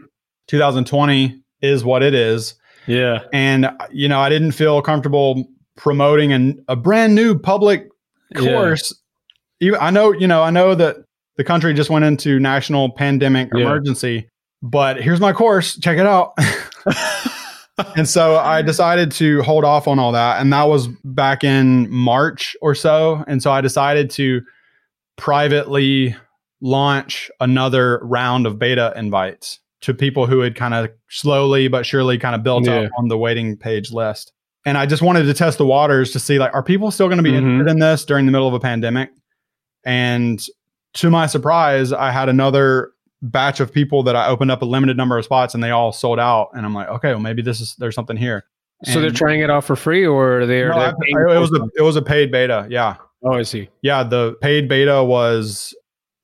2020 0.51 1.41
is 1.63 1.85
what 1.85 2.03
it 2.03 2.13
is. 2.13 2.55
Yeah. 2.89 3.21
And, 3.33 3.71
you 3.93 4.09
know, 4.09 4.19
I 4.19 4.29
didn't 4.29 4.53
feel 4.53 4.83
comfortable 4.83 5.49
promoting 5.77 6.33
an, 6.33 6.65
a 6.67 6.75
brand 6.75 7.15
new 7.15 7.39
public 7.39 7.89
course. 8.35 8.93
Yeah. 9.61 9.79
I 9.81 9.91
know, 9.91 10.13
you 10.13 10.27
know, 10.27 10.43
I 10.43 10.51
know 10.51 10.75
that 10.75 10.97
the 11.37 11.45
country 11.45 11.73
just 11.73 11.89
went 11.89 12.05
into 12.05 12.41
national 12.41 12.91
pandemic 12.91 13.51
yeah. 13.55 13.63
emergency, 13.63 14.29
but 14.61 15.01
here's 15.01 15.21
my 15.21 15.33
course. 15.33 15.79
Check 15.79 15.99
it 15.99 16.07
out. 16.07 16.35
and 17.97 18.09
so 18.09 18.37
I 18.37 18.63
decided 18.63 19.13
to 19.13 19.43
hold 19.43 19.65
off 19.65 19.87
on 19.87 20.01
all 20.01 20.11
that. 20.13 20.41
And 20.41 20.53
that 20.53 20.65
was 20.65 20.89
back 21.05 21.45
in 21.45 21.89
March 21.93 22.57
or 22.61 22.75
so. 22.75 23.25
And 23.29 23.41
so 23.41 23.53
I 23.53 23.61
decided 23.61 24.11
to 24.13 24.43
privately 25.17 26.17
launch 26.61 27.31
another 27.39 28.01
round 28.03 28.47
of 28.47 28.59
beta 28.59 28.93
invites 28.97 29.61
to 29.83 29.95
people 29.95 30.27
who 30.27 30.41
had 30.41 30.55
kind 30.55 30.75
of 30.75 30.91
slowly 31.09 31.69
but 31.69 31.87
surely 31.87 32.19
kind 32.19 32.35
of 32.35 32.43
built 32.43 32.67
yeah. 32.67 32.81
up 32.81 32.91
on 32.99 33.09
the 33.09 33.19
waiting 33.19 33.57
page 33.57 33.93
list. 33.93 34.33
And 34.67 34.77
I 34.77 34.85
just 34.87 35.03
wanted 35.03 35.25
to 35.25 35.35
test 35.35 35.59
the 35.59 35.67
waters 35.67 36.11
to 36.13 36.19
see 36.19 36.39
like, 36.39 36.53
are 36.55 36.63
people 36.63 36.91
still 36.91 37.09
going 37.09 37.17
to 37.17 37.23
be 37.23 37.31
mm-hmm. 37.31 37.47
interested 37.47 37.71
in 37.71 37.79
this 37.79 38.05
during 38.05 38.27
the 38.27 38.33
middle 38.33 38.47
of 38.47 38.55
a 38.55 38.61
pandemic? 38.61 39.11
And 39.85 40.45
to 40.95 41.11
my 41.11 41.27
surprise, 41.27 41.93
I 41.93 42.11
had 42.11 42.29
another 42.29 42.93
batch 43.23 43.61
of 43.61 43.73
people 43.73 44.03
that 44.03 44.17
I 44.17 44.29
opened 44.29 44.51
up 44.51 44.63
a 44.63 44.67
limited 44.67 44.97
number 44.97 45.17
of 45.17 45.25
spots 45.25 45.55
and 45.55 45.63
they 45.63 45.71
all 45.71 45.93
sold 45.93 46.19
out. 46.19 46.51
And 46.53 46.67
I'm 46.67 46.75
like, 46.75 46.89
okay, 46.89 47.09
well 47.09 47.21
maybe 47.21 47.41
this 47.41 47.61
is 47.61 47.75
there's 47.77 47.95
something 47.95 48.17
here. 48.17 48.45
So 48.85 48.99
they're 48.99 49.11
trying 49.11 49.41
it 49.41 49.51
out 49.51 49.65
for 49.65 49.77
free, 49.77 50.07
or 50.07 50.47
they're, 50.47 50.71
no, 50.71 50.77
they're 50.77 51.31
I, 51.31 51.37
it 51.37 51.39
was 51.39 51.53
a 51.53 51.69
it 51.77 51.83
was 51.83 51.97
a 51.97 52.03
paid 52.03 52.33
beta. 52.33 52.67
Yeah. 52.71 52.97
Oh, 53.23 53.35
I 53.35 53.43
see. 53.43 53.69
Yeah, 53.83 54.03
the 54.03 54.37
paid 54.41 54.71
beta 54.71 55.05
was 55.05 55.75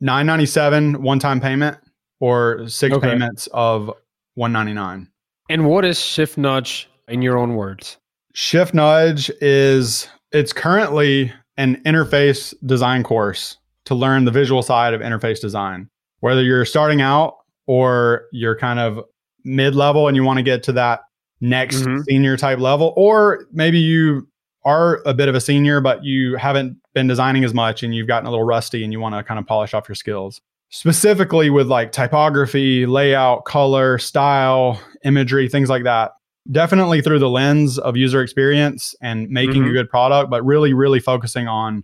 nine 0.01 0.25
ninety 0.25 0.47
seven 0.47 1.03
one 1.03 1.19
time 1.19 1.39
payment, 1.39 1.77
or 2.21 2.67
six 2.69 2.95
okay. 2.95 3.11
payments 3.11 3.49
of 3.53 3.87
199 4.35 5.09
and 5.49 5.67
what 5.67 5.85
is 5.85 6.01
shift 6.01 6.39
nudge 6.39 6.89
in 7.09 7.23
your 7.23 7.39
own 7.39 7.55
words 7.55 7.99
shift 8.33 8.75
nudge 8.75 9.31
is 9.41 10.09
it's 10.33 10.53
currently 10.53 11.33
an 11.57 11.77
interface 11.85 12.55
design 12.67 13.03
course 13.03 13.59
to 13.85 13.95
learn 13.95 14.25
the 14.25 14.31
visual 14.31 14.63
side 14.63 14.95
of 14.95 15.01
interface 15.01 15.41
design 15.41 15.89
whether 16.21 16.43
you're 16.43 16.65
starting 16.65 17.01
out 17.01 17.37
or 17.67 18.27
you're 18.33 18.57
kind 18.57 18.79
of 18.79 19.01
mid-level 19.45 20.09
and 20.09 20.17
you 20.17 20.25
want 20.25 20.39
to 20.39 20.43
get 20.43 20.63
to 20.63 20.73
that 20.73 21.01
next 21.41 21.77
mm-hmm. 21.77 22.03
senior 22.09 22.37
type 22.37 22.59
level 22.59 22.93
or 22.97 23.47
maybe 23.53 23.79
you 23.79 24.27
are 24.65 25.01
a 25.07 25.15
bit 25.15 25.29
of 25.29 25.35
a 25.35 25.41
senior 25.41 25.81
but 25.81 26.03
you 26.03 26.37
haven't 26.37 26.77
been 26.95 27.07
designing 27.07 27.45
as 27.45 27.55
much 27.55 27.83
and 27.83 27.95
you've 27.95 28.09
gotten 28.09 28.27
a 28.27 28.31
little 28.31 28.45
rusty 28.45 28.83
and 28.83 28.93
you 28.93 28.99
want 28.99 29.15
to 29.15 29.23
kind 29.23 29.39
of 29.39 29.47
polish 29.47 29.75
off 29.75 29.89
your 29.89 29.95
skills 29.95 30.41
specifically 30.71 31.51
with 31.51 31.69
like 31.69 31.93
typography, 31.93 32.87
layout, 32.87 33.45
color, 33.45 33.99
style, 33.99 34.81
imagery, 35.05 35.49
things 35.49 35.69
like 35.69 35.85
that. 35.85 36.13
Definitely 36.51 37.03
through 37.03 37.19
the 37.19 37.29
lens 37.29 37.79
of 37.79 37.97
user 37.97 38.23
experience 38.23 38.95
and 39.01 39.29
making 39.29 39.63
mm-hmm. 39.63 39.71
a 39.71 39.73
good 39.73 39.91
product, 39.91 40.31
but 40.31 40.45
really, 40.45 40.73
really 40.75 41.01
focusing 41.01 41.49
on 41.49 41.83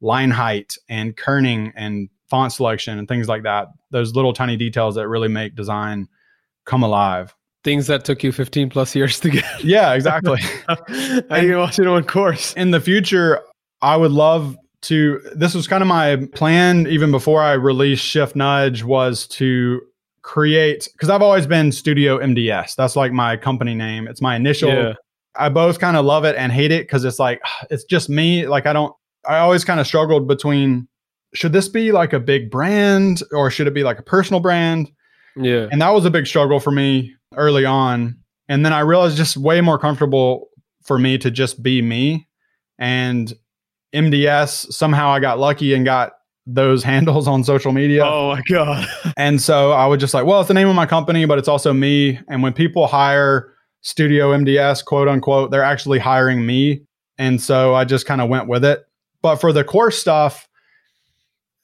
line 0.00 0.30
height 0.30 0.74
and 0.88 1.16
kerning 1.16 1.72
and 1.74 2.08
font 2.28 2.52
selection 2.52 2.98
and 2.98 3.08
things 3.08 3.28
like 3.28 3.42
that. 3.42 3.68
Those 3.90 4.14
little 4.14 4.32
tiny 4.32 4.56
details 4.56 4.94
that 4.94 5.08
really 5.08 5.28
make 5.28 5.54
design 5.54 6.08
come 6.64 6.82
alive. 6.82 7.34
Things 7.64 7.86
that 7.86 8.04
took 8.04 8.22
you 8.22 8.30
15 8.30 8.70
plus 8.70 8.94
years 8.94 9.18
to 9.20 9.30
get. 9.30 9.64
yeah, 9.64 9.94
exactly. 9.94 10.38
I 10.68 11.40
can 11.40 11.58
watch 11.58 11.78
it 11.78 11.88
one 11.88 12.04
course. 12.04 12.52
In 12.54 12.70
the 12.70 12.80
future, 12.80 13.40
I 13.80 13.96
would 13.96 14.12
love 14.12 14.56
to 14.84 15.20
this 15.34 15.54
was 15.54 15.66
kind 15.66 15.82
of 15.82 15.88
my 15.88 16.16
plan 16.32 16.86
even 16.86 17.10
before 17.10 17.42
I 17.42 17.52
released 17.52 18.04
Shift 18.04 18.36
Nudge 18.36 18.84
was 18.84 19.26
to 19.28 19.80
create 20.22 20.88
because 20.92 21.10
I've 21.10 21.22
always 21.22 21.46
been 21.46 21.72
Studio 21.72 22.18
MDS. 22.18 22.74
That's 22.74 22.96
like 22.96 23.12
my 23.12 23.36
company 23.36 23.74
name. 23.74 24.08
It's 24.08 24.20
my 24.20 24.36
initial. 24.36 24.70
Yeah. 24.70 24.94
I 25.36 25.48
both 25.48 25.78
kind 25.80 25.96
of 25.96 26.04
love 26.04 26.24
it 26.24 26.36
and 26.36 26.52
hate 26.52 26.70
it 26.70 26.86
because 26.86 27.04
it's 27.04 27.18
like 27.18 27.40
it's 27.70 27.84
just 27.84 28.08
me. 28.08 28.46
Like 28.46 28.66
I 28.66 28.72
don't. 28.72 28.94
I 29.26 29.38
always 29.38 29.64
kind 29.64 29.80
of 29.80 29.86
struggled 29.86 30.28
between 30.28 30.86
should 31.34 31.52
this 31.52 31.68
be 31.68 31.92
like 31.92 32.12
a 32.12 32.20
big 32.20 32.50
brand 32.50 33.22
or 33.32 33.50
should 33.50 33.66
it 33.66 33.74
be 33.74 33.82
like 33.82 33.98
a 33.98 34.02
personal 34.02 34.40
brand? 34.40 34.90
Yeah. 35.36 35.66
And 35.70 35.82
that 35.82 35.90
was 35.90 36.04
a 36.04 36.10
big 36.10 36.26
struggle 36.26 36.60
for 36.60 36.70
me 36.70 37.14
early 37.34 37.64
on. 37.64 38.16
And 38.48 38.64
then 38.64 38.72
I 38.72 38.80
realized 38.80 39.16
just 39.16 39.36
way 39.36 39.60
more 39.60 39.78
comfortable 39.78 40.48
for 40.84 40.98
me 40.98 41.18
to 41.18 41.30
just 41.30 41.62
be 41.62 41.82
me. 41.82 42.28
And 42.78 43.32
MDS. 43.94 44.72
Somehow 44.72 45.10
I 45.10 45.20
got 45.20 45.38
lucky 45.38 45.74
and 45.74 45.84
got 45.84 46.12
those 46.46 46.82
handles 46.84 47.26
on 47.28 47.44
social 47.44 47.72
media. 47.72 48.04
Oh 48.04 48.34
my 48.34 48.42
God. 48.48 48.86
and 49.16 49.40
so 49.40 49.72
I 49.72 49.86
would 49.86 50.00
just 50.00 50.14
like, 50.14 50.26
well, 50.26 50.40
it's 50.40 50.48
the 50.48 50.54
name 50.54 50.68
of 50.68 50.76
my 50.76 50.86
company, 50.86 51.24
but 51.24 51.38
it's 51.38 51.48
also 51.48 51.72
me. 51.72 52.18
And 52.28 52.42
when 52.42 52.52
people 52.52 52.86
hire 52.86 53.52
Studio 53.82 54.32
MDS, 54.32 54.84
quote 54.84 55.08
unquote, 55.08 55.50
they're 55.50 55.62
actually 55.62 55.98
hiring 55.98 56.44
me. 56.44 56.82
And 57.18 57.40
so 57.40 57.74
I 57.74 57.84
just 57.84 58.06
kind 58.06 58.20
of 58.20 58.28
went 58.28 58.48
with 58.48 58.64
it. 58.64 58.84
But 59.22 59.36
for 59.36 59.52
the 59.52 59.64
course 59.64 59.98
stuff, 59.98 60.48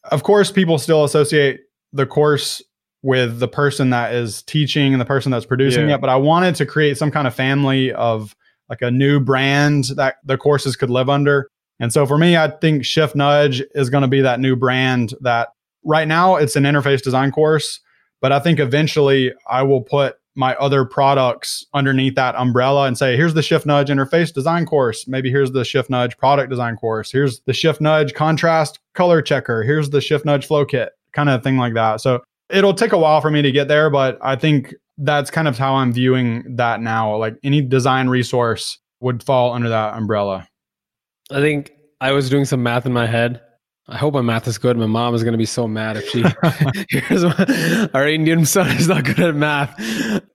of 0.05 0.23
course, 0.23 0.51
people 0.51 0.79
still 0.79 1.05
associate 1.05 1.61
the 1.93 2.07
course 2.07 2.63
with 3.03 3.39
the 3.39 3.49
person 3.49 3.91
that 3.91 4.15
is 4.15 4.43
teaching 4.43 4.93
and 4.93 5.01
the 5.01 5.07
person 5.07 5.33
that's 5.33 5.47
producing 5.47 5.89
yeah. 5.89 5.97
it. 5.97 6.01
But 6.01 6.11
I 6.11 6.17
wanted 6.17 6.55
to 6.57 6.67
create 6.67 6.99
some 6.99 7.11
kind 7.11 7.27
of 7.27 7.35
family 7.35 7.93
of 7.93 8.35
like 8.69 8.83
a 8.83 8.91
new 8.91 9.21
brand 9.21 9.87
that 9.97 10.17
the 10.25 10.39
courses 10.39 10.77
could 10.77 10.91
live 10.91 11.09
under. 11.09 11.51
And 11.81 11.93
so 11.93 12.07
for 12.07 12.19
me, 12.19 12.37
I 12.37 12.49
think 12.49 12.85
Shift 12.85 13.17
Nudge 13.17 13.63
is 13.75 13.91
going 13.91 14.03
to 14.03 14.09
be 14.09 14.21
that 14.21 14.39
new 14.39 14.55
brand 14.55 15.15
that 15.23 15.49
right 15.85 16.07
now 16.07 16.37
it's 16.37 16.55
an 16.55 16.65
interface 16.65 17.03
design 17.03 17.33
course, 17.33 17.81
but 18.21 18.33
I 18.33 18.39
think 18.39 18.61
eventually 18.61 19.33
I 19.49 19.63
will 19.63 19.81
put 19.81 20.17
my 20.37 20.55
other 20.57 20.85
products 20.85 21.67
underneath 21.75 22.15
that 22.15 22.37
umbrella 22.37 22.87
and 22.87 22.97
say, 22.97 23.17
here's 23.17 23.35
the 23.35 23.43
Shift 23.43 23.67
Nudge 23.67 23.89
interface 23.89 24.33
design 24.33 24.65
course. 24.65 25.09
Maybe 25.09 25.31
here's 25.31 25.53
the 25.53 25.65
Shift 25.65 25.91
Nudge 25.91 26.17
product 26.19 26.51
design 26.51 26.77
course. 26.77 27.11
Here's 27.11 27.41
the 27.41 27.53
Shift 27.53 27.81
Nudge 27.81 28.15
contrast 28.15 28.79
color 28.95 29.23
checker. 29.23 29.63
Here's 29.63 29.91
the 29.91 30.01
Shift 30.01 30.25
Nudge 30.25 30.47
flow 30.47 30.65
kit, 30.65 30.93
kind 31.13 31.29
of 31.29 31.43
thing 31.43 31.57
like 31.57 31.75
that. 31.75 32.01
So 32.01 32.21
it'll 32.49 32.75
take 32.75 32.93
a 32.93 32.99
while 32.99 33.21
for 33.21 33.31
me 33.31 33.43
to 33.43 33.51
get 33.51 33.69
there, 33.69 33.91
but 33.91 34.19
I 34.23 34.37
think 34.37 34.75
that's 34.99 35.31
kind 35.31 35.49
of 35.49 35.59
how 35.59 35.75
I'm 35.75 35.93
viewing 35.93 36.57
that 36.57 36.81
now. 36.81 37.17
Like 37.17 37.37
any 37.43 37.63
design 37.63 38.09
resource 38.09 38.79
would 39.01 39.23
fall 39.23 39.53
under 39.53 39.71
that 39.71 39.95
umbrella. 39.95 40.47
I 41.31 41.41
think 41.41 41.73
I 42.01 42.13
was 42.13 42.31
doing 42.31 42.45
some 42.45 42.63
math 42.63 42.87
in 42.87 42.93
my 42.93 43.07
head. 43.07 43.41
I 43.89 43.97
hope 43.97 44.15
my 44.15 44.21
math 44.21 44.47
is 44.47 44.57
good. 44.59 44.77
My 44.77 44.87
mom 44.87 45.15
is 45.15 45.25
going 45.25 45.33
to 45.33 45.39
be 45.39 45.47
so 45.47 45.67
mad 45.67 45.97
if 45.97 46.09
she 46.09 46.23
hears 46.91 47.25
my, 47.25 47.91
our 47.93 48.07
Indian 48.07 48.47
son 48.47 48.69
is 48.77 48.87
not 48.87 49.05
good 49.05 49.19
at 49.19 49.35
math. 49.35 49.75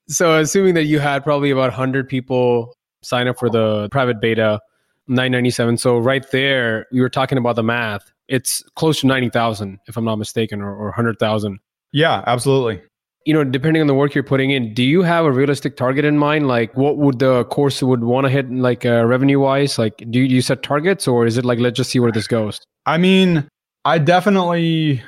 So, 0.09 0.37
assuming 0.37 0.73
that 0.73 0.83
you 0.85 0.99
had 0.99 1.23
probably 1.23 1.51
about 1.51 1.69
100 1.69 2.09
people 2.09 2.75
sign 3.01 3.27
up 3.27 3.39
for 3.39 3.49
the 3.49 3.87
private 3.91 4.19
beta, 4.19 4.59
997. 5.07 5.77
So, 5.77 5.97
right 5.97 6.29
there, 6.31 6.85
we 6.91 6.99
were 6.99 7.09
talking 7.09 7.37
about 7.37 7.55
the 7.55 7.63
math. 7.63 8.11
It's 8.27 8.61
close 8.75 8.99
to 9.01 9.07
90,000, 9.07 9.79
if 9.87 9.95
I'm 9.95 10.03
not 10.03 10.17
mistaken, 10.17 10.61
or, 10.61 10.75
or 10.75 10.85
100,000. 10.87 11.59
Yeah, 11.93 12.23
absolutely. 12.27 12.81
You 13.25 13.33
know, 13.33 13.43
depending 13.43 13.81
on 13.81 13.87
the 13.87 13.93
work 13.95 14.13
you're 14.13 14.23
putting 14.23 14.51
in, 14.51 14.73
do 14.75 14.83
you 14.83 15.01
have 15.01 15.25
a 15.25 15.31
realistic 15.31 15.75
target 15.75 16.05
in 16.05 16.17
mind? 16.17 16.47
Like, 16.47 16.77
what 16.77 16.97
would 16.97 17.17
the 17.17 17.43
course 17.45 17.81
would 17.81 18.03
want 18.03 18.25
to 18.25 18.29
hit, 18.29 18.51
like 18.51 18.85
uh, 18.85 19.03
revenue 19.03 19.39
wise? 19.39 19.79
Like, 19.79 19.97
do 19.97 20.19
you, 20.19 20.27
do 20.27 20.35
you 20.35 20.41
set 20.41 20.61
targets, 20.61 21.07
or 21.07 21.25
is 21.25 21.37
it 21.37 21.43
like 21.43 21.57
let's 21.57 21.75
just 21.75 21.89
see 21.89 21.99
where 21.99 22.11
this 22.11 22.27
goes? 22.27 22.61
I 22.85 22.99
mean, 22.99 23.47
I 23.83 23.97
definitely 23.97 25.01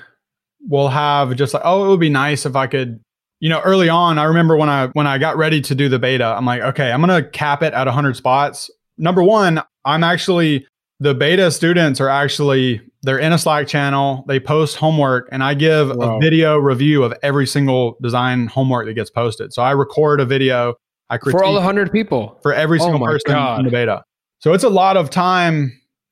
will 0.68 0.89
have 0.89 1.36
just 1.36 1.53
like, 1.53 1.61
oh, 1.63 1.86
it 1.86 1.89
would 1.89 1.99
be 1.99 2.09
nice 2.09 2.45
if 2.45 2.55
I 2.55 2.65
could. 2.65 2.99
You 3.39 3.49
know, 3.49 3.61
early 3.61 3.88
on, 3.88 4.18
I 4.18 4.24
remember 4.24 4.57
when 4.57 4.68
I 4.68 4.88
when 4.88 5.05
I 5.05 5.20
got 5.20 5.38
ready 5.38 5.61
to 5.61 5.76
do 5.76 5.88
the 5.88 5.99
beta, 5.99 6.26
I'm 6.26 6.45
like, 6.45 6.61
okay, 6.61 6.91
I'm 6.91 7.01
gonna 7.01 7.22
cap 7.22 7.61
it 7.61 7.72
at 7.72 7.86
100 7.86 8.15
spots. 8.15 8.72
Number 8.97 9.22
one, 9.22 9.61
I'm 9.86 10.03
actually 10.03 10.65
the 10.99 11.13
beta 11.13 11.51
students 11.51 12.01
are 12.01 12.09
actually 12.09 12.81
they're 13.03 13.19
in 13.19 13.31
a 13.31 13.37
Slack 13.37 13.67
channel. 13.67 14.25
They 14.27 14.39
post 14.39 14.77
homework, 14.77 15.29
and 15.31 15.43
I 15.43 15.53
give 15.53 15.95
wow. 15.95 16.17
a 16.17 16.19
video 16.19 16.57
review 16.57 17.03
of 17.03 17.13
every 17.21 17.45
single 17.45 17.97
design 18.01 18.47
homework 18.47 18.85
that 18.87 18.93
gets 18.93 19.09
posted. 19.09 19.53
So 19.53 19.61
I 19.61 19.71
record 19.71 20.19
a 20.19 20.25
video. 20.25 20.75
I 21.09 21.17
for 21.17 21.43
all 21.43 21.53
the 21.53 21.61
hundred 21.61 21.91
people 21.91 22.37
for 22.41 22.53
every 22.53 22.79
oh 22.79 22.83
single 22.83 23.03
oh 23.03 23.05
person 23.05 23.31
God. 23.31 23.59
in 23.59 23.65
the 23.65 23.71
beta. 23.71 24.03
So 24.39 24.53
it's 24.53 24.63
a 24.63 24.69
lot 24.69 24.97
of 24.97 25.09
time. 25.09 25.71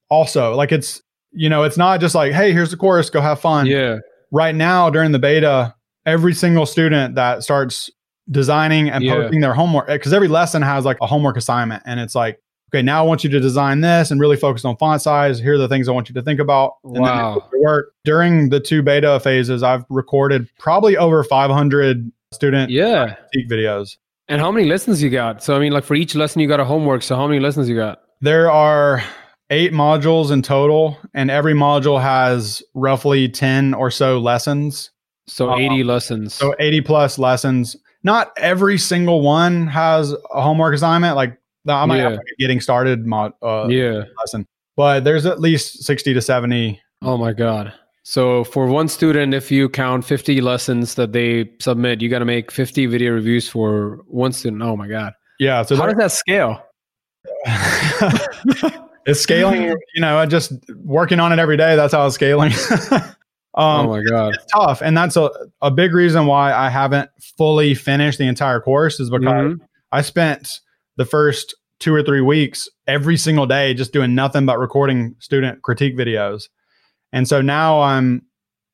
Also, 0.09 0.53
like 0.55 0.71
it's 0.71 1.01
you 1.31 1.49
know 1.49 1.63
it's 1.63 1.77
not 1.77 1.99
just 1.99 2.15
like 2.15 2.31
hey 2.31 2.53
here's 2.53 2.71
the 2.71 2.77
course 2.77 3.09
go 3.09 3.21
have 3.21 3.41
fun. 3.41 3.65
Yeah. 3.65 3.97
Right 4.31 4.55
now 4.55 4.89
during 4.89 5.11
the 5.11 5.19
beta, 5.19 5.75
every 6.05 6.33
single 6.33 6.65
student 6.65 7.15
that 7.15 7.43
starts 7.43 7.89
designing 8.29 8.89
and 8.89 9.03
yeah. 9.03 9.15
posting 9.15 9.41
their 9.41 9.53
homework 9.53 9.88
because 9.88 10.13
every 10.13 10.27
lesson 10.27 10.61
has 10.61 10.86
like 10.86 10.97
a 11.01 11.07
homework 11.07 11.38
assignment, 11.38 11.83
and 11.86 11.99
it's 11.99 12.15
like 12.15 12.39
okay, 12.76 12.82
now 12.82 12.99
I 13.03 13.07
want 13.07 13.23
you 13.23 13.30
to 13.30 13.39
design 13.39 13.82
this 13.82 14.11
and 14.11 14.19
really 14.19 14.36
focus 14.36 14.65
on 14.65 14.76
font 14.78 15.01
size. 15.01 15.39
Here 15.39 15.53
are 15.53 15.57
the 15.57 15.67
things 15.67 15.88
I 15.88 15.91
want 15.91 16.09
you 16.09 16.15
to 16.15 16.21
think 16.21 16.39
about. 16.39 16.73
And 16.84 16.99
wow. 16.99 17.47
work 17.61 17.93
during 18.03 18.49
the 18.49 18.59
two 18.59 18.82
beta 18.82 19.19
phases, 19.19 19.63
I've 19.63 19.86
recorded 19.89 20.49
probably 20.59 20.97
over 20.97 21.23
500 21.23 22.11
student 22.34 22.69
yeah 22.69 23.15
videos. 23.49 23.97
And 24.28 24.41
how 24.41 24.51
many 24.51 24.67
lessons 24.67 25.01
you 25.01 25.09
got? 25.09 25.43
So 25.43 25.55
I 25.55 25.59
mean, 25.59 25.71
like 25.71 25.84
for 25.84 25.95
each 25.95 26.15
lesson, 26.15 26.41
you 26.41 26.47
got 26.47 26.59
a 26.59 26.65
homework. 26.65 27.01
So 27.03 27.15
how 27.15 27.28
many 27.28 27.39
lessons 27.39 27.69
you 27.69 27.76
got? 27.76 28.01
There 28.21 28.51
are 28.51 29.03
eight 29.49 29.71
modules 29.71 30.32
in 30.32 30.41
total, 30.41 30.97
and 31.13 31.30
every 31.30 31.53
module 31.53 32.01
has 32.01 32.63
roughly 32.73 33.30
10 33.30 33.73
or 33.73 33.91
so 33.91 34.19
lessons. 34.19 34.91
So 35.28 35.51
um, 35.51 35.59
80 35.59 35.84
lessons. 35.84 36.34
So 36.34 36.55
80 36.59 36.82
plus 36.82 37.17
lessons. 37.19 37.76
Not 38.03 38.32
every 38.38 38.78
single 38.78 39.21
one 39.21 39.67
has 39.67 40.13
a 40.34 40.41
homework 40.41 40.76
assignment. 40.76 41.15
Like 41.15 41.39
I 41.68 41.86
might 41.86 41.97
yeah. 41.97 42.11
have 42.11 42.20
getting 42.39 42.61
started 42.61 43.05
mod 43.05 43.34
uh, 43.41 43.68
yeah 43.70 44.03
lesson, 44.18 44.47
but 44.76 45.03
there's 45.03 45.26
at 45.26 45.39
least 45.39 45.84
sixty 45.84 46.13
to 46.13 46.22
seventy. 46.22 46.82
Oh 47.01 47.18
my 47.18 47.34
god! 47.34 47.74
So 48.03 48.43
for 48.43 48.68
one 48.68 48.88
student, 48.88 49.34
if 49.34 49.51
you 49.51 49.70
count 49.70 50.05
fifty 50.05 50.41
lessons 50.41 50.95
that 50.95 51.11
they 51.11 51.51
submit, 51.59 52.01
you 52.01 52.09
got 52.09 52.20
to 52.20 52.26
make 52.26 52.51
fifty 52.51 52.86
video 52.86 53.13
reviews 53.13 53.49
for 53.49 53.99
one 54.07 54.32
student. 54.32 54.61
Oh 54.61 54.76
my 54.76 54.88
god! 54.88 55.13
Yeah. 55.39 55.63
So 55.63 55.76
how 55.76 55.88
does 55.88 55.97
that 55.97 56.11
scale? 56.11 56.61
it's 59.05 59.22
scaling. 59.22 59.63
You 59.95 60.01
know, 60.01 60.26
just 60.26 60.53
working 60.84 61.20
on 61.20 61.32
it 61.32 61.39
every 61.39 61.57
day. 61.57 61.76
That's 61.76 61.93
how 61.93 62.05
it's 62.05 62.16
scaling. 62.16 62.51
Um, 63.55 63.88
oh 63.88 63.89
my 63.89 64.03
god, 64.03 64.36
it's 64.36 64.45
tough, 64.53 64.82
and 64.82 64.97
that's 64.97 65.16
a, 65.16 65.30
a 65.61 65.72
big 65.72 65.93
reason 65.93 66.26
why 66.26 66.53
I 66.53 66.70
haven't 66.70 67.09
fully 67.38 67.74
finished 67.74 68.18
the 68.18 68.28
entire 68.28 68.59
course 68.59 68.99
is 68.99 69.09
because 69.09 69.26
mm-hmm. 69.26 69.63
I 69.93 70.01
spent 70.01 70.59
the 70.97 71.05
first 71.05 71.55
two 71.79 71.93
or 71.93 72.03
three 72.03 72.21
weeks 72.21 72.69
every 72.87 73.17
single 73.17 73.45
day 73.45 73.73
just 73.73 73.91
doing 73.91 74.15
nothing 74.15 74.45
but 74.45 74.59
recording 74.59 75.15
student 75.19 75.61
critique 75.61 75.97
videos. 75.97 76.45
And 77.11 77.27
so 77.27 77.41
now 77.41 77.81
I'm 77.81 78.21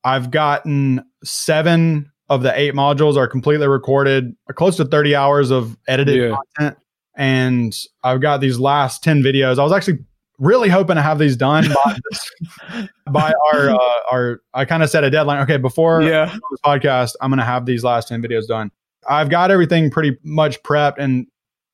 I've 0.04 0.30
gotten 0.30 1.04
seven 1.24 2.10
of 2.28 2.42
the 2.42 2.58
eight 2.58 2.74
modules 2.74 3.16
are 3.16 3.28
completely 3.28 3.68
recorded, 3.68 4.34
close 4.54 4.76
to 4.76 4.84
30 4.84 5.14
hours 5.14 5.50
of 5.50 5.76
edited 5.86 6.16
yeah. 6.16 6.36
content. 6.56 6.78
And 7.14 7.76
I've 8.02 8.20
got 8.20 8.40
these 8.40 8.58
last 8.58 9.04
10 9.04 9.22
videos. 9.22 9.58
I 9.58 9.64
was 9.64 9.72
actually 9.72 9.98
really 10.38 10.68
hoping 10.68 10.96
to 10.96 11.02
have 11.02 11.18
these 11.18 11.36
done 11.36 11.66
by, 11.84 12.88
by 13.10 13.32
our 13.52 13.70
uh, 13.70 13.94
our 14.10 14.40
I 14.54 14.64
kind 14.64 14.82
of 14.82 14.90
set 14.90 15.04
a 15.04 15.10
deadline. 15.10 15.42
Okay, 15.42 15.56
before 15.56 16.02
yeah. 16.02 16.26
this 16.26 16.60
podcast, 16.64 17.14
I'm 17.20 17.30
gonna 17.30 17.44
have 17.44 17.66
these 17.66 17.84
last 17.84 18.08
10 18.08 18.22
videos 18.22 18.46
done. 18.46 18.70
I've 19.08 19.28
got 19.28 19.50
everything 19.50 19.90
pretty 19.90 20.16
much 20.22 20.62
prepped 20.62 20.98
and 20.98 21.26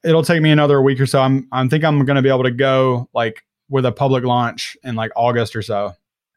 it'll 0.05 0.23
take 0.23 0.43
me 0.43 0.51
another 0.51 0.81
week 0.81 1.01
or 1.01 1.07
so. 1.07 1.21
I'm 1.21 1.49
I 1.53 1.67
think 1.69 1.85
I'm 1.85 2.05
going 2.05 2.17
to 2.17 2.23
be 2.23 2.29
able 2.29 2.45
to 2.45 2.51
go 2.51 3.09
like 3.15 3.45
with 3.69 3.85
a 3.85 3.93
public 3.93 4.25
launch 4.25 4.77
in 4.83 4.95
like 4.95 5.13
August 5.17 5.55
or 5.55 5.63
so. 5.63 5.95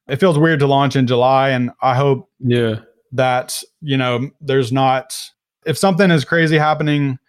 It 0.07 0.17
feels 0.17 0.37
weird 0.37 0.59
to 0.59 0.67
launch 0.67 0.95
in 0.95 1.07
July, 1.07 1.49
and 1.49 1.71
I 1.81 1.95
hope 1.95 2.29
yeah 2.39 2.81
that 3.13 3.61
you 3.81 3.97
know 3.97 4.29
there's 4.39 4.71
not 4.71 5.17
if 5.65 5.77
something 5.77 6.11
is 6.11 6.25
crazy 6.25 6.57
happening 6.57 7.19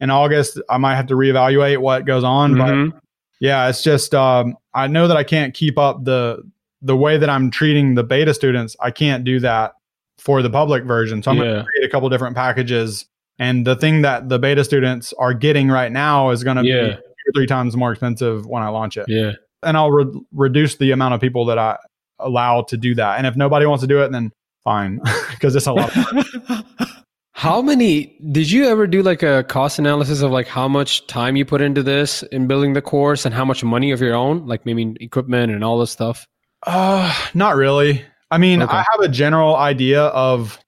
in 0.00 0.10
August, 0.10 0.60
I 0.68 0.78
might 0.78 0.96
have 0.96 1.06
to 1.06 1.14
reevaluate 1.14 1.78
what 1.78 2.04
goes 2.04 2.24
on. 2.24 2.54
Mm-hmm. 2.54 2.90
But 2.90 3.00
yeah, 3.40 3.68
it's 3.68 3.82
just 3.82 4.14
um, 4.14 4.56
I 4.74 4.86
know 4.86 5.08
that 5.08 5.16
I 5.16 5.24
can't 5.24 5.54
keep 5.54 5.78
up 5.78 6.04
the 6.04 6.42
the 6.80 6.96
way 6.96 7.16
that 7.16 7.30
I'm 7.30 7.50
treating 7.50 7.94
the 7.94 8.02
beta 8.02 8.34
students. 8.34 8.76
I 8.80 8.90
can't 8.90 9.24
do 9.24 9.38
that 9.40 9.74
for 10.18 10.42
the 10.42 10.50
public 10.50 10.84
version. 10.84 11.22
So 11.22 11.30
I'm 11.30 11.36
yeah. 11.36 11.44
going 11.44 11.56
to 11.56 11.64
create 11.64 11.86
a 11.86 11.88
couple 11.88 12.08
different 12.08 12.36
packages 12.36 13.06
and 13.42 13.66
the 13.66 13.74
thing 13.74 14.02
that 14.02 14.28
the 14.28 14.38
beta 14.38 14.62
students 14.62 15.12
are 15.14 15.34
getting 15.34 15.68
right 15.68 15.90
now 15.90 16.30
is 16.30 16.44
going 16.44 16.58
to 16.58 16.64
yeah. 16.64 16.80
be 16.82 16.94
two 16.94 17.00
or 17.00 17.32
three 17.34 17.46
times 17.46 17.76
more 17.76 17.90
expensive 17.90 18.46
when 18.46 18.62
I 18.62 18.68
launch 18.68 18.96
it. 18.96 19.06
Yeah. 19.08 19.32
And 19.64 19.76
I'll 19.76 19.90
re- 19.90 20.20
reduce 20.32 20.76
the 20.76 20.92
amount 20.92 21.14
of 21.14 21.20
people 21.20 21.46
that 21.46 21.58
I 21.58 21.76
allow 22.20 22.62
to 22.62 22.76
do 22.76 22.94
that. 22.94 23.18
And 23.18 23.26
if 23.26 23.34
nobody 23.34 23.66
wants 23.66 23.82
to 23.82 23.88
do 23.88 24.00
it, 24.00 24.12
then 24.12 24.30
fine, 24.62 25.00
because 25.30 25.56
it's 25.56 25.66
a 25.66 25.72
lot. 25.72 25.92
how 27.32 27.60
many 27.60 28.16
did 28.30 28.48
you 28.48 28.66
ever 28.66 28.86
do 28.86 29.02
like 29.02 29.24
a 29.24 29.42
cost 29.42 29.80
analysis 29.80 30.22
of 30.22 30.30
like 30.30 30.46
how 30.46 30.68
much 30.68 31.04
time 31.08 31.34
you 31.34 31.44
put 31.44 31.60
into 31.60 31.82
this 31.82 32.22
in 32.22 32.46
building 32.46 32.74
the 32.74 32.82
course 32.82 33.26
and 33.26 33.34
how 33.34 33.44
much 33.44 33.64
money 33.64 33.90
of 33.90 34.00
your 34.00 34.14
own, 34.14 34.46
like 34.46 34.64
maybe 34.64 34.94
equipment 35.00 35.50
and 35.50 35.64
all 35.64 35.80
this 35.80 35.90
stuff? 35.90 36.28
Uh, 36.64 37.12
not 37.34 37.56
really. 37.56 38.04
I 38.30 38.38
mean, 38.38 38.62
okay. 38.62 38.72
I 38.72 38.84
have 38.92 39.00
a 39.00 39.08
general 39.08 39.56
idea 39.56 40.04
of 40.04 40.61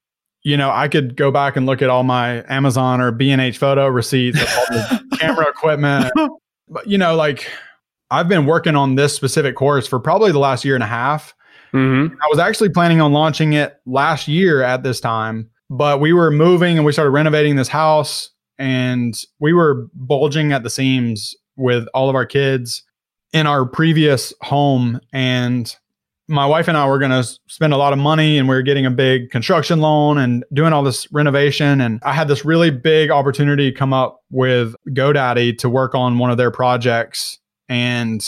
you 0.45 0.55
know, 0.55 0.69
I 0.69 0.87
could 0.87 1.17
go 1.17 1.31
back 1.31 1.55
and 1.55 1.65
look 1.65 1.81
at 1.81 1.89
all 1.89 2.03
my 2.03 2.43
Amazon 2.47 3.01
or 3.01 3.11
B&H 3.11 3.57
photo 3.57 3.87
receipts 3.87 4.39
of 4.39 4.47
all 4.47 4.65
the 4.67 5.17
camera 5.19 5.49
equipment. 5.49 6.11
But, 6.67 6.87
you 6.87 6.97
know, 6.97 7.15
like 7.15 7.47
I've 8.09 8.27
been 8.27 8.47
working 8.47 8.75
on 8.75 8.95
this 8.95 9.13
specific 9.15 9.55
course 9.55 9.85
for 9.85 9.99
probably 9.99 10.31
the 10.31 10.39
last 10.39 10.65
year 10.65 10.73
and 10.73 10.83
a 10.83 10.87
half. 10.87 11.35
Mm-hmm. 11.75 12.15
I 12.15 12.27
was 12.27 12.39
actually 12.39 12.69
planning 12.69 13.01
on 13.01 13.13
launching 13.13 13.53
it 13.53 13.75
last 13.85 14.27
year 14.27 14.63
at 14.63 14.81
this 14.81 14.99
time, 14.99 15.51
but 15.69 15.99
we 15.99 16.11
were 16.11 16.31
moving 16.31 16.75
and 16.75 16.83
we 16.83 16.91
started 16.91 17.11
renovating 17.11 17.55
this 17.55 17.67
house 17.67 18.31
and 18.57 19.13
we 19.39 19.53
were 19.53 19.87
bulging 19.93 20.53
at 20.53 20.63
the 20.63 20.71
seams 20.71 21.35
with 21.55 21.87
all 21.93 22.09
of 22.09 22.15
our 22.15 22.25
kids 22.25 22.83
in 23.31 23.45
our 23.45 23.63
previous 23.63 24.33
home. 24.41 24.99
And 25.13 25.75
my 26.27 26.45
wife 26.45 26.67
and 26.67 26.75
I 26.75 26.87
were 26.87 26.97
going 26.97 27.11
to 27.11 27.23
spend 27.47 27.73
a 27.73 27.77
lot 27.77 27.93
of 27.93 27.99
money 27.99 28.37
and 28.37 28.49
we 28.49 28.55
were 28.55 28.63
getting 28.63 28.85
a 28.85 28.91
big 28.91 29.29
construction 29.29 29.79
loan 29.79 30.17
and 30.17 30.43
doing 30.53 30.73
all 30.73 30.81
this 30.81 31.11
renovation. 31.11 31.81
And 31.81 31.99
I 32.03 32.13
had 32.13 32.27
this 32.27 32.43
really 32.43 32.71
big 32.71 33.11
opportunity 33.11 33.71
come 33.71 33.93
up 33.93 34.21
with 34.31 34.75
GoDaddy 34.89 35.57
to 35.59 35.69
work 35.69 35.93
on 35.93 36.17
one 36.17 36.31
of 36.31 36.37
their 36.37 36.51
projects. 36.51 37.37
And 37.69 38.25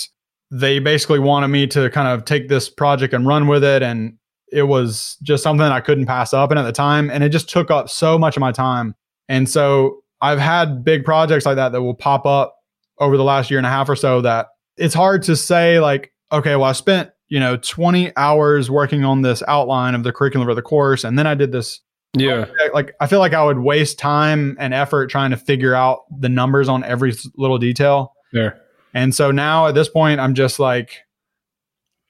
they 0.51 0.79
basically 0.79 1.19
wanted 1.19 1.47
me 1.47 1.67
to 1.67 1.89
kind 1.89 2.07
of 2.07 2.25
take 2.25 2.49
this 2.49 2.69
project 2.69 3.13
and 3.13 3.25
run 3.25 3.47
with 3.47 3.63
it. 3.63 3.81
And 3.81 4.17
it 4.51 4.63
was 4.63 5.17
just 5.23 5.43
something 5.43 5.65
I 5.65 5.81
couldn't 5.81 6.05
pass 6.05 6.33
up. 6.33 6.51
And 6.51 6.59
at 6.59 6.63
the 6.63 6.71
time, 6.71 7.09
and 7.09 7.23
it 7.23 7.29
just 7.29 7.49
took 7.49 7.71
up 7.71 7.89
so 7.89 8.19
much 8.19 8.37
of 8.37 8.41
my 8.41 8.51
time. 8.51 8.95
And 9.27 9.49
so 9.49 10.01
I've 10.21 10.39
had 10.39 10.83
big 10.83 11.03
projects 11.03 11.45
like 11.45 11.55
that 11.55 11.71
that 11.71 11.81
will 11.81 11.95
pop 11.95 12.25
up 12.25 12.55
over 12.99 13.17
the 13.17 13.23
last 13.23 13.49
year 13.51 13.59
and 13.59 13.67
a 13.67 13.69
half 13.69 13.89
or 13.89 13.95
so 13.95 14.21
that 14.21 14.47
it's 14.77 14.93
hard 14.93 15.23
to 15.23 15.35
say, 15.35 15.79
like, 15.79 16.13
okay, 16.31 16.55
well, 16.55 16.65
I 16.65 16.71
spent 16.71 17.09
you 17.29 17.39
know 17.39 17.57
20 17.57 18.15
hours 18.15 18.69
working 18.69 19.03
on 19.03 19.21
this 19.21 19.43
outline 19.47 19.95
of 19.95 20.03
the 20.03 20.11
curriculum 20.11 20.47
for 20.47 20.55
the 20.55 20.61
course 20.61 21.03
and 21.03 21.17
then 21.17 21.27
i 21.27 21.35
did 21.35 21.51
this 21.51 21.81
yeah. 22.15 22.45
like 22.73 22.93
i 22.99 23.07
feel 23.07 23.19
like 23.19 23.33
i 23.33 23.43
would 23.43 23.59
waste 23.59 23.99
time 23.99 24.55
and 24.59 24.73
effort 24.73 25.07
trying 25.07 25.31
to 25.31 25.37
figure 25.37 25.75
out 25.75 26.03
the 26.19 26.29
numbers 26.29 26.69
on 26.69 26.83
every 26.83 27.13
little 27.35 27.57
detail. 27.57 28.13
There 28.33 28.59
and 28.93 29.13
so 29.13 29.31
now 29.31 29.67
at 29.67 29.75
this 29.75 29.89
point 29.89 30.19
i'm 30.19 30.33
just 30.33 30.59
like 30.59 31.03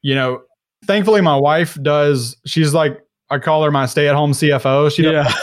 you 0.02 0.16
know 0.16 0.42
thankfully 0.86 1.22
my 1.22 1.36
wife 1.36 1.78
does 1.82 2.38
she's 2.46 2.74
like 2.74 3.00
i 3.30 3.40
call 3.40 3.64
her 3.64 3.72
my 3.72 3.86
stay-at-home 3.86 4.32
cfo 4.32 4.92
she 4.94 5.02
does 5.02 5.34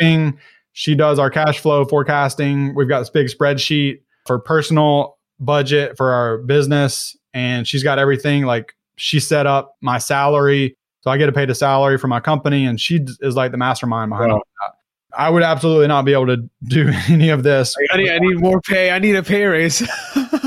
yeah. 0.00 0.30
she 0.72 0.94
does 0.94 1.18
our 1.18 1.30
cash 1.30 1.58
flow 1.58 1.84
forecasting. 1.84 2.74
We've 2.74 2.88
got 2.88 3.00
this 3.00 3.10
big 3.10 3.26
spreadsheet 3.26 4.00
for 4.26 4.38
personal 4.38 5.18
budget 5.38 5.96
for 5.96 6.12
our 6.12 6.38
business 6.38 7.16
and 7.32 7.66
she's 7.66 7.82
got 7.82 7.98
everything 7.98 8.44
like 8.44 8.74
she 9.00 9.18
set 9.18 9.46
up 9.46 9.76
my 9.80 9.98
salary. 9.98 10.76
So 11.00 11.10
I 11.10 11.16
get 11.16 11.26
to 11.26 11.32
pay 11.32 11.46
the 11.46 11.54
salary 11.54 11.96
for 11.96 12.08
my 12.08 12.20
company, 12.20 12.66
and 12.66 12.78
she 12.78 13.00
is 13.20 13.34
like 13.34 13.52
the 13.52 13.56
mastermind 13.56 14.10
behind 14.10 14.32
wow. 14.32 14.42
that. 14.60 14.74
I 15.18 15.30
would 15.30 15.42
absolutely 15.42 15.88
not 15.88 16.04
be 16.04 16.12
able 16.12 16.26
to 16.26 16.48
do 16.64 16.90
any 17.08 17.30
of 17.30 17.42
this. 17.42 17.74
I 17.90 17.96
need, 17.96 18.10
I 18.10 18.18
need 18.18 18.38
more 18.38 18.60
pay. 18.60 18.90
I 18.90 18.98
need 18.98 19.16
a 19.16 19.22
pay 19.22 19.44
raise. 19.44 19.82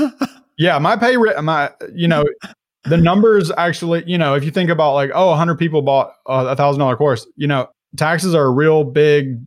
yeah, 0.58 0.78
my 0.78 0.96
pay, 0.96 1.16
my 1.16 1.72
you 1.92 2.06
know, 2.06 2.24
the 2.84 2.96
numbers 2.96 3.50
actually, 3.56 4.04
you 4.06 4.16
know, 4.16 4.34
if 4.34 4.44
you 4.44 4.52
think 4.52 4.70
about 4.70 4.94
like, 4.94 5.10
oh, 5.14 5.30
100 5.30 5.56
people 5.56 5.82
bought 5.82 6.14
a 6.26 6.54
thousand 6.54 6.78
dollar 6.78 6.96
course, 6.96 7.26
you 7.36 7.48
know, 7.48 7.68
taxes 7.96 8.34
are 8.34 8.44
a 8.44 8.50
real 8.50 8.84
big 8.84 9.44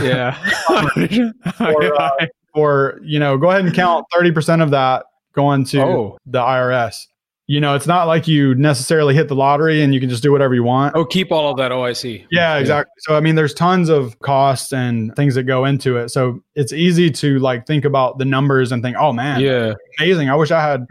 Yeah. 0.00 0.38
or, 1.60 2.00
uh, 2.00 2.10
or 2.54 3.00
you 3.02 3.18
know, 3.18 3.36
go 3.36 3.50
ahead 3.50 3.64
and 3.64 3.74
count 3.74 4.06
30% 4.14 4.62
of 4.62 4.70
that 4.70 5.06
going 5.34 5.64
to 5.64 5.82
Oh. 5.82 6.18
the 6.26 6.38
IRS. 6.38 7.06
You 7.46 7.60
know, 7.60 7.74
it's 7.74 7.86
not 7.86 8.06
like 8.06 8.26
you 8.26 8.54
necessarily 8.54 9.14
hit 9.14 9.28
the 9.28 9.34
lottery 9.34 9.82
and 9.82 9.92
you 9.92 10.00
can 10.00 10.08
just 10.08 10.22
do 10.22 10.32
whatever 10.32 10.54
you 10.54 10.62
want. 10.64 10.96
oh, 10.96 11.04
keep 11.04 11.30
all 11.30 11.50
of 11.50 11.58
that. 11.58 11.72
Oh, 11.72 11.82
I 11.84 11.92
see. 11.92 12.24
Yeah, 12.30 12.56
exactly. 12.56 12.90
So 13.00 13.14
I 13.16 13.20
mean, 13.20 13.34
there's 13.34 13.52
tons 13.52 13.90
of 13.90 14.18
costs 14.20 14.72
and 14.72 15.14
things 15.14 15.34
that 15.34 15.42
go 15.42 15.66
into 15.66 15.98
it. 15.98 16.08
So 16.08 16.42
it's 16.54 16.72
easy 16.72 17.10
to 17.10 17.38
like 17.40 17.66
think 17.66 17.84
about 17.84 18.16
the 18.18 18.24
numbers 18.24 18.72
and 18.72 18.82
think, 18.82 18.96
oh 18.98 19.12
man, 19.12 19.40
Yeah. 19.40 19.74
amazing. 20.00 20.30
I 20.30 20.36
wish 20.36 20.50
I 20.50 20.62
had. 20.62 20.86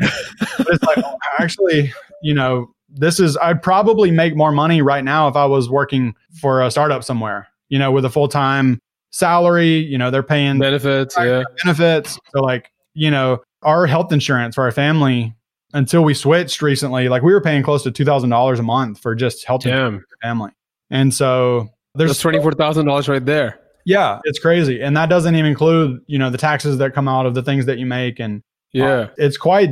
it's 0.59 0.83
like 0.83 0.99
oh, 0.99 1.15
actually, 1.39 1.91
you 2.21 2.35
know, 2.35 2.71
this 2.87 3.19
is 3.19 3.35
I'd 3.37 3.63
probably 3.63 4.11
make 4.11 4.35
more 4.35 4.51
money 4.51 4.83
right 4.83 5.03
now 5.03 5.27
if 5.27 5.35
I 5.35 5.45
was 5.45 5.69
working 5.71 6.13
for 6.39 6.61
a 6.61 6.69
startup 6.69 7.03
somewhere. 7.03 7.47
You 7.69 7.79
know, 7.79 7.91
with 7.91 8.05
a 8.05 8.09
full 8.11 8.27
time 8.27 8.79
salary. 9.09 9.77
You 9.77 9.97
know, 9.97 10.11
they're 10.11 10.21
paying 10.21 10.59
Benefits. 10.59 11.15
Yeah. 11.17 11.43
benefits. 11.63 12.19
So 12.35 12.41
like, 12.41 12.71
you 12.93 13.09
know, 13.09 13.41
our 13.63 13.87
health 13.87 14.11
insurance 14.11 14.53
for 14.55 14.63
our 14.65 14.71
family 14.71 15.33
until 15.73 16.03
we 16.03 16.13
switched 16.13 16.61
recently, 16.61 17.09
like 17.09 17.23
we 17.23 17.33
were 17.33 17.41
paying 17.41 17.63
close 17.63 17.83
to 17.83 17.91
two 17.91 18.05
thousand 18.05 18.29
dollars 18.29 18.59
a 18.59 18.63
month 18.63 18.99
for 18.99 19.15
just 19.15 19.45
helping 19.45 19.71
Damn. 19.71 20.05
family. 20.21 20.51
And 20.89 21.13
so 21.13 21.69
there's 21.95 22.19
twenty 22.19 22.39
four 22.41 22.51
thousand 22.53 22.85
dollars 22.85 23.07
right 23.09 23.25
there. 23.25 23.59
yeah, 23.85 24.19
it's 24.23 24.39
crazy. 24.39 24.81
And 24.81 24.95
that 24.97 25.09
doesn't 25.09 25.35
even 25.35 25.49
include, 25.49 25.99
you 26.07 26.17
know, 26.19 26.29
the 26.29 26.37
taxes 26.37 26.77
that 26.77 26.93
come 26.93 27.07
out 27.07 27.25
of 27.25 27.33
the 27.35 27.43
things 27.43 27.65
that 27.65 27.77
you 27.79 27.85
make. 27.85 28.19
And 28.19 28.39
uh, 28.75 28.79
Yeah. 28.79 29.07
it's 29.17 29.37
quite 29.37 29.71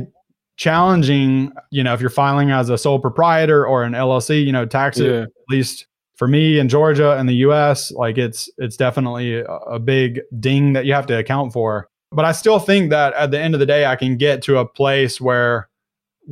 challenging, 0.56 1.52
you 1.70 1.82
know, 1.82 1.94
if 1.94 2.00
you're 2.00 2.10
filing 2.10 2.50
as 2.50 2.68
a 2.70 2.78
sole 2.78 2.98
proprietor 3.00 3.66
or 3.66 3.82
an 3.84 3.92
LLC, 3.94 4.44
you 4.44 4.52
know, 4.52 4.66
taxes, 4.66 5.06
Yeah. 5.06 5.22
at 5.22 5.28
least 5.48 5.86
for 6.16 6.28
me 6.28 6.58
in 6.58 6.68
Georgia 6.68 7.16
and 7.16 7.28
the 7.28 7.34
US, 7.46 7.90
like 7.90 8.18
it's 8.18 8.48
it's 8.58 8.76
definitely 8.76 9.40
a, 9.40 9.44
a 9.46 9.78
big 9.78 10.20
ding 10.38 10.74
that 10.74 10.84
you 10.84 10.92
have 10.94 11.06
to 11.06 11.18
account 11.18 11.52
for. 11.52 11.88
But 12.12 12.24
I 12.26 12.32
still 12.32 12.58
think 12.58 12.90
that 12.90 13.14
at 13.14 13.30
the 13.30 13.40
end 13.40 13.54
of 13.54 13.60
the 13.60 13.66
day 13.66 13.86
I 13.86 13.96
can 13.96 14.16
get 14.16 14.42
to 14.42 14.58
a 14.58 14.66
place 14.68 15.20
where 15.20 15.68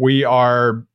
we 0.01 0.25
are 0.25 0.87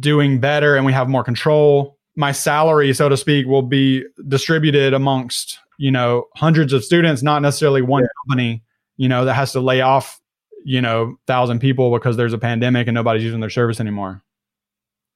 doing 0.00 0.40
better 0.40 0.76
and 0.76 0.86
we 0.86 0.92
have 0.92 1.08
more 1.08 1.22
control. 1.22 1.98
My 2.16 2.32
salary, 2.32 2.94
so 2.94 3.10
to 3.10 3.16
speak, 3.16 3.46
will 3.46 3.60
be 3.60 4.02
distributed 4.26 4.94
amongst, 4.94 5.58
you 5.78 5.90
know, 5.90 6.24
hundreds 6.34 6.72
of 6.72 6.82
students, 6.82 7.22
not 7.22 7.42
necessarily 7.42 7.82
one 7.82 8.08
company, 8.24 8.64
you 8.96 9.10
know, 9.10 9.26
that 9.26 9.34
has 9.34 9.52
to 9.52 9.60
lay 9.60 9.82
off, 9.82 10.18
you 10.64 10.80
know, 10.80 11.16
thousand 11.26 11.58
people 11.58 11.92
because 11.92 12.16
there's 12.16 12.32
a 12.32 12.38
pandemic 12.38 12.88
and 12.88 12.94
nobody's 12.94 13.22
using 13.22 13.40
their 13.40 13.50
service 13.50 13.78
anymore. 13.78 14.22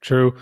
True. 0.03 0.36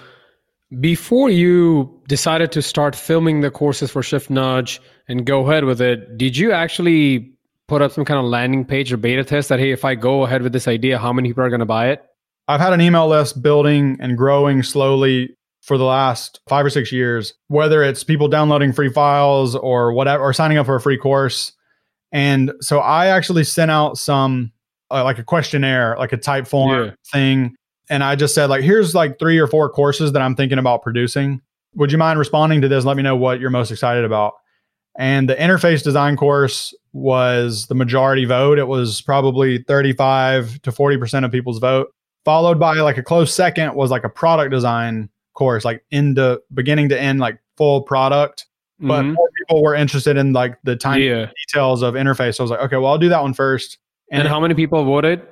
Before 0.80 1.30
you 1.30 2.02
decided 2.08 2.50
to 2.52 2.62
start 2.62 2.96
filming 2.96 3.42
the 3.42 3.50
courses 3.50 3.92
for 3.92 4.02
Shift 4.02 4.28
Nudge 4.28 4.80
and 5.06 5.24
go 5.24 5.48
ahead 5.48 5.64
with 5.64 5.80
it, 5.80 6.18
did 6.18 6.36
you 6.36 6.50
actually 6.50 7.32
put 7.68 7.80
up 7.80 7.92
some 7.92 8.04
kind 8.04 8.18
of 8.18 8.26
landing 8.26 8.64
page 8.64 8.92
or 8.92 8.96
beta 8.96 9.22
test 9.22 9.50
that 9.50 9.60
hey, 9.60 9.70
if 9.70 9.84
I 9.84 9.94
go 9.94 10.24
ahead 10.24 10.42
with 10.42 10.52
this 10.52 10.66
idea, 10.66 10.98
how 10.98 11.12
many 11.12 11.28
people 11.28 11.44
are 11.44 11.48
going 11.48 11.60
to 11.60 11.66
buy 11.66 11.90
it? 11.90 12.04
I've 12.48 12.60
had 12.60 12.72
an 12.72 12.80
email 12.80 13.06
list 13.06 13.42
building 13.42 13.98
and 14.00 14.16
growing 14.16 14.62
slowly 14.62 15.36
for 15.62 15.76
the 15.76 15.84
last 15.84 16.40
five 16.48 16.64
or 16.64 16.70
six 16.70 16.90
years, 16.90 17.34
whether 17.48 17.82
it's 17.82 18.02
people 18.02 18.26
downloading 18.26 18.72
free 18.72 18.88
files 18.90 19.54
or 19.54 19.92
whatever, 19.92 20.22
or 20.22 20.32
signing 20.32 20.56
up 20.56 20.64
for 20.64 20.76
a 20.76 20.80
free 20.80 20.96
course. 20.96 21.52
And 22.10 22.52
so 22.60 22.78
I 22.78 23.08
actually 23.08 23.44
sent 23.44 23.70
out 23.70 23.98
some, 23.98 24.50
uh, 24.90 25.04
like 25.04 25.18
a 25.18 25.24
questionnaire, 25.24 25.94
like 25.98 26.14
a 26.14 26.16
type 26.16 26.46
form 26.46 26.70
Yeah. 26.86 26.90
thing. 27.12 27.54
And 27.90 28.02
I 28.02 28.16
just 28.16 28.34
said, 28.34 28.46
like, 28.48 28.62
here's 28.62 28.94
like 28.94 29.18
three 29.18 29.38
or 29.38 29.46
four 29.46 29.68
courses 29.68 30.12
that 30.12 30.22
I'm 30.22 30.34
thinking 30.34 30.58
about 30.58 30.82
producing. 30.82 31.40
Would 31.74 31.92
you 31.92 31.98
mind 31.98 32.18
responding 32.18 32.62
to 32.62 32.68
this? 32.68 32.86
Let 32.86 32.96
me 32.96 33.02
know 33.02 33.16
what 33.16 33.40
you're 33.40 33.50
most 33.50 33.70
excited 33.70 34.04
about. 34.06 34.32
And 34.98 35.28
the 35.28 35.34
interface 35.36 35.82
design 35.84 36.16
course 36.16 36.74
was 36.94 37.66
the 37.66 37.74
majority 37.74 38.24
vote. 38.24 38.58
It 38.58 38.68
was 38.68 39.02
probably 39.02 39.58
35 39.68 40.62
to 40.62 40.72
40% 40.72 41.24
of 41.26 41.30
people's 41.30 41.58
vote 41.58 41.88
followed 42.24 42.58
by 42.58 42.74
like 42.74 42.98
a 42.98 43.02
close 43.02 43.32
second 43.34 43.74
was 43.74 43.90
like 43.90 44.04
a 44.04 44.08
product 44.08 44.50
design 44.50 45.08
course 45.34 45.64
like 45.64 45.84
into 45.90 46.40
beginning 46.52 46.88
to 46.88 47.00
end 47.00 47.20
like 47.20 47.38
full 47.56 47.82
product 47.82 48.46
but 48.80 49.02
Mhm. 49.02 49.14
more 49.14 49.28
people 49.38 49.62
were 49.62 49.74
interested 49.74 50.16
in 50.16 50.32
like 50.32 50.56
the 50.64 50.74
tiny 50.76 51.06
yeah. 51.08 51.30
details 51.46 51.82
of 51.82 51.94
interface 51.94 52.34
so 52.36 52.42
i 52.42 52.44
was 52.44 52.50
like 52.50 52.60
okay 52.60 52.76
well 52.76 52.86
i'll 52.92 52.98
do 52.98 53.08
that 53.08 53.22
one 53.22 53.34
first 53.34 53.78
And, 54.10 54.20
and, 54.22 54.28
how 54.28 54.40
many 54.40 54.54
people 54.54 54.84
voted? 54.84 55.22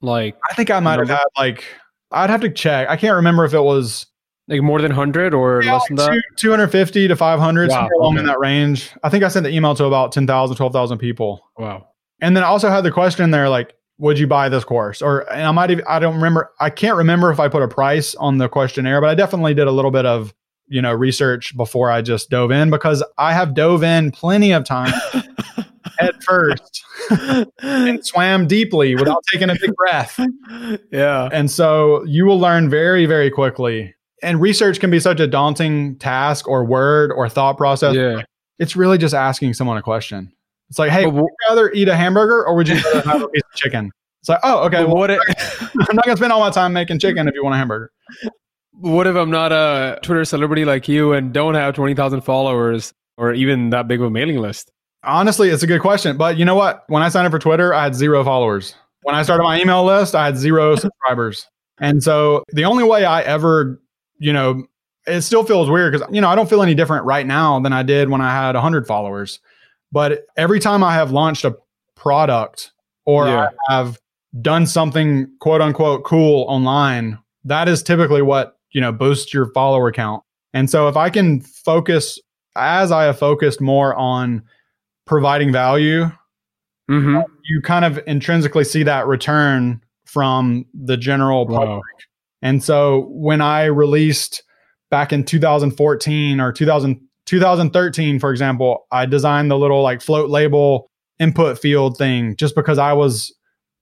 Like 0.00 0.36
i 0.50 0.54
think 0.54 0.70
i 0.70 0.80
might 0.80 0.98
have 0.98 1.08
had 1.08 1.24
like 1.38 1.64
i'd 2.10 2.28
have 2.30 2.40
to 2.40 2.50
check 2.50 2.88
i 2.88 2.96
can't 2.96 3.14
remember 3.14 3.44
if 3.44 3.54
it 3.54 3.60
was 3.62 4.06
like 4.48 4.60
more 4.62 4.80
than 4.82 4.90
hundred 4.90 5.32
or 5.34 5.62
yeah, 5.62 5.74
less 5.74 5.86
than 5.86 5.96
like 5.96 6.10
that? 6.10 6.22
two- 6.36 6.48
250 6.48 7.08
to 7.08 7.14
500 7.16 7.68
Wow, 7.70 7.74
somewhere 7.76 7.92
along 8.00 8.18
in 8.18 8.26
that 8.26 8.38
range 8.40 8.90
i 9.04 9.08
think 9.08 9.22
i 9.22 9.28
sent 9.28 9.44
the 9.44 9.50
email 9.54 9.74
to 9.76 9.84
about 9.84 10.10
10000 10.12 10.56
12000 10.56 10.98
people 10.98 11.40
Wow. 11.56 11.86
And 12.20 12.36
then 12.36 12.44
I 12.44 12.46
also 12.46 12.70
had 12.70 12.82
the 12.82 12.92
question 12.92 13.32
there, 13.32 13.48
like, 13.48 13.74
would 14.02 14.18
you 14.18 14.26
buy 14.26 14.48
this 14.48 14.64
course? 14.64 15.00
Or 15.00 15.20
and 15.32 15.46
I 15.46 15.52
might 15.52 15.70
even 15.70 15.84
I 15.88 16.00
don't 16.00 16.16
remember 16.16 16.52
I 16.60 16.70
can't 16.70 16.96
remember 16.96 17.30
if 17.30 17.38
I 17.38 17.48
put 17.48 17.62
a 17.62 17.68
price 17.68 18.14
on 18.16 18.38
the 18.38 18.48
questionnaire, 18.48 19.00
but 19.00 19.08
I 19.08 19.14
definitely 19.14 19.54
did 19.54 19.68
a 19.68 19.70
little 19.70 19.92
bit 19.92 20.04
of 20.04 20.34
you 20.66 20.82
know 20.82 20.92
research 20.92 21.56
before 21.56 21.88
I 21.88 22.02
just 22.02 22.28
dove 22.28 22.50
in 22.50 22.68
because 22.68 23.02
I 23.16 23.32
have 23.32 23.54
dove 23.54 23.84
in 23.84 24.10
plenty 24.10 24.52
of 24.52 24.64
times 24.64 24.92
head 25.98 26.22
first 26.24 26.84
and 27.62 28.04
swam 28.04 28.48
deeply 28.48 28.96
without 28.96 29.22
taking 29.32 29.48
a 29.50 29.54
big 29.54 29.72
breath. 29.76 30.18
yeah. 30.90 31.28
And 31.32 31.48
so 31.48 32.04
you 32.04 32.24
will 32.24 32.40
learn 32.40 32.68
very, 32.68 33.06
very 33.06 33.30
quickly. 33.30 33.94
And 34.20 34.40
research 34.40 34.80
can 34.80 34.90
be 34.90 34.98
such 34.98 35.20
a 35.20 35.28
daunting 35.28 35.96
task 35.98 36.48
or 36.48 36.64
word 36.64 37.12
or 37.12 37.28
thought 37.28 37.56
process. 37.56 37.94
Yeah. 37.94 38.22
It's 38.58 38.74
really 38.74 38.98
just 38.98 39.14
asking 39.14 39.54
someone 39.54 39.76
a 39.76 39.82
question. 39.82 40.32
It's 40.72 40.78
like, 40.78 40.90
hey, 40.90 41.04
But 41.04 41.12
would 41.12 41.24
you 41.24 41.36
rather 41.50 41.70
eat 41.72 41.86
a 41.88 41.94
hamburger 41.94 42.46
or 42.46 42.54
would 42.54 42.66
you 42.66 42.76
rather 42.76 43.02
have 43.02 43.20
a 43.20 43.28
piece 43.28 43.42
of 43.44 43.54
chicken? 43.54 43.92
It's 44.20 44.30
like, 44.30 44.40
oh, 44.42 44.64
okay. 44.64 44.86
Well, 44.86 44.96
what 44.96 45.10
if, 45.10 45.20
I'm 45.60 45.94
not 45.94 46.06
gonna 46.06 46.16
spend 46.16 46.32
all 46.32 46.40
my 46.40 46.48
time 46.48 46.72
making 46.72 46.98
chicken 46.98 47.28
if 47.28 47.34
you 47.34 47.44
want 47.44 47.56
a 47.56 47.58
hamburger. 47.58 47.92
what 48.70 49.06
if 49.06 49.14
I'm 49.14 49.30
not 49.30 49.52
a 49.52 49.98
Twitter 50.02 50.24
celebrity 50.24 50.64
like 50.64 50.88
you 50.88 51.12
and 51.12 51.30
don't 51.30 51.52
have 51.56 51.74
twenty 51.74 51.92
thousand 51.92 52.22
followers 52.22 52.94
or 53.18 53.34
even 53.34 53.68
that 53.68 53.86
big 53.86 54.00
of 54.00 54.06
a 54.06 54.10
mailing 54.10 54.38
list? 54.38 54.72
Honestly, 55.04 55.50
it's 55.50 55.62
a 55.62 55.66
good 55.66 55.82
question. 55.82 56.16
But 56.16 56.38
you 56.38 56.46
know 56.46 56.54
what? 56.54 56.84
When 56.86 57.02
I 57.02 57.10
signed 57.10 57.26
up 57.26 57.32
for 57.32 57.38
Twitter, 57.38 57.74
I 57.74 57.82
had 57.82 57.94
zero 57.94 58.24
followers. 58.24 58.74
When 59.02 59.14
I 59.14 59.24
started 59.24 59.42
my 59.42 59.60
email 59.60 59.84
list, 59.84 60.14
I 60.14 60.24
had 60.24 60.38
zero 60.38 60.74
subscribers. 60.76 61.46
And 61.80 62.02
so 62.02 62.44
the 62.48 62.64
only 62.64 62.84
way 62.84 63.04
I 63.04 63.20
ever, 63.20 63.78
you 64.20 64.32
know, 64.32 64.64
it 65.06 65.20
still 65.20 65.44
feels 65.44 65.68
weird 65.68 65.92
because, 65.92 66.08
you 66.10 66.22
know, 66.22 66.30
I 66.30 66.34
don't 66.34 66.48
feel 66.48 66.62
any 66.62 66.74
different 66.74 67.04
right 67.04 67.26
now 67.26 67.60
than 67.60 67.74
I 67.74 67.82
did 67.82 68.08
when 68.08 68.22
I 68.22 68.30
had 68.30 68.54
100 68.54 68.86
followers. 68.86 69.38
But 69.92 70.22
every 70.36 70.58
time 70.58 70.82
I 70.82 70.94
have 70.94 71.12
launched 71.12 71.44
a 71.44 71.54
product 71.94 72.72
or 73.04 73.26
Yeah. 73.26 73.48
I 73.68 73.74
have 73.76 73.98
done 74.40 74.66
something 74.66 75.30
quote 75.40 75.60
unquote 75.60 76.04
cool 76.04 76.46
online, 76.48 77.18
that 77.44 77.68
is 77.68 77.82
typically 77.82 78.22
what, 78.22 78.56
you 78.70 78.80
know, 78.80 78.90
boosts 78.92 79.34
your 79.34 79.52
follower 79.52 79.92
count. 79.92 80.22
And 80.54 80.70
so 80.70 80.88
if 80.88 80.96
I 80.96 81.10
can 81.10 81.40
focus, 81.40 82.18
as 82.56 82.90
I 82.90 83.04
have 83.04 83.18
focused 83.18 83.60
more 83.60 83.94
on 83.94 84.42
providing 85.06 85.52
value, 85.52 86.10
Mm-hmm. 86.90 87.20
you 87.44 87.62
kind 87.62 87.84
of 87.84 88.00
intrinsically 88.06 88.64
see 88.64 88.82
that 88.82 89.06
return 89.06 89.80
from 90.04 90.66
the 90.74 90.96
general 90.96 91.46
public. 91.46 91.68
Wow. 91.68 91.82
And 92.42 92.62
so 92.62 93.06
when 93.10 93.40
I 93.40 93.64
released 93.64 94.42
back 94.90 95.12
in 95.12 95.24
2014 95.24 96.40
or 96.40 96.52
2000, 96.52 97.00
2013, 97.32 98.18
for 98.18 98.30
example, 98.30 98.86
I 98.92 99.06
designed 99.06 99.50
the 99.50 99.56
little 99.56 99.82
like 99.82 100.02
float 100.02 100.28
label 100.28 100.90
input 101.18 101.58
field 101.58 101.96
thing 101.96 102.36
just 102.36 102.54
because 102.54 102.76
I 102.76 102.92
was 102.92 103.32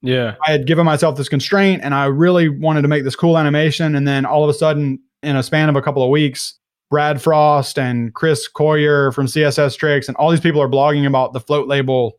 Yeah. 0.03 0.37
I 0.47 0.53
had 0.53 0.67
given 0.67 0.85
myself 0.85 1.17
this 1.17 1.29
constraint 1.29 1.83
and 1.85 1.95
I 1.95 2.07
really 2.07 2.49
wanted 2.49 2.83
to 2.83 2.89
make 2.89 3.05
this 3.05 3.17
cool 3.17 3.37
animation. 3.37 3.95
And 3.95 4.07
then 4.07 4.25
all 4.25 4.45
of 4.45 4.51
a 4.51 4.55
sudden, 4.55 5.01
in 5.23 5.37
a 5.37 5.43
span 5.43 5.69
of 5.69 5.77
a 5.77 5.83
couple 5.83 6.03
of 6.03 6.11
weeks, 6.11 6.59
Brad 6.91 7.21
Frost 7.21 7.79
and 7.79 8.15
Chris 8.15 8.49
Coyier 8.49 9.15
from 9.15 9.27
CSS 9.27 9.77
Tricks 9.77 10.09
and 10.09 10.17
all 10.17 10.31
these 10.31 10.41
people 10.41 10.63
are 10.63 10.69
blogging 10.69 11.07
about 11.07 11.33
the 11.33 11.41
float 11.41 11.69
label 11.69 12.15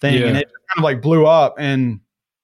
thing. 0.00 0.20
Yeah. 0.20 0.28
And 0.28 0.38
it 0.38 0.46
kind 0.46 0.78
of 0.78 0.84
like 0.84 1.02
blew 1.02 1.26
up. 1.26 1.56
And 1.58 2.00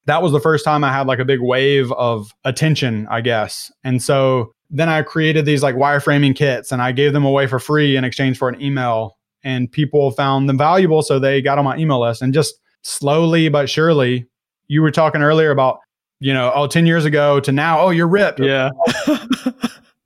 that 0.07 0.23
was 0.23 0.33
the 0.33 0.41
first 0.41 0.65
time 0.65 0.85
I 0.85 0.93
had 0.93 1.07
like 1.07 1.21
a 1.21 1.25
big 1.25 1.41
wave 1.41 1.91
of 1.93 2.33
attention, 2.45 3.07
I 3.11 3.21
guess. 3.21 3.71
And 3.85 4.03
so 4.03 4.53
then 4.73 4.89
I 4.89 5.03
created 5.03 5.45
these 5.45 5.63
like 5.63 5.77
wireframing 5.77 6.35
kits 6.35 6.73
and 6.73 6.83
I 6.83 6.91
gave 6.93 7.13
them 7.13 7.25
away 7.25 7.47
for 7.47 7.59
free 7.59 7.97
in 7.97 8.05
exchange 8.05 8.39
for 8.39 8.49
an 8.49 8.61
email. 8.61 9.19
And 9.45 9.71
people 9.71 10.11
found 10.13 10.49
them 10.49 10.57
valuable. 10.57 11.03
So 11.03 11.19
they 11.19 11.43
got 11.43 11.59
on 11.59 11.65
my 11.65 11.77
email 11.77 12.01
list 12.01 12.23
and 12.23 12.33
just 12.33 12.55
slowly 12.83 13.49
but 13.49 13.69
surely, 13.69 14.27
you 14.69 14.83
were 14.83 14.91
talking 14.91 15.21
earlier 15.21 15.51
about, 15.51 15.79
you 16.21 16.33
know, 16.33 16.51
oh, 16.55 16.67
10 16.67 16.87
years 16.87 17.05
ago 17.05 17.39
to 17.41 17.53
now, 17.53 17.81
oh, 17.81 17.91
you're 17.91 18.09
ripped. 18.09 18.41
Yeah. 18.41 18.71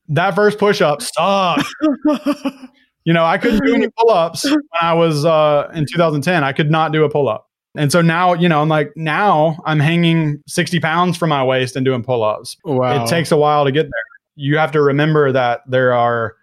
That 0.08 0.34
first 0.34 0.58
push 0.58 0.80
up 0.80 1.02
sucked. 1.02 1.66
you 3.04 3.12
know, 3.12 3.24
I 3.24 3.38
couldn't 3.38 3.64
do 3.64 3.74
any 3.74 3.88
pull 3.98 4.10
ups 4.10 4.44
when 4.44 4.60
I 4.80 4.94
was 4.94 5.24
uh, 5.24 5.68
in 5.74 5.86
2010. 5.86 6.44
I 6.44 6.52
could 6.52 6.70
not 6.70 6.92
do 6.92 7.04
a 7.04 7.10
pull 7.10 7.28
up. 7.28 7.48
And 7.76 7.92
so 7.92 8.00
now, 8.00 8.32
you 8.32 8.48
know, 8.48 8.62
I'm 8.62 8.68
like, 8.68 8.92
now 8.96 9.60
I'm 9.66 9.80
hanging 9.80 10.42
60 10.46 10.80
pounds 10.80 11.16
from 11.16 11.28
my 11.28 11.44
waist 11.44 11.76
and 11.76 11.84
doing 11.84 12.02
pull 12.02 12.22
ups. 12.22 12.56
wow. 12.64 13.04
It 13.04 13.08
takes 13.08 13.32
a 13.32 13.36
while 13.36 13.64
to 13.64 13.72
get 13.72 13.82
there. 13.82 14.02
You 14.36 14.58
have 14.58 14.72
to 14.72 14.82
remember 14.82 15.32
that 15.32 15.62
there 15.66 15.92
are, 15.92 16.36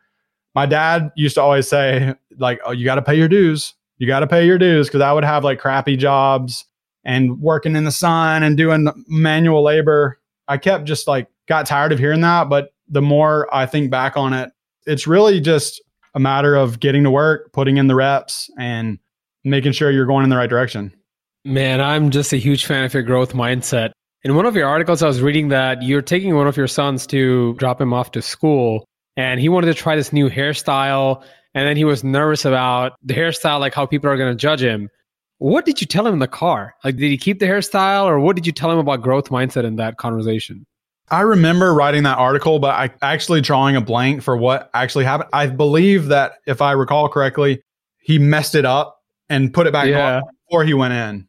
my 0.55 0.65
dad 0.65 1.11
used 1.15 1.35
to 1.35 1.41
always 1.41 1.67
say, 1.67 2.13
like, 2.37 2.59
oh, 2.65 2.71
you 2.71 2.85
got 2.85 2.95
to 2.95 3.01
pay 3.01 3.15
your 3.15 3.27
dues. 3.27 3.73
You 3.97 4.07
got 4.07 4.19
to 4.19 4.27
pay 4.27 4.45
your 4.45 4.57
dues 4.57 4.87
because 4.87 5.01
I 5.01 5.13
would 5.13 5.23
have 5.23 5.43
like 5.43 5.59
crappy 5.59 5.95
jobs 5.95 6.65
and 7.05 7.39
working 7.39 7.75
in 7.75 7.83
the 7.83 7.91
sun 7.91 8.43
and 8.43 8.57
doing 8.57 8.87
manual 9.07 9.63
labor. 9.63 10.19
I 10.47 10.57
kept 10.57 10.85
just 10.85 11.07
like 11.07 11.27
got 11.47 11.65
tired 11.65 11.91
of 11.91 11.99
hearing 11.99 12.21
that. 12.21 12.49
But 12.49 12.73
the 12.87 13.01
more 13.01 13.53
I 13.53 13.65
think 13.65 13.91
back 13.91 14.17
on 14.17 14.33
it, 14.33 14.51
it's 14.85 15.07
really 15.07 15.39
just 15.39 15.81
a 16.15 16.19
matter 16.19 16.55
of 16.55 16.79
getting 16.79 17.03
to 17.03 17.11
work, 17.11 17.53
putting 17.53 17.77
in 17.77 17.87
the 17.87 17.95
reps, 17.95 18.49
and 18.57 18.99
making 19.43 19.71
sure 19.71 19.91
you're 19.91 20.05
going 20.05 20.23
in 20.23 20.29
the 20.29 20.37
right 20.37 20.49
direction. 20.49 20.93
Man, 21.45 21.81
I'm 21.81 22.09
just 22.11 22.33
a 22.33 22.37
huge 22.37 22.65
fan 22.65 22.83
of 22.83 22.93
your 22.93 23.03
growth 23.03 23.33
mindset. 23.33 23.91
In 24.25 24.35
one 24.35 24.45
of 24.45 24.55
your 24.55 24.69
articles, 24.69 25.03
I 25.03 25.07
was 25.07 25.21
reading 25.21 25.49
that 25.49 25.83
you're 25.83 26.01
taking 26.01 26.33
one 26.33 26.47
of 26.47 26.55
your 26.55 26.67
sons 26.67 27.05
to 27.07 27.55
drop 27.55 27.81
him 27.81 27.91
off 27.91 28.11
to 28.11 28.21
school, 28.21 28.87
and 29.17 29.37
he 29.37 29.49
wanted 29.49 29.67
to 29.67 29.73
try 29.73 29.97
this 29.97 30.13
new 30.13 30.29
hairstyle. 30.29 31.21
And 31.53 31.67
then 31.67 31.75
he 31.75 31.83
was 31.83 32.05
nervous 32.05 32.45
about 32.45 32.93
the 33.03 33.13
hairstyle, 33.13 33.59
like 33.59 33.73
how 33.73 33.85
people 33.85 34.09
are 34.09 34.15
going 34.15 34.31
to 34.31 34.37
judge 34.37 34.61
him. 34.61 34.89
What 35.39 35.65
did 35.65 35.81
you 35.81 35.87
tell 35.87 36.07
him 36.07 36.13
in 36.13 36.19
the 36.19 36.27
car? 36.27 36.73
Like, 36.85 36.95
did 36.95 37.09
he 37.09 37.17
keep 37.17 37.39
the 37.39 37.47
hairstyle, 37.47 38.05
or 38.05 38.17
what 38.21 38.37
did 38.37 38.47
you 38.47 38.53
tell 38.53 38.71
him 38.71 38.77
about 38.77 39.01
growth 39.01 39.27
mindset 39.27 39.65
in 39.65 39.75
that 39.75 39.97
conversation? 39.97 40.65
I 41.11 41.19
remember 41.19 41.73
writing 41.73 42.03
that 42.03 42.17
article, 42.17 42.59
but 42.59 42.75
I 42.75 42.91
actually 43.01 43.41
drawing 43.41 43.75
a 43.75 43.81
blank 43.81 44.23
for 44.23 44.37
what 44.37 44.69
actually 44.73 45.03
happened. 45.03 45.31
I 45.33 45.47
believe 45.47 46.07
that 46.07 46.35
if 46.47 46.61
I 46.61 46.71
recall 46.71 47.09
correctly, 47.09 47.61
he 47.99 48.19
messed 48.19 48.55
it 48.55 48.63
up 48.63 49.01
and 49.27 49.53
put 49.53 49.67
it 49.67 49.73
back 49.73 49.89
yeah. 49.89 50.21
before 50.47 50.63
he 50.63 50.73
went 50.73 50.93
in. 50.93 51.27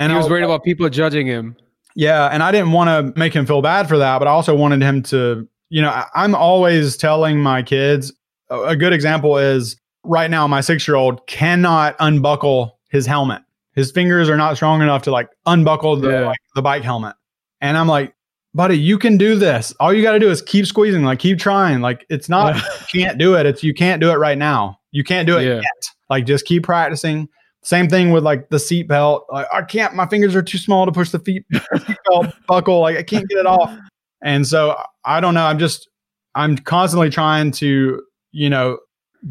And 0.00 0.10
he 0.10 0.16
was, 0.16 0.24
was 0.24 0.30
worried 0.30 0.44
about 0.44 0.64
people 0.64 0.88
judging 0.88 1.28
him. 1.28 1.56
Yeah, 1.94 2.28
and 2.28 2.42
I 2.42 2.52
didn't 2.52 2.72
want 2.72 2.88
to 2.88 3.18
make 3.18 3.34
him 3.34 3.46
feel 3.46 3.62
bad 3.62 3.88
for 3.88 3.98
that, 3.98 4.18
but 4.18 4.28
I 4.28 4.30
also 4.30 4.56
wanted 4.56 4.82
him 4.82 5.02
to, 5.04 5.46
you 5.68 5.82
know, 5.82 5.90
I, 5.90 6.06
I'm 6.14 6.34
always 6.34 6.96
telling 6.96 7.38
my 7.38 7.62
kids. 7.62 8.12
A 8.50 8.76
good 8.76 8.92
example 8.92 9.38
is 9.38 9.76
right 10.04 10.30
now, 10.30 10.46
my 10.46 10.60
six 10.60 10.86
year 10.86 10.96
old 10.96 11.26
cannot 11.26 11.96
unbuckle 12.00 12.78
his 12.90 13.06
helmet. 13.06 13.42
His 13.74 13.90
fingers 13.90 14.28
are 14.28 14.36
not 14.36 14.56
strong 14.56 14.82
enough 14.82 15.02
to 15.02 15.10
like 15.10 15.30
unbuckle 15.46 15.96
the, 15.96 16.10
yeah. 16.10 16.26
like, 16.26 16.38
the 16.54 16.62
bike 16.62 16.82
helmet. 16.82 17.16
And 17.60 17.78
I'm 17.78 17.88
like, 17.88 18.14
buddy, 18.54 18.78
you 18.78 18.98
can 18.98 19.16
do 19.16 19.36
this. 19.36 19.72
All 19.80 19.92
you 19.92 20.02
got 20.02 20.12
to 20.12 20.18
do 20.18 20.30
is 20.30 20.42
keep 20.42 20.66
squeezing, 20.66 21.04
like 21.04 21.18
keep 21.18 21.38
trying. 21.38 21.80
Like 21.80 22.04
it's 22.10 22.28
not 22.28 22.56
you 22.92 23.00
can't 23.02 23.18
do 23.18 23.34
it. 23.34 23.46
It's 23.46 23.62
you 23.62 23.74
can't 23.74 24.00
do 24.00 24.10
it 24.10 24.16
right 24.16 24.36
now. 24.38 24.78
You 24.90 25.04
can't 25.04 25.26
do 25.26 25.38
it 25.38 25.44
yeah. 25.44 25.54
yet. 25.56 25.88
Like 26.10 26.26
just 26.26 26.44
keep 26.44 26.62
practicing. 26.62 27.28
Same 27.62 27.88
thing 27.88 28.10
with 28.10 28.24
like 28.24 28.48
the 28.48 28.58
seat 28.58 28.88
belt. 28.88 29.26
Like 29.30 29.46
I 29.52 29.62
can't. 29.62 29.94
My 29.94 30.06
fingers 30.06 30.34
are 30.34 30.42
too 30.42 30.58
small 30.58 30.84
to 30.84 30.92
push 30.92 31.10
the 31.10 31.20
feet 31.20 31.44
belt 32.08 32.34
buckle. 32.48 32.80
Like 32.80 32.96
I 32.96 33.02
can't 33.02 33.28
get 33.28 33.38
it 33.38 33.46
off. 33.46 33.76
And 34.22 34.46
so 34.46 34.80
I 35.04 35.20
don't 35.20 35.34
know. 35.34 35.44
I'm 35.44 35.58
just 35.58 35.88
I'm 36.34 36.56
constantly 36.58 37.10
trying 37.10 37.52
to 37.52 38.02
you 38.32 38.50
know 38.50 38.78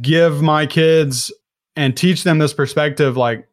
give 0.01 0.41
my 0.41 0.65
kids 0.65 1.31
and 1.75 1.95
teach 1.95 2.23
them 2.23 2.39
this 2.39 2.53
perspective. 2.53 3.17
Like 3.17 3.47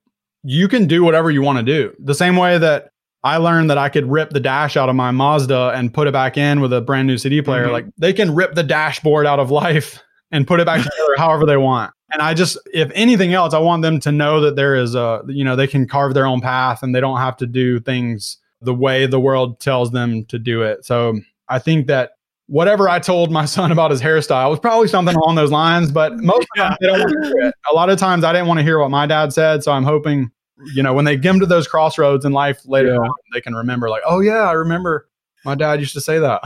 you 0.44 0.68
can 0.68 0.86
do 0.86 1.02
whatever 1.02 1.30
you 1.30 1.42
want 1.42 1.58
to 1.58 1.64
do. 1.64 1.94
The 1.98 2.14
same 2.14 2.36
way 2.36 2.58
that 2.58 2.90
I 3.24 3.38
learned 3.38 3.70
that 3.70 3.78
I 3.78 3.88
could 3.88 4.08
rip 4.10 4.30
the 4.30 4.40
dash 4.40 4.76
out 4.76 4.88
of 4.88 4.94
my 4.94 5.10
Mazda 5.10 5.72
and 5.74 5.92
put 5.92 6.06
it 6.06 6.12
back 6.12 6.36
in 6.36 6.60
with 6.60 6.72
a 6.72 6.80
brand 6.80 7.08
new 7.08 7.18
CD 7.18 7.42
player. 7.42 7.64
Mm-hmm. 7.64 7.72
Like 7.72 7.86
they 7.96 8.12
can 8.12 8.34
rip 8.34 8.54
the 8.54 8.62
dashboard 8.62 9.26
out 9.26 9.40
of 9.40 9.50
life 9.50 10.00
and 10.30 10.46
put 10.46 10.60
it 10.60 10.66
back 10.66 10.78
together 10.78 11.14
however 11.16 11.46
they 11.46 11.56
want. 11.56 11.92
And 12.12 12.22
I 12.22 12.34
just, 12.34 12.56
if 12.72 12.90
anything 12.94 13.34
else, 13.34 13.52
I 13.52 13.58
want 13.58 13.82
them 13.82 14.00
to 14.00 14.12
know 14.12 14.40
that 14.40 14.56
there 14.56 14.74
is 14.74 14.94
a, 14.94 15.22
you 15.26 15.44
know, 15.44 15.56
they 15.56 15.66
can 15.66 15.86
carve 15.86 16.14
their 16.14 16.26
own 16.26 16.40
path 16.40 16.82
and 16.82 16.94
they 16.94 17.00
don't 17.00 17.18
have 17.18 17.36
to 17.38 17.46
do 17.46 17.80
things 17.80 18.38
the 18.62 18.74
way 18.74 19.06
the 19.06 19.20
world 19.20 19.60
tells 19.60 19.90
them 19.90 20.24
to 20.26 20.38
do 20.38 20.62
it. 20.62 20.84
So 20.84 21.18
I 21.48 21.58
think 21.58 21.86
that 21.86 22.12
whatever 22.46 22.88
I 22.88 22.98
told 22.98 23.30
my 23.30 23.44
son 23.46 23.72
about 23.72 23.90
his 23.90 24.00
hairstyle 24.00 24.50
was 24.50 24.58
probably 24.58 24.88
something 24.88 25.14
along 25.14 25.34
those 25.34 25.50
lines, 25.50 25.92
but 25.92 26.16
most 26.18 26.46
of 26.56 26.56
them, 26.56 26.76
they 26.80 26.86
don't 26.86 27.00
want 27.00 27.12
to 27.12 27.28
hear 27.28 27.48
it. 27.48 27.54
A 27.70 27.74
lot 27.74 27.90
of 27.90 27.98
times 27.98 28.24
I 28.24 28.32
didn't 28.32 28.48
want 28.48 28.58
to 28.58 28.64
hear 28.64 28.78
what 28.78 28.90
my 28.90 29.06
dad 29.06 29.32
said. 29.32 29.62
So 29.62 29.72
I'm 29.72 29.84
hoping 29.84 30.30
you 30.74 30.82
know, 30.82 30.92
when 30.92 31.04
they 31.04 31.16
get 31.16 31.38
to 31.38 31.46
those 31.46 31.68
crossroads 31.68 32.24
in 32.24 32.32
life 32.32 32.60
later 32.66 32.88
yeah. 32.88 32.98
on, 32.98 33.10
they 33.32 33.40
can 33.40 33.54
remember, 33.54 33.88
like, 33.88 34.02
oh, 34.04 34.20
yeah, 34.20 34.48
I 34.48 34.52
remember 34.52 35.08
my 35.44 35.54
dad 35.54 35.80
used 35.80 35.94
to 35.94 36.00
say 36.00 36.18
that. 36.18 36.42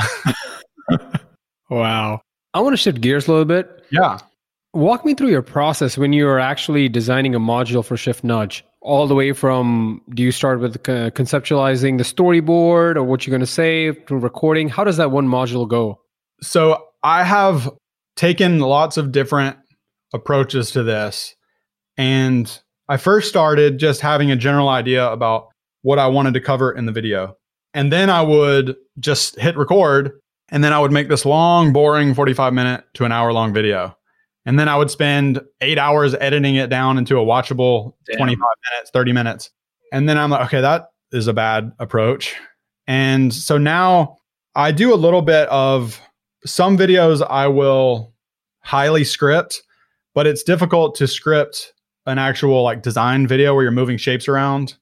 wow. 1.70 2.20
I 2.54 2.60
want 2.60 2.74
to 2.74 2.76
shift 2.76 3.00
gears 3.00 3.26
a 3.28 3.30
little 3.30 3.44
bit. 3.44 3.84
Yeah. 3.90 4.18
Walk 4.74 5.04
me 5.04 5.12
through 5.12 5.28
your 5.28 5.42
process 5.42 5.98
when 5.98 6.14
you 6.14 6.26
are 6.26 6.38
actually 6.38 6.88
designing 6.88 7.34
a 7.34 7.40
module 7.40 7.84
for 7.84 7.94
Shift 7.94 8.24
Nudge, 8.24 8.64
all 8.80 9.06
the 9.06 9.14
way 9.14 9.34
from 9.34 10.00
do 10.14 10.22
you 10.22 10.32
start 10.32 10.60
with 10.60 10.82
conceptualizing 10.82 11.98
the 11.98 12.04
storyboard 12.04 12.96
or 12.96 13.02
what 13.02 13.26
you're 13.26 13.32
going 13.32 13.40
to 13.40 13.46
say 13.46 13.92
to 13.92 14.16
recording? 14.16 14.70
How 14.70 14.82
does 14.82 14.96
that 14.96 15.10
one 15.10 15.28
module 15.28 15.68
go? 15.68 16.00
So 16.40 16.82
I 17.02 17.22
have 17.22 17.68
taken 18.16 18.60
lots 18.60 18.96
of 18.96 19.12
different 19.12 19.58
approaches 20.14 20.70
to 20.70 20.82
this. 20.82 21.34
And 21.98 22.58
I 22.88 22.96
first 22.96 23.28
started 23.28 23.78
just 23.78 24.00
having 24.00 24.30
a 24.30 24.36
general 24.36 24.70
idea 24.70 25.06
about 25.06 25.48
what 25.82 25.98
I 25.98 26.06
wanted 26.06 26.32
to 26.32 26.40
cover 26.40 26.72
in 26.72 26.86
the 26.86 26.92
video. 26.92 27.36
And 27.74 27.92
then 27.92 28.08
I 28.08 28.22
would 28.22 28.76
just 28.98 29.38
hit 29.38 29.54
record 29.58 30.12
and 30.48 30.64
then 30.64 30.72
I 30.72 30.78
would 30.78 30.92
make 30.92 31.10
this 31.10 31.26
long, 31.26 31.74
boring 31.74 32.14
45 32.14 32.54
minute 32.54 32.84
to 32.94 33.04
an 33.04 33.12
hour 33.12 33.34
long 33.34 33.52
video. 33.52 33.98
And 34.44 34.58
then 34.58 34.68
I 34.68 34.76
would 34.76 34.90
spend 34.90 35.40
eight 35.60 35.78
hours 35.78 36.14
editing 36.14 36.56
it 36.56 36.68
down 36.68 36.98
into 36.98 37.18
a 37.18 37.24
watchable 37.24 37.94
Damn. 38.06 38.18
25 38.18 38.38
minutes, 38.72 38.90
30 38.92 39.12
minutes. 39.12 39.50
And 39.92 40.08
then 40.08 40.18
I'm 40.18 40.30
like, 40.30 40.46
okay, 40.46 40.60
that 40.60 40.90
is 41.12 41.28
a 41.28 41.32
bad 41.32 41.72
approach. 41.78 42.34
And 42.86 43.32
so 43.32 43.58
now 43.58 44.16
I 44.54 44.72
do 44.72 44.92
a 44.92 44.96
little 44.96 45.22
bit 45.22 45.48
of 45.48 46.00
some 46.44 46.76
videos 46.76 47.24
I 47.28 47.46
will 47.46 48.12
highly 48.60 49.04
script, 49.04 49.62
but 50.14 50.26
it's 50.26 50.42
difficult 50.42 50.94
to 50.96 51.06
script 51.06 51.72
an 52.06 52.18
actual 52.18 52.62
like 52.62 52.82
design 52.82 53.26
video 53.26 53.54
where 53.54 53.62
you're 53.62 53.72
moving 53.72 53.96
shapes 53.96 54.26
around. 54.26 54.74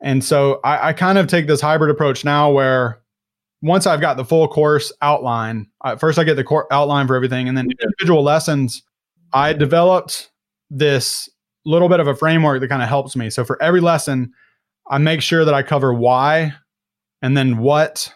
And 0.00 0.24
so 0.24 0.60
I, 0.64 0.88
I 0.88 0.92
kind 0.94 1.18
of 1.18 1.26
take 1.26 1.46
this 1.46 1.60
hybrid 1.60 1.90
approach 1.90 2.24
now 2.24 2.50
where 2.50 2.99
once 3.62 3.86
I've 3.86 4.00
got 4.00 4.16
the 4.16 4.24
full 4.24 4.48
course 4.48 4.92
outline, 5.02 5.66
I, 5.82 5.96
first 5.96 6.18
I 6.18 6.24
get 6.24 6.34
the 6.34 6.44
core 6.44 6.72
outline 6.72 7.06
for 7.06 7.16
everything, 7.16 7.48
and 7.48 7.56
then 7.56 7.68
individual 7.82 8.22
lessons. 8.22 8.82
I 9.32 9.52
developed 9.52 10.30
this 10.70 11.28
little 11.64 11.88
bit 11.88 12.00
of 12.00 12.06
a 12.06 12.14
framework 12.14 12.60
that 12.60 12.68
kind 12.68 12.82
of 12.82 12.88
helps 12.88 13.16
me. 13.16 13.30
So 13.30 13.44
for 13.44 13.62
every 13.62 13.80
lesson, 13.80 14.32
I 14.90 14.98
make 14.98 15.20
sure 15.20 15.44
that 15.44 15.54
I 15.54 15.62
cover 15.62 15.92
why, 15.92 16.54
and 17.22 17.36
then 17.36 17.58
what, 17.58 18.12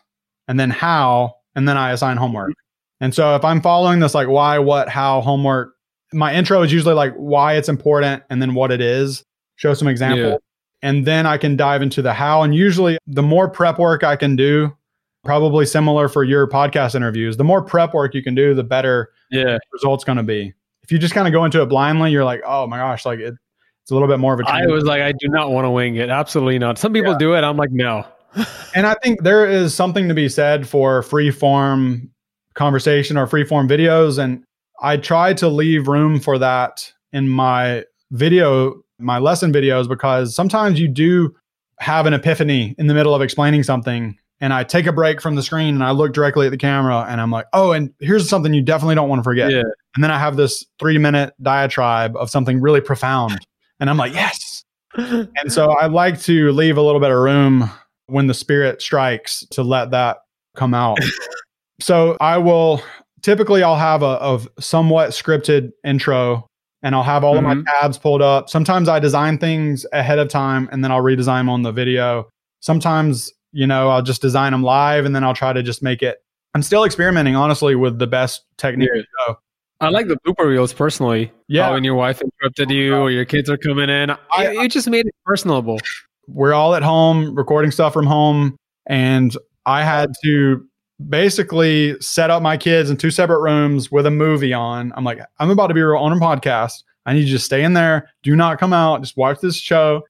and 0.49 0.59
then 0.59 0.70
how, 0.70 1.34
and 1.55 1.68
then 1.68 1.76
I 1.76 1.92
assign 1.92 2.16
homework. 2.16 2.53
And 3.01 3.14
so 3.14 3.36
if 3.36 3.45
I'm 3.45 3.61
following 3.61 4.01
this 4.01 4.14
like 4.14 4.28
why, 4.28 4.59
what, 4.59 4.88
how 4.88 5.20
homework 5.20 5.74
my 6.12 6.34
intro 6.34 6.62
is 6.62 6.72
usually 6.72 6.95
like 6.95 7.12
why 7.14 7.55
it's 7.55 7.68
important 7.68 8.22
and 8.30 8.40
then 8.40 8.55
what 8.55 8.70
it 8.70 8.80
is, 8.80 9.24
show 9.57 9.74
some 9.74 9.88
example. 9.88 10.30
Yeah. 10.30 10.36
And 10.82 11.07
then 11.07 11.26
I 11.26 11.38
can 11.38 11.57
dive 11.57 11.82
into 11.82 12.03
the 12.03 12.12
how. 12.12 12.42
And 12.42 12.55
usually 12.55 12.99
the 13.07 13.22
more 13.22 13.49
prep 13.49 13.78
work 13.78 14.05
I 14.05 14.16
can 14.16 14.36
do, 14.36 14.76
probably 15.25 15.66
similar 15.66 16.09
for 16.09 16.22
your 16.22 16.47
podcast 16.49 16.95
interviews, 16.95 17.37
the 17.37 17.45
more 17.45 17.62
prep 17.62 17.95
work 17.95 18.14
you 18.14 18.22
can 18.22 18.35
do, 18.35 18.55
the 18.55 18.64
better 18.64 19.11
yeah. 19.31 19.59
results 19.72 20.05
going 20.05 20.18
to 20.18 20.22
be. 20.22 20.53
If 20.83 20.93
you 20.93 20.99
just 20.99 21.14
kind 21.14 21.27
of 21.27 21.33
go 21.33 21.45
into 21.45 21.62
it 21.62 21.66
blindly, 21.66 22.12
you're 22.12 22.25
like, 22.25 22.43
oh 22.47 22.66
my 22.66 22.77
gosh, 22.77 23.07
like 23.07 23.18
it, 23.18 23.35
it's 23.83 23.91
a 23.91 23.95
little 23.95 24.09
bit 24.09 24.18
more 24.18 24.35
of 24.35 24.41
a. 24.41 24.49
I 24.49 24.66
was 24.66 24.85
like, 24.85 25.03
I 25.03 25.12
do 25.12 25.29
not 25.29 25.51
want 25.51 25.64
to 25.64 25.70
wing 25.70 25.97
it. 25.97 26.11
Absolutely 26.11 26.59
not. 26.59 26.79
Some 26.79 26.93
people 26.93 27.12
yeah. 27.12 27.18
do 27.18 27.35
it. 27.35 27.43
I'm 27.43 27.57
like, 27.57 27.70
no. 27.70 28.07
and 28.75 28.87
I 28.87 28.95
think 29.03 29.22
there 29.22 29.47
is 29.47 29.75
something 29.75 30.09
to 30.09 30.14
be 30.14 30.29
said 30.29 30.68
for 30.68 31.03
free 31.03 31.31
form 31.31 32.11
conversation 32.55 33.16
or 33.16 33.27
free 33.27 33.45
form 33.45 33.68
videos. 33.68 34.18
And 34.18 34.45
I 34.81 34.97
try 34.97 35.35
to 35.35 35.49
leave 35.49 35.89
room 35.89 36.20
for 36.20 36.39
that 36.39 36.93
in 37.12 37.29
my 37.29 37.85
video, 38.11 38.83
my 38.99 39.18
lesson 39.18 39.53
videos, 39.53 39.89
because 39.89 40.35
sometimes 40.35 40.81
you 40.81 40.89
do 40.89 41.35
have 41.79 42.07
an 42.07 42.14
epiphany 42.14 42.75
in 42.79 42.87
the 42.87 42.95
middle 42.95 43.14
of 43.14 43.22
explaining 43.22 43.62
something. 43.62 44.16
And 44.45 44.53
I 44.53 44.62
take 44.62 44.84
a 44.84 44.92
break 44.92 45.22
from 45.22 45.36
the 45.36 45.42
screen 45.42 45.74
and 45.74 45.82
I 45.82 45.92
look 45.92 46.12
directly 46.12 46.45
at 46.45 46.51
the 46.51 46.59
camera 46.59 47.07
and 47.09 47.18
I'm 47.18 47.30
like, 47.30 47.47
oh, 47.55 47.72
and 47.72 47.95
here's 47.99 48.28
something 48.28 48.53
you 48.53 48.61
definitely 48.61 48.95
don't 48.95 49.09
want 49.09 49.20
to 49.20 49.22
forget. 49.22 49.51
Yeah. 49.51 49.62
And 49.95 50.05
then 50.05 50.11
I 50.11 50.18
have 50.18 50.36
this 50.36 50.66
three 50.78 50.99
minute 50.99 51.32
diatribe 51.40 52.14
of 52.14 52.28
something 52.28 52.61
really 52.61 52.82
profound. 52.82 53.38
And 53.80 53.88
I'm 53.88 53.97
like, 53.97 54.12
yes. 54.12 54.62
and 54.97 55.51
so 55.51 55.70
I 55.70 55.86
like 55.86 56.20
to 56.24 56.53
leave 56.53 56.76
a 56.76 56.82
little 56.82 57.01
bit 57.01 57.11
of 57.11 57.16
room 57.16 57.70
when 58.05 58.26
the 58.26 58.34
spirit 58.34 58.82
strikes 58.82 59.47
to 59.53 59.62
let 59.62 59.92
that 59.92 60.18
come 60.55 60.74
out. 60.74 60.99
so 61.80 62.14
I 62.20 62.36
will 62.36 62.82
typically 63.22 63.62
I'll 63.62 63.76
have 63.76 64.03
a, 64.03 64.18
a 64.20 64.40
somewhat 64.61 65.12
scripted 65.12 65.70
intro 65.84 66.47
and 66.82 66.95
I'll 66.95 67.03
have 67.03 67.24
all 67.24 67.36
mm-hmm. 67.36 67.47
of 67.47 67.57
my 67.57 67.62
mm-hmm. 67.62 67.80
tabs 67.80 67.97
pulled 67.97 68.20
up. 68.20 68.51
Sometimes 68.51 68.90
I 68.90 68.99
design 68.99 69.38
things 69.38 69.86
ahead 69.95 70.18
of 70.18 70.28
time 70.28 70.68
and 70.70 70.84
then 70.84 70.92
I'll 70.92 71.03
redesign 71.03 71.40
them 71.40 71.49
on 71.49 71.62
the 71.62 71.72
video. 71.72 72.28
Sometimes, 72.61 73.32
you 73.55 73.67
know, 73.67 73.89
I'll 73.89 74.03
just 74.03 74.21
design 74.21 74.53
them 74.53 74.63
live 74.63 75.05
and 75.05 75.15
then 75.15 75.25
I'll 75.25 75.35
try 75.35 75.53
to 75.53 75.63
just 75.63 75.83
make 75.83 76.03
it. 76.03 76.23
I'm 76.55 76.63
still 76.63 76.85
experimenting, 76.85 77.37
honestly, 77.37 77.75
with 77.75 77.99
the 77.99 78.07
best 78.07 78.45
technique. 78.59 78.91
Yeah. 79.29 79.35
I 79.81 79.89
like 79.89 80.09
the 80.09 80.17
blooper 80.27 80.47
reels 80.47 80.73
personally. 80.73 81.33
Yeah. 81.49 81.71
when 81.71 81.85
your 81.85 81.95
wife 81.95 82.21
interrupted 82.21 82.71
you 82.71 82.97
or 82.97 83.11
your 83.11 83.25
kids 83.25 83.49
are 83.51 83.57
coming 83.57 83.91
in, 83.91 84.11
I, 84.11 84.65
it 84.65 84.69
just 84.69 84.89
made 84.89 85.07
it 85.07 85.15
personable. 85.25 85.79
We're 86.27 86.53
all 86.53 86.75
at 86.75 86.83
home 86.83 87.35
recording 87.35 87.71
stuff 87.71 87.93
from 87.93 88.07
home. 88.07 88.57
And 88.87 89.37
I 89.67 89.83
had 89.83 90.13
to 90.25 90.65
basically 91.09 92.01
set 92.01 92.31
up 92.31 92.43
my 92.43 92.57
kids 92.57 92.91
in 92.91 92.97
two 92.97 93.11
separate 93.11 93.41
rooms 93.41 93.91
with 93.91 94.07
a 94.07 94.11
movie 94.11 94.53
on. 94.53 94.93
I'm 94.97 95.05
like, 95.05 95.21
I'm 95.39 95.51
about 95.51 95.69
to 95.69 95.75
be 95.75 95.83
on 95.83 96.13
a 96.13 96.17
podcast. 96.17 96.83
I 97.07 97.13
need 97.13 97.27
you 97.27 97.37
to 97.37 97.43
stay 97.43 97.63
in 97.63 97.75
there. 97.75 98.11
Do 98.23 98.35
not 98.35 98.59
come 98.59 98.73
out. 98.73 99.03
Just 99.03 99.17
watch 99.17 99.41
this 99.41 99.57
show. 99.57 100.03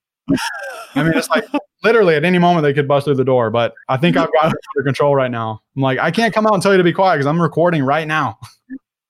I 0.94 1.02
mean, 1.02 1.12
it's 1.14 1.28
like 1.28 1.44
literally 1.82 2.14
at 2.14 2.24
any 2.24 2.38
moment 2.38 2.62
they 2.62 2.72
could 2.72 2.88
bust 2.88 3.04
through 3.04 3.16
the 3.16 3.24
door, 3.24 3.50
but 3.50 3.74
I 3.88 3.96
think 3.96 4.16
I've 4.16 4.30
got 4.40 4.52
it 4.52 4.58
under 4.76 4.84
control 4.84 5.14
right 5.14 5.30
now. 5.30 5.60
I'm 5.76 5.82
like, 5.82 5.98
I 5.98 6.10
can't 6.10 6.32
come 6.32 6.46
out 6.46 6.54
and 6.54 6.62
tell 6.62 6.72
you 6.72 6.78
to 6.78 6.84
be 6.84 6.92
quiet 6.92 7.16
because 7.16 7.26
I'm 7.26 7.40
recording 7.40 7.84
right 7.84 8.06
now. 8.06 8.38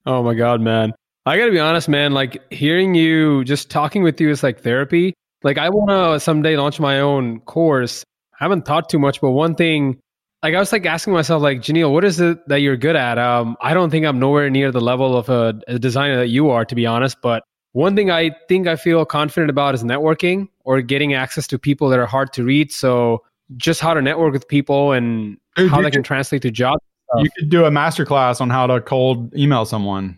Oh 0.06 0.22
my 0.22 0.34
God, 0.34 0.60
man. 0.60 0.92
I 1.24 1.38
got 1.38 1.46
to 1.46 1.50
be 1.50 1.58
honest, 1.58 1.88
man. 1.88 2.12
Like 2.12 2.52
hearing 2.52 2.94
you, 2.94 3.42
just 3.44 3.70
talking 3.70 4.02
with 4.02 4.20
you 4.20 4.28
is 4.28 4.42
like 4.42 4.60
therapy. 4.60 5.14
Like 5.42 5.56
I 5.56 5.70
want 5.70 5.88
to 5.90 6.20
someday 6.20 6.56
launch 6.56 6.78
my 6.78 7.00
own 7.00 7.40
course. 7.40 8.04
I 8.38 8.44
haven't 8.44 8.66
thought 8.66 8.90
too 8.90 8.98
much, 8.98 9.22
but 9.22 9.30
one 9.30 9.54
thing, 9.54 9.98
like 10.42 10.54
I 10.54 10.58
was 10.58 10.72
like 10.72 10.84
asking 10.84 11.14
myself, 11.14 11.42
like 11.42 11.60
Jainil, 11.60 11.90
what 11.90 12.04
is 12.04 12.20
it 12.20 12.46
that 12.48 12.60
you're 12.60 12.76
good 12.76 12.96
at? 12.96 13.16
Um, 13.18 13.56
I 13.62 13.72
don't 13.72 13.88
think 13.88 14.04
I'm 14.04 14.18
nowhere 14.18 14.50
near 14.50 14.70
the 14.70 14.80
level 14.82 15.16
of 15.16 15.30
a, 15.30 15.58
a 15.66 15.78
designer 15.78 16.18
that 16.18 16.28
you 16.28 16.50
are, 16.50 16.66
to 16.66 16.74
be 16.74 16.84
honest. 16.84 17.16
But 17.22 17.44
one 17.74 17.96
thing 17.96 18.08
I 18.08 18.30
think 18.48 18.68
I 18.68 18.76
feel 18.76 19.04
confident 19.04 19.50
about 19.50 19.74
is 19.74 19.82
networking 19.82 20.48
or 20.64 20.80
getting 20.80 21.12
access 21.12 21.48
to 21.48 21.58
people 21.58 21.88
that 21.88 21.98
are 21.98 22.06
hard 22.06 22.32
to 22.34 22.44
reach. 22.44 22.72
So 22.72 23.24
just 23.56 23.80
how 23.80 23.94
to 23.94 24.00
network 24.00 24.32
with 24.32 24.46
people 24.46 24.92
and 24.92 25.36
Dude, 25.56 25.70
how 25.70 25.82
that 25.82 25.90
can 25.90 26.04
translate 26.04 26.42
to 26.42 26.52
jobs. 26.52 26.80
You 27.18 27.28
could 27.36 27.50
do 27.50 27.64
a 27.64 27.70
masterclass 27.70 28.40
on 28.40 28.48
how 28.48 28.68
to 28.68 28.80
cold 28.80 29.34
email 29.36 29.64
someone. 29.64 30.16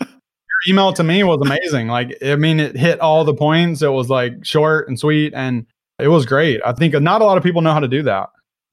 Your 0.00 0.08
email 0.68 0.92
to 0.92 1.02
me 1.02 1.22
was 1.22 1.40
amazing. 1.40 1.88
Like, 1.88 2.16
I 2.22 2.36
mean, 2.36 2.60
it 2.60 2.76
hit 2.76 3.00
all 3.00 3.24
the 3.24 3.34
points. 3.34 3.80
It 3.80 3.88
was 3.88 4.10
like 4.10 4.44
short 4.44 4.88
and 4.88 4.98
sweet, 4.98 5.32
and 5.34 5.66
it 5.98 6.08
was 6.08 6.26
great. 6.26 6.60
I 6.66 6.72
think 6.72 6.92
not 7.00 7.22
a 7.22 7.24
lot 7.24 7.38
of 7.38 7.42
people 7.42 7.62
know 7.62 7.72
how 7.72 7.80
to 7.80 7.88
do 7.88 8.02
that. 8.02 8.28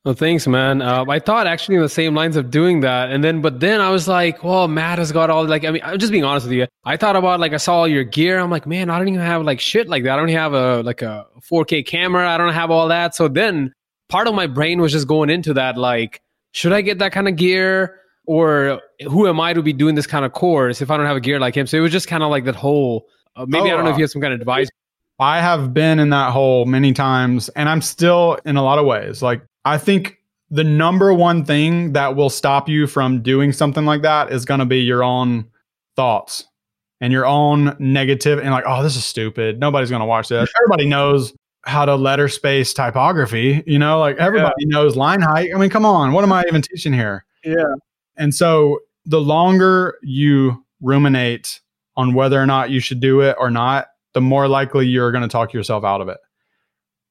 Well, 0.08 0.16
thanks, 0.16 0.47
man. 0.47 0.82
Uh, 0.82 1.03
I 1.10 1.20
thought 1.20 1.47
actually 1.47 1.76
in 1.76 1.82
the 1.82 1.89
same 1.89 2.16
lines 2.16 2.38
of 2.38 2.49
doing 2.49 2.80
that, 2.80 3.12
and 3.12 3.22
then 3.22 3.41
but 3.41 3.60
then 3.60 3.82
I 3.82 3.89
was 3.89 4.08
like, 4.08 4.41
well, 4.41 4.70
Matt 4.70 4.99
has 4.99 5.12
got 5.12 5.30
all 5.30 5.45
like 5.45 5.66
I 5.66 5.72
mean, 5.72 5.82
I'm 5.84 5.99
just 5.99 6.14
being 6.14 6.24
honest 6.24 6.45
with 6.45 6.53
you. 6.53 6.66
I 6.86 6.95
thought 6.95 7.18
about 7.18 7.41
like 7.41 7.51
I 7.51 7.58
saw 7.58 7.80
all 7.80 7.89
your 7.89 8.05
gear. 8.05 8.39
I'm 8.39 8.49
like, 8.49 8.66
man, 8.66 8.89
I 8.89 8.99
don't 8.99 9.10
even 9.10 9.20
have 9.20 9.43
like 9.43 9.60
shit 9.60 9.89
like 9.89 10.03
that. 10.05 10.14
I 10.14 10.16
don't 10.16 10.30
have 10.30 10.53
a 10.53 10.82
like 10.82 11.01
a 11.01 11.26
4K 11.41 11.86
camera. 11.86 12.26
I 12.26 12.38
don't 12.38 12.53
have 12.53 12.72
all 12.72 12.88
that. 12.88 13.16
So 13.16 13.28
then 13.28 13.74
part 14.08 14.30
of 14.30 14.34
my 14.34 14.47
brain 14.47 14.80
was 14.80 14.93
just 14.93 15.10
going 15.10 15.30
into 15.30 15.53
that 15.55 15.78
like 15.78 16.22
should 16.53 16.72
I 16.72 16.80
get 16.80 16.99
that 16.99 17.12
kind 17.12 17.28
of 17.28 17.36
gear? 17.36 17.99
Or 18.28 18.80
who 19.10 19.28
am 19.28 19.41
I 19.41 19.51
to 19.51 19.62
be 19.62 19.74
doing 19.74 19.95
this 19.95 20.08
kind 20.08 20.24
of 20.24 20.32
course 20.32 20.82
if 20.82 20.89
I 20.89 20.95
don't 20.95 21.05
have 21.05 21.18
a 21.18 21.20
gear 21.20 21.38
like 21.38 21.58
him? 21.58 21.68
So 21.68 21.78
it 21.78 21.82
was 21.82 21.91
just 21.91 22.08
kind 22.08 22.24
of 22.24 22.30
like 22.30 22.45
that 22.45 22.55
whole. 22.55 23.08
Uh, 23.36 23.45
maybe 23.45 23.64
oh, 23.70 23.74
I 23.74 23.76
don't 23.76 23.84
know 23.84 23.91
if 23.91 23.97
you 23.97 24.05
have 24.05 24.12
some 24.12 24.22
kind 24.22 24.34
of 24.34 24.39
advice. 24.39 24.70
I 25.20 25.41
have 25.41 25.74
been 25.74 25.99
in 25.99 26.12
that 26.12 26.32
hole 26.32 26.66
many 26.66 26.93
times, 26.93 27.49
and 27.49 27.68
I'm 27.68 27.82
still 27.82 28.39
in 28.45 28.55
a 28.55 28.64
lot 28.64 28.80
of 28.80 28.86
ways. 28.86 29.22
Like 29.22 29.41
I 29.68 29.78
think 29.78 30.18
the 30.49 30.63
number 30.63 31.13
one 31.13 31.43
thing 31.43 31.91
that 31.91 32.15
will 32.15 32.30
stop 32.30 32.70
you 32.70 32.88
from 32.88 33.22
doing 33.22 33.51
something 33.51 33.86
like 33.86 34.01
that 34.03 34.32
is 34.32 34.45
going 34.45 34.61
to 34.61 34.65
be 34.65 34.80
your 34.80 35.03
own 35.03 35.45
thoughts 35.97 36.45
and 37.01 37.11
your 37.11 37.26
own 37.26 37.76
negative 37.78 38.39
and 38.39 38.51
like, 38.51 38.63
oh, 38.65 38.82
this 38.82 38.95
is 38.95 39.03
stupid. 39.03 39.59
Nobody's 39.59 39.89
going 39.89 39.99
to 39.99 40.05
watch 40.05 40.30
this. 40.30 40.49
Everybody 40.61 40.88
knows 40.88 41.34
how 41.65 41.84
to 41.84 41.95
letter 41.95 42.30
space 42.30 42.74
typography. 42.74 43.61
You 43.68 43.78
know, 43.78 43.99
like 43.99 44.15
everybody 44.18 44.53
yeah. 44.59 44.68
knows 44.70 44.95
line 44.95 45.22
height. 45.22 45.49
I 45.53 45.57
mean, 45.59 45.70
come 45.70 45.86
on, 45.86 46.13
what 46.13 46.24
am 46.24 46.32
I 46.32 46.45
even 46.47 46.61
teaching 46.61 46.93
here? 46.93 47.26
Yeah. 47.43 47.76
And 48.15 48.34
so 48.34 48.80
the 49.05 49.20
longer 49.20 49.97
you 50.01 50.63
ruminate 50.82 51.59
on 51.97 52.13
whether 52.13 52.41
or 52.41 52.45
not 52.45 52.70
you 52.70 52.80
should 52.80 53.01
do 53.01 53.20
it 53.20 53.36
or 53.38 53.51
not, 53.51 53.88
the 54.13 54.22
more 54.22 54.47
likely 54.47 54.88
you're 54.88 55.11
going 55.11 55.24
to 55.24 55.28
talk 55.28 55.51
yourself 55.51 55.84
out 55.84 55.99
of 55.99 56.07
it. 56.07 56.20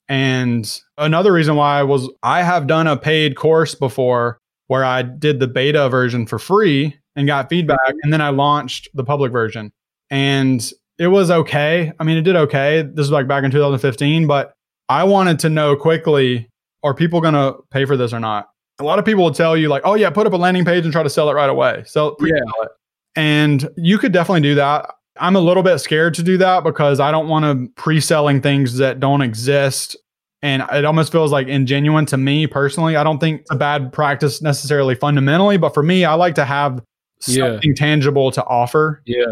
And 0.09 0.81
another 0.99 1.33
reason 1.33 1.57
why 1.57 1.81
I 1.81 1.83
was 1.83 2.09
I 2.23 2.43
have 2.43 2.67
done 2.67 2.87
a 2.87 2.97
paid 2.97 3.37
course 3.37 3.75
before 3.75 4.39
where 4.69 4.85
I 4.85 5.03
did 5.03 5.41
the 5.41 5.49
beta 5.49 5.89
version 5.89 6.27
for 6.27 6.39
free 6.39 6.97
and 7.15 7.27
got 7.27 7.49
feedback 7.49 7.79
and 8.03 8.13
then 8.13 8.21
I 8.21 8.31
launched 8.31 8.89
the 8.95 9.05
public 9.05 9.33
version. 9.33 9.73
And 10.11 10.69
it 10.99 11.09
was 11.09 11.31
okay. 11.31 11.93
I 11.99 12.05
mean, 12.05 12.17
it 12.17 12.23
did 12.23 12.37
okay. 12.37 12.83
This 12.83 13.05
was 13.05 13.11
like 13.11 13.29
back 13.29 13.45
in 13.45 13.51
2015, 13.51 14.27
but 14.27 14.53
I 14.89 15.05
wanted 15.05 15.39
to 15.41 15.51
know 15.51 15.77
quickly 15.77 16.49
are 16.83 16.95
people 16.95 17.21
going 17.21 17.35
to 17.35 17.57
pay 17.71 17.85
for 17.85 17.97
this 17.97 18.13
or 18.13 18.21
not? 18.21 18.49
A 18.79 18.85
lot 18.85 18.99
of 18.99 19.05
people 19.05 19.25
will 19.25 19.35
tell 19.35 19.57
you, 19.57 19.69
like, 19.69 19.83
oh, 19.85 19.95
yeah, 19.95 20.11
put 20.11 20.27
up 20.27 20.33
a 20.33 20.37
landing 20.37 20.65
page 20.65 20.85
and 20.85 20.93
try 20.93 21.03
to 21.03 21.11
sell 21.11 21.29
it 21.31 21.33
right 21.33 21.51
away. 21.51 21.83
So, 21.87 22.17
yeah. 22.21 22.37
It. 22.37 22.69
And 23.17 23.69
you 23.77 23.99
could 23.99 24.13
definitely 24.13 24.43
do 24.43 24.55
that. 24.57 24.91
I'm 25.19 25.37
a 25.37 25.41
little 25.41 25.62
bit 25.62 25.79
scared 25.79 26.14
to 26.14 26.23
do 26.23 26.39
that 26.39 26.64
because 26.64 27.01
I 27.01 27.11
don't 27.11 27.29
want 27.29 27.45
to 27.45 27.73
pre 27.81 28.01
selling 28.01 28.41
things 28.41 28.77
that 28.79 29.01
don't 29.01 29.23
exist. 29.23 29.97
And 30.43 30.62
it 30.73 30.85
almost 30.85 31.11
feels 31.11 31.33
like 31.33 31.47
ingenuine 31.47 32.07
to 32.09 32.17
me 32.17 32.47
personally. 32.47 32.97
I 32.97 33.03
don't 33.03 33.19
think 33.19 33.43
it's 33.43 33.51
a 33.51 33.57
bad 33.57 33.93
practice 33.93 34.43
necessarily 34.43 34.95
fundamentally, 34.95 35.57
but 35.57 35.75
for 35.75 35.83
me, 35.83 36.05
I 36.05 36.14
like 36.14 36.35
to 36.37 36.45
have 36.45 36.83
something 37.21 37.71
yeah. 37.71 37.75
tangible 37.75 38.31
to 38.33 38.45
offer. 38.45 39.03
Yeah. 39.07 39.25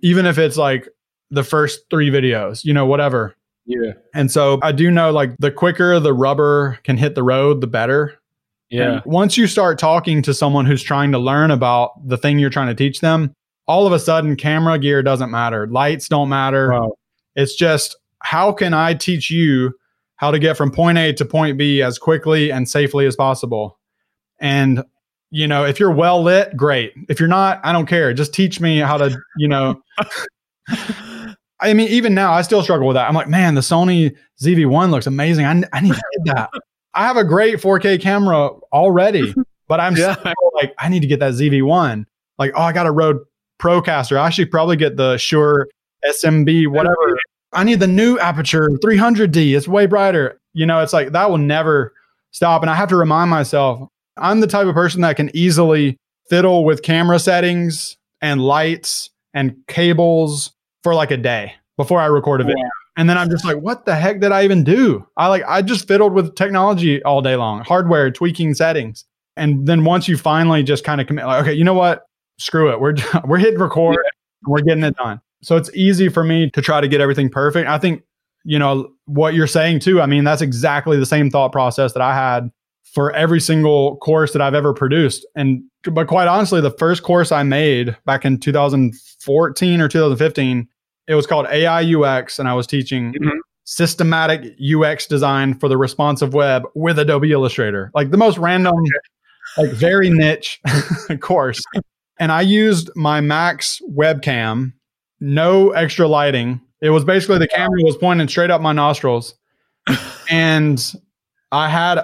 Even 0.00 0.26
if 0.26 0.38
it's 0.38 0.56
like, 0.56 0.88
the 1.30 1.44
first 1.44 1.88
three 1.90 2.10
videos, 2.10 2.64
you 2.64 2.74
know, 2.74 2.86
whatever. 2.86 3.36
Yeah. 3.66 3.92
And 4.14 4.30
so 4.30 4.58
I 4.62 4.72
do 4.72 4.90
know 4.90 5.12
like 5.12 5.36
the 5.38 5.50
quicker 5.50 6.00
the 6.00 6.12
rubber 6.12 6.78
can 6.82 6.96
hit 6.96 7.14
the 7.14 7.22
road, 7.22 7.60
the 7.60 7.66
better. 7.66 8.18
Yeah. 8.68 8.94
And 8.94 9.02
once 9.04 9.36
you 9.36 9.46
start 9.46 9.78
talking 9.78 10.22
to 10.22 10.34
someone 10.34 10.66
who's 10.66 10.82
trying 10.82 11.12
to 11.12 11.18
learn 11.18 11.50
about 11.50 11.92
the 12.06 12.16
thing 12.16 12.38
you're 12.38 12.50
trying 12.50 12.68
to 12.68 12.74
teach 12.74 13.00
them, 13.00 13.34
all 13.70 13.86
of 13.86 13.92
a 13.92 14.00
sudden 14.00 14.34
camera 14.34 14.80
gear 14.80 15.00
doesn't 15.00 15.30
matter. 15.30 15.68
Lights 15.68 16.08
don't 16.08 16.28
matter. 16.28 16.72
Wow. 16.72 16.96
It's 17.36 17.54
just 17.54 17.96
how 18.18 18.50
can 18.50 18.74
I 18.74 18.94
teach 18.94 19.30
you 19.30 19.72
how 20.16 20.32
to 20.32 20.40
get 20.40 20.56
from 20.56 20.72
point 20.72 20.98
A 20.98 21.12
to 21.12 21.24
point 21.24 21.56
B 21.56 21.80
as 21.80 21.96
quickly 21.96 22.50
and 22.50 22.68
safely 22.68 23.06
as 23.06 23.14
possible? 23.14 23.78
And 24.40 24.82
you 25.30 25.46
know, 25.46 25.64
if 25.64 25.78
you're 25.78 25.92
well 25.92 26.20
lit, 26.20 26.56
great. 26.56 26.92
If 27.08 27.20
you're 27.20 27.28
not, 27.28 27.60
I 27.62 27.70
don't 27.70 27.86
care. 27.86 28.12
Just 28.12 28.34
teach 28.34 28.60
me 28.60 28.78
how 28.78 28.96
to, 28.96 29.16
you 29.36 29.46
know, 29.46 29.80
I 31.60 31.72
mean, 31.72 31.86
even 31.86 32.12
now, 32.12 32.32
I 32.32 32.42
still 32.42 32.64
struggle 32.64 32.88
with 32.88 32.96
that. 32.96 33.06
I'm 33.06 33.14
like, 33.14 33.28
man, 33.28 33.54
the 33.54 33.60
Sony 33.60 34.16
ZV-1 34.42 34.90
looks 34.90 35.06
amazing. 35.06 35.44
I, 35.46 35.62
I 35.72 35.80
need 35.80 35.94
to 35.94 36.02
get 36.24 36.34
that. 36.34 36.50
I 36.94 37.06
have 37.06 37.16
a 37.16 37.22
great 37.22 37.58
4K 37.58 38.00
camera 38.00 38.48
already, 38.72 39.32
but 39.68 39.78
I'm 39.78 39.94
yeah. 39.94 40.16
still 40.16 40.34
like, 40.54 40.74
I 40.80 40.88
need 40.88 41.00
to 41.00 41.06
get 41.06 41.20
that 41.20 41.34
ZV-1. 41.34 42.06
Like, 42.36 42.50
oh, 42.56 42.62
I 42.62 42.72
got 42.72 42.86
a 42.86 42.90
Rode 42.90 43.20
Procaster. 43.60 44.16
I 44.16 44.30
should 44.30 44.50
probably 44.50 44.76
get 44.76 44.96
the 44.96 45.16
Shure 45.18 45.68
SMB, 46.08 46.68
whatever. 46.68 47.18
I 47.52 47.64
need 47.64 47.80
the 47.80 47.86
new 47.86 48.16
Aputure 48.18 48.68
300D. 48.78 49.56
It's 49.56 49.68
way 49.68 49.86
brighter. 49.86 50.40
You 50.54 50.66
know, 50.66 50.80
it's 50.80 50.92
like 50.92 51.12
that 51.12 51.30
will 51.30 51.38
never 51.38 51.92
stop. 52.30 52.62
And 52.62 52.70
I 52.70 52.74
have 52.74 52.88
to 52.88 52.96
remind 52.96 53.30
myself, 53.30 53.88
I'm 54.16 54.40
the 54.40 54.46
type 54.46 54.66
of 54.66 54.74
person 54.74 55.00
that 55.02 55.16
can 55.16 55.30
easily 55.34 55.96
fiddle 56.28 56.64
with 56.64 56.82
camera 56.82 57.18
settings 57.18 57.96
and 58.20 58.40
lights 58.40 59.10
and 59.34 59.56
cables 59.66 60.52
for 60.82 60.94
like 60.94 61.10
a 61.10 61.16
day 61.16 61.54
before 61.76 62.00
I 62.00 62.06
record 62.06 62.40
a 62.40 62.44
video. 62.44 62.58
Yeah. 62.58 62.70
And 62.96 63.08
then 63.08 63.16
I'm 63.16 63.30
just 63.30 63.44
like, 63.44 63.56
what 63.56 63.84
the 63.86 63.96
heck 63.96 64.20
did 64.20 64.32
I 64.32 64.44
even 64.44 64.62
do? 64.62 65.06
I 65.16 65.28
like, 65.28 65.42
I 65.46 65.62
just 65.62 65.88
fiddled 65.88 66.12
with 66.12 66.34
technology 66.34 67.02
all 67.02 67.22
day 67.22 67.36
long, 67.36 67.64
hardware, 67.64 68.10
tweaking 68.10 68.54
settings. 68.54 69.04
And 69.36 69.66
then 69.66 69.84
once 69.84 70.06
you 70.06 70.16
finally 70.18 70.62
just 70.62 70.84
kind 70.84 71.00
of 71.00 71.06
commit, 71.06 71.24
like, 71.24 71.42
okay, 71.42 71.54
you 71.54 71.64
know 71.64 71.74
what? 71.74 72.04
Screw 72.40 72.70
it. 72.70 72.80
We're, 72.80 72.94
we're 73.24 73.38
hitting 73.38 73.60
record. 73.60 73.96
Yeah. 74.02 74.10
We're 74.46 74.62
getting 74.62 74.84
it 74.84 74.96
done. 74.96 75.20
So 75.42 75.56
it's 75.56 75.70
easy 75.74 76.08
for 76.08 76.24
me 76.24 76.50
to 76.50 76.62
try 76.62 76.80
to 76.80 76.88
get 76.88 77.00
everything 77.00 77.30
perfect. 77.30 77.68
I 77.68 77.78
think, 77.78 78.02
you 78.44 78.58
know, 78.58 78.92
what 79.06 79.34
you're 79.34 79.46
saying 79.46 79.80
too. 79.80 80.00
I 80.00 80.06
mean, 80.06 80.24
that's 80.24 80.42
exactly 80.42 80.98
the 80.98 81.06
same 81.06 81.30
thought 81.30 81.52
process 81.52 81.92
that 81.92 82.02
I 82.02 82.14
had 82.14 82.50
for 82.82 83.12
every 83.12 83.40
single 83.40 83.96
course 83.98 84.32
that 84.32 84.42
I've 84.42 84.54
ever 84.54 84.74
produced. 84.74 85.26
And, 85.36 85.62
but 85.84 86.08
quite 86.08 86.26
honestly, 86.26 86.60
the 86.60 86.70
first 86.72 87.02
course 87.02 87.32
I 87.32 87.42
made 87.42 87.96
back 88.04 88.24
in 88.24 88.38
2014 88.38 89.80
or 89.80 89.88
2015 89.88 90.68
it 91.10 91.16
was 91.16 91.26
called 91.26 91.46
AI 91.50 91.82
UX, 91.82 92.38
and 92.38 92.48
I 92.48 92.54
was 92.54 92.68
teaching 92.68 93.12
mm-hmm. 93.12 93.38
systematic 93.64 94.54
UX 94.62 95.06
design 95.06 95.58
for 95.58 95.68
the 95.68 95.76
responsive 95.76 96.34
web 96.34 96.62
with 96.76 97.00
Adobe 97.00 97.32
Illustrator, 97.32 97.90
like 97.94 98.12
the 98.12 98.16
most 98.16 98.38
random, 98.38 98.76
like 99.58 99.70
very 99.70 100.08
niche 100.08 100.60
course. 101.20 101.60
And 102.20 102.30
I 102.30 102.42
used 102.42 102.90
my 102.94 103.20
Max 103.20 103.82
webcam, 103.90 104.72
no 105.18 105.70
extra 105.70 106.06
lighting. 106.06 106.60
It 106.80 106.90
was 106.90 107.04
basically 107.04 107.38
the 107.38 107.48
camera 107.48 107.82
was 107.82 107.96
pointing 107.96 108.28
straight 108.28 108.50
up 108.50 108.60
my 108.60 108.72
nostrils, 108.72 109.34
and 110.30 110.80
I 111.50 111.68
had 111.68 111.98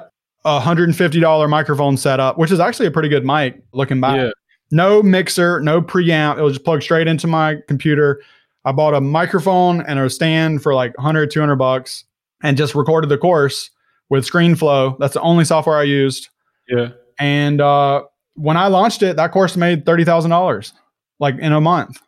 a 0.45 0.59
hundred 0.59 0.89
and 0.89 0.97
fifty 0.97 1.21
dollar 1.21 1.47
microphone 1.47 1.97
set 1.97 2.19
up, 2.19 2.37
which 2.39 2.51
is 2.51 2.59
actually 2.59 2.87
a 2.87 2.91
pretty 2.91 3.09
good 3.09 3.25
mic. 3.25 3.62
Looking 3.73 4.01
back, 4.01 4.17
yeah. 4.17 4.31
no 4.73 5.03
mixer, 5.03 5.61
no 5.61 5.81
preamp. 5.81 6.39
It 6.39 6.43
was 6.43 6.55
just 6.55 6.64
plugged 6.64 6.83
straight 6.83 7.07
into 7.07 7.29
my 7.29 7.59
computer 7.69 8.21
I 8.67 8.73
bought 8.73 8.95
a 8.95 9.01
microphone 9.01 9.81
and 9.83 10.01
a 10.01 10.11
stand 10.11 10.61
for 10.61 10.75
like 10.75 10.95
100, 10.99 11.31
200 11.31 11.55
bucks 11.55 12.05
and 12.43 12.57
just 12.57 12.75
recorded 12.75 13.09
the 13.09 13.17
course 13.17 13.71
with 14.11 14.29
ScreenFlow. 14.29 14.99
That's 14.99 15.14
the 15.14 15.21
only 15.21 15.45
software 15.45 15.77
I 15.77 15.85
used. 15.85 16.31
Yeah. 16.69 16.89
And 17.21 17.61
uh, 17.61 18.03
when 18.37 18.57
I 18.57 18.68
launched 18.68 19.03
it, 19.03 19.16
that 19.16 19.32
course 19.32 19.57
made 19.57 19.84
$30,000 19.84 20.72
like 21.18 21.39
in 21.39 21.53
a 21.53 21.61
month. 21.61 22.01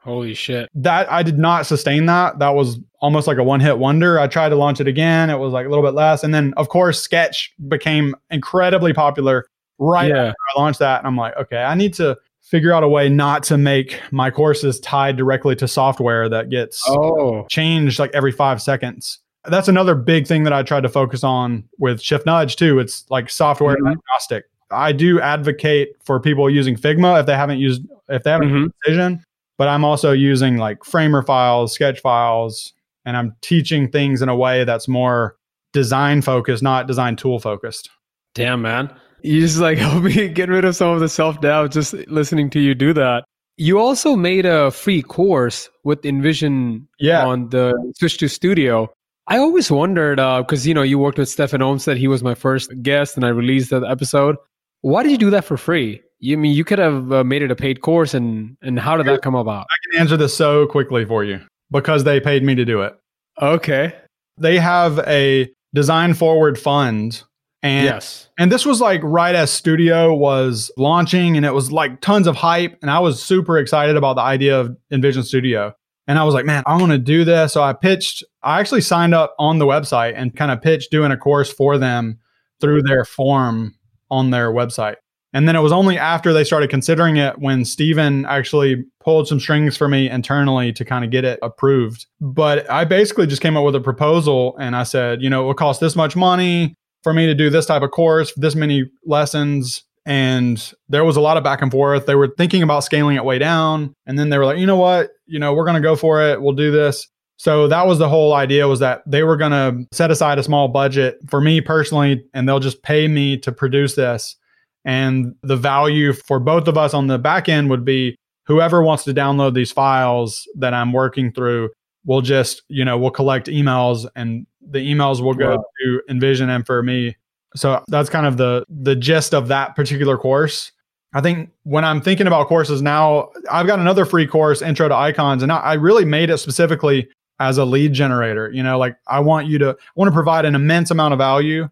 Holy 0.00 0.34
shit. 0.34 0.68
That 0.74 1.10
I 1.10 1.22
did 1.22 1.38
not 1.38 1.64
sustain 1.64 2.04
that. 2.06 2.38
That 2.38 2.50
was 2.50 2.78
almost 3.00 3.26
like 3.26 3.38
a 3.38 3.42
one 3.44 3.60
hit 3.60 3.78
wonder. 3.78 4.20
I 4.20 4.26
tried 4.26 4.50
to 4.50 4.56
launch 4.56 4.80
it 4.80 4.86
again. 4.86 5.30
It 5.30 5.38
was 5.38 5.52
like 5.52 5.64
a 5.64 5.68
little 5.70 5.84
bit 5.84 5.94
less. 5.94 6.22
And 6.22 6.34
then, 6.34 6.52
of 6.58 6.68
course, 6.68 7.00
Sketch 7.00 7.52
became 7.68 8.14
incredibly 8.30 8.92
popular 8.92 9.46
right 9.78 10.08
yeah. 10.10 10.24
after 10.26 10.36
I 10.54 10.60
launched 10.60 10.78
that. 10.80 10.98
And 10.98 11.06
I'm 11.06 11.16
like, 11.16 11.34
okay, 11.38 11.62
I 11.62 11.74
need 11.74 11.94
to 11.94 12.18
figure 12.42 12.72
out 12.74 12.82
a 12.82 12.88
way 12.88 13.08
not 13.08 13.42
to 13.44 13.56
make 13.56 13.98
my 14.10 14.30
courses 14.30 14.78
tied 14.80 15.16
directly 15.16 15.56
to 15.56 15.66
software 15.66 16.28
that 16.28 16.50
gets 16.50 16.82
Oh, 16.86 17.46
changed 17.48 17.98
like 17.98 18.10
every 18.12 18.32
five 18.32 18.60
seconds. 18.60 19.20
That's 19.46 19.68
another 19.68 19.94
big 19.94 20.26
thing 20.26 20.44
that 20.44 20.52
I 20.52 20.62
tried 20.62 20.82
to 20.82 20.88
focus 20.90 21.24
on 21.24 21.64
with 21.78 22.02
Shift 22.02 22.26
Nudge 22.26 22.56
too. 22.56 22.78
It's 22.78 23.06
like 23.10 23.30
software 23.30 23.76
Mhm. 23.76 23.92
agnostic. 23.92 24.44
I 24.74 24.92
do 24.92 25.20
advocate 25.20 25.90
for 26.04 26.20
people 26.20 26.48
using 26.50 26.76
Figma 26.76 27.20
if 27.20 27.26
they 27.26 27.36
haven't 27.36 27.58
used 27.58 27.82
if 28.08 28.22
they 28.22 28.30
haven't 28.30 28.50
Mhm. 28.50 28.60
used 28.64 28.72
Precision, 28.82 29.24
but 29.58 29.68
I'm 29.68 29.84
also 29.84 30.12
using 30.12 30.56
like 30.58 30.84
Framer 30.84 31.22
files, 31.22 31.72
sketch 31.72 32.00
files, 32.00 32.72
and 33.06 33.16
I'm 33.16 33.34
teaching 33.40 33.90
things 33.90 34.20
in 34.22 34.28
a 34.28 34.36
way 34.36 34.64
that's 34.64 34.86
more 34.88 35.36
design 35.72 36.20
focused, 36.22 36.62
not 36.62 36.86
design 36.86 37.16
tool 37.16 37.38
focused. 37.38 37.88
damn, 38.34 38.60
man. 38.62 38.90
You 39.22 39.40
just 39.40 39.58
like 39.58 39.78
help 39.86 40.02
me 40.02 40.28
get 40.28 40.48
rid 40.48 40.64
of 40.64 40.76
some 40.76 40.88
of 40.90 41.00
the 41.00 41.08
self 41.08 41.40
doubt 41.40 41.70
just 41.72 41.94
listening 42.08 42.50
to 42.50 42.60
you 42.60 42.74
do 42.74 42.92
that. 42.92 43.24
You 43.56 43.78
also 43.78 44.16
made 44.16 44.44
a 44.46 44.70
free 44.72 45.00
course 45.02 45.70
with 45.84 46.02
InVision 46.02 46.86
Yeah. 46.98 47.24
on 47.24 47.48
the 47.50 47.72
Switch 47.96 48.18
to 48.18 48.28
Studio. 48.28 48.90
I 49.28 49.38
always 49.38 49.70
wondered 49.70 50.16
because 50.16 50.66
you 50.66 50.74
know 50.74 50.82
you 50.82 50.98
worked 50.98 51.18
with 51.18 51.28
Stephen 51.30 51.62
Olmstead. 51.62 51.96
He 51.96 52.08
was 52.08 52.22
my 52.22 52.34
first 52.34 52.70
guest, 52.82 53.16
and 53.16 53.24
I 53.24 53.28
released 53.28 53.70
that 53.70 53.84
episode. 53.84 54.36
Why 54.84 55.02
did 55.02 55.12
you 55.12 55.18
do 55.18 55.30
that 55.30 55.46
for 55.46 55.56
free? 55.56 56.02
You 56.18 56.36
I 56.36 56.40
mean 56.40 56.54
you 56.54 56.62
could 56.62 56.78
have 56.78 57.10
uh, 57.10 57.24
made 57.24 57.40
it 57.40 57.50
a 57.50 57.56
paid 57.56 57.80
course, 57.80 58.12
and 58.12 58.58
and 58.60 58.78
how 58.78 58.98
did 58.98 59.06
that 59.06 59.22
come 59.22 59.34
about? 59.34 59.62
I 59.62 59.76
can 59.90 60.00
answer 60.02 60.18
this 60.18 60.36
so 60.36 60.66
quickly 60.66 61.06
for 61.06 61.24
you 61.24 61.40
because 61.70 62.04
they 62.04 62.20
paid 62.20 62.44
me 62.44 62.54
to 62.54 62.66
do 62.66 62.82
it. 62.82 62.94
Okay. 63.40 63.94
They 64.36 64.58
have 64.58 64.98
a 65.06 65.50
design 65.72 66.12
forward 66.12 66.58
fund 66.58 67.22
and 67.62 67.86
yes. 67.86 68.28
And 68.36 68.52
this 68.52 68.66
was 68.66 68.82
like 68.82 69.00
right 69.02 69.34
as 69.34 69.50
Studio 69.50 70.14
was 70.14 70.70
launching, 70.76 71.38
and 71.38 71.46
it 71.46 71.54
was 71.54 71.72
like 71.72 72.02
tons 72.02 72.26
of 72.26 72.36
hype. 72.36 72.76
And 72.82 72.90
I 72.90 72.98
was 72.98 73.22
super 73.22 73.56
excited 73.56 73.96
about 73.96 74.16
the 74.16 74.22
idea 74.22 74.60
of 74.60 74.76
InVision 74.92 75.24
Studio. 75.24 75.72
And 76.06 76.18
I 76.18 76.24
was 76.24 76.34
like, 76.34 76.44
man, 76.44 76.62
I 76.66 76.76
want 76.76 76.92
to 76.92 76.98
do 76.98 77.24
this. 77.24 77.54
So 77.54 77.62
I 77.62 77.72
pitched, 77.72 78.22
I 78.42 78.60
actually 78.60 78.82
signed 78.82 79.14
up 79.14 79.34
on 79.38 79.58
the 79.58 79.64
website 79.64 80.12
and 80.14 80.36
kind 80.36 80.50
of 80.50 80.60
pitched 80.60 80.90
doing 80.90 81.10
a 81.10 81.16
course 81.16 81.50
for 81.50 81.78
them 81.78 82.18
through 82.60 82.82
their 82.82 83.06
form 83.06 83.74
on 84.14 84.30
their 84.30 84.50
website. 84.50 84.96
And 85.32 85.48
then 85.48 85.56
it 85.56 85.60
was 85.60 85.72
only 85.72 85.98
after 85.98 86.32
they 86.32 86.44
started 86.44 86.70
considering 86.70 87.16
it 87.16 87.40
when 87.40 87.64
Stephen 87.64 88.24
actually 88.26 88.84
pulled 89.02 89.26
some 89.26 89.40
strings 89.40 89.76
for 89.76 89.88
me 89.88 90.08
internally 90.08 90.72
to 90.72 90.84
kind 90.84 91.04
of 91.04 91.10
get 91.10 91.24
it 91.24 91.40
approved. 91.42 92.06
But 92.20 92.70
I 92.70 92.84
basically 92.84 93.26
just 93.26 93.42
came 93.42 93.56
up 93.56 93.64
with 93.64 93.74
a 93.74 93.80
proposal 93.80 94.56
and 94.60 94.76
I 94.76 94.84
said, 94.84 95.20
you 95.22 95.28
know, 95.28 95.42
it 95.42 95.46
will 95.46 95.54
cost 95.54 95.80
this 95.80 95.96
much 95.96 96.14
money 96.14 96.76
for 97.02 97.12
me 97.12 97.26
to 97.26 97.34
do 97.34 97.50
this 97.50 97.66
type 97.66 97.82
of 97.82 97.90
course, 97.90 98.32
this 98.36 98.54
many 98.54 98.84
lessons. 99.04 99.82
And 100.06 100.72
there 100.88 101.04
was 101.04 101.16
a 101.16 101.20
lot 101.20 101.36
of 101.36 101.42
back 101.42 101.62
and 101.62 101.72
forth. 101.72 102.06
They 102.06 102.14
were 102.14 102.32
thinking 102.38 102.62
about 102.62 102.84
scaling 102.84 103.16
it 103.16 103.24
way 103.24 103.38
down. 103.40 103.92
And 104.06 104.16
then 104.16 104.28
they 104.28 104.38
were 104.38 104.44
like, 104.44 104.58
you 104.58 104.66
know 104.66 104.76
what? 104.76 105.10
You 105.26 105.40
know, 105.40 105.52
we're 105.52 105.64
going 105.64 105.74
to 105.74 105.80
go 105.80 105.96
for 105.96 106.22
it. 106.22 106.40
We'll 106.40 106.54
do 106.54 106.70
this. 106.70 107.08
So 107.36 107.66
that 107.68 107.86
was 107.86 107.98
the 107.98 108.08
whole 108.08 108.32
idea 108.34 108.68
was 108.68 108.80
that 108.80 109.02
they 109.06 109.22
were 109.24 109.36
going 109.36 109.50
to 109.52 109.86
set 109.94 110.10
aside 110.10 110.38
a 110.38 110.42
small 110.42 110.68
budget 110.68 111.18
for 111.28 111.40
me 111.40 111.60
personally, 111.60 112.24
and 112.32 112.48
they'll 112.48 112.60
just 112.60 112.82
pay 112.82 113.08
me 113.08 113.36
to 113.38 113.50
produce 113.52 113.94
this. 113.96 114.36
And 114.84 115.34
the 115.42 115.56
value 115.56 116.12
for 116.12 116.38
both 116.38 116.68
of 116.68 116.76
us 116.78 116.94
on 116.94 117.06
the 117.08 117.18
back 117.18 117.48
end 117.48 117.70
would 117.70 117.84
be 117.84 118.16
whoever 118.46 118.82
wants 118.82 119.04
to 119.04 119.14
download 119.14 119.54
these 119.54 119.72
files 119.72 120.46
that 120.56 120.74
I'm 120.74 120.92
working 120.92 121.32
through 121.32 121.70
we'll 122.04 122.20
just 122.20 122.62
you 122.68 122.84
know 122.84 122.98
we'll 122.98 123.10
collect 123.10 123.46
emails 123.46 124.06
and 124.14 124.46
the 124.60 124.78
emails 124.78 125.20
will 125.20 125.34
go 125.34 125.56
Wow. 125.56 125.64
to 125.82 126.02
InVision 126.10 126.48
and 126.48 126.64
for 126.66 126.82
me 126.82 127.16
so 127.56 127.82
that's 127.88 128.10
kind 128.10 128.26
of 128.26 128.36
the 128.36 128.64
the 128.68 128.96
gist 128.96 129.34
of 129.34 129.48
that 129.48 129.74
particular 129.76 130.16
course 130.18 130.72
i 131.14 131.20
think 131.20 131.50
when 131.62 131.84
i'm 131.84 132.00
thinking 132.00 132.26
about 132.26 132.46
courses 132.46 132.82
now 132.82 133.30
i've 133.50 133.66
got 133.66 133.78
another 133.78 134.04
free 134.04 134.26
course 134.26 134.62
intro 134.62 134.88
to 134.88 134.94
icons 134.94 135.42
and 135.42 135.50
i, 135.52 135.58
I 135.58 135.74
really 135.74 136.04
made 136.04 136.30
it 136.30 136.38
specifically 136.38 137.08
as 137.40 137.58
a 137.58 137.64
lead 137.64 137.92
generator 137.92 138.50
you 138.52 138.62
know 138.62 138.78
like 138.78 138.96
i 139.08 139.18
want 139.18 139.46
you 139.46 139.58
to 139.58 139.70
I 139.70 139.92
want 139.96 140.08
to 140.08 140.12
provide 140.12 140.44
an 140.44 140.54
immense 140.54 140.90
amount 140.90 141.12
of 141.12 141.18
value 141.18 141.68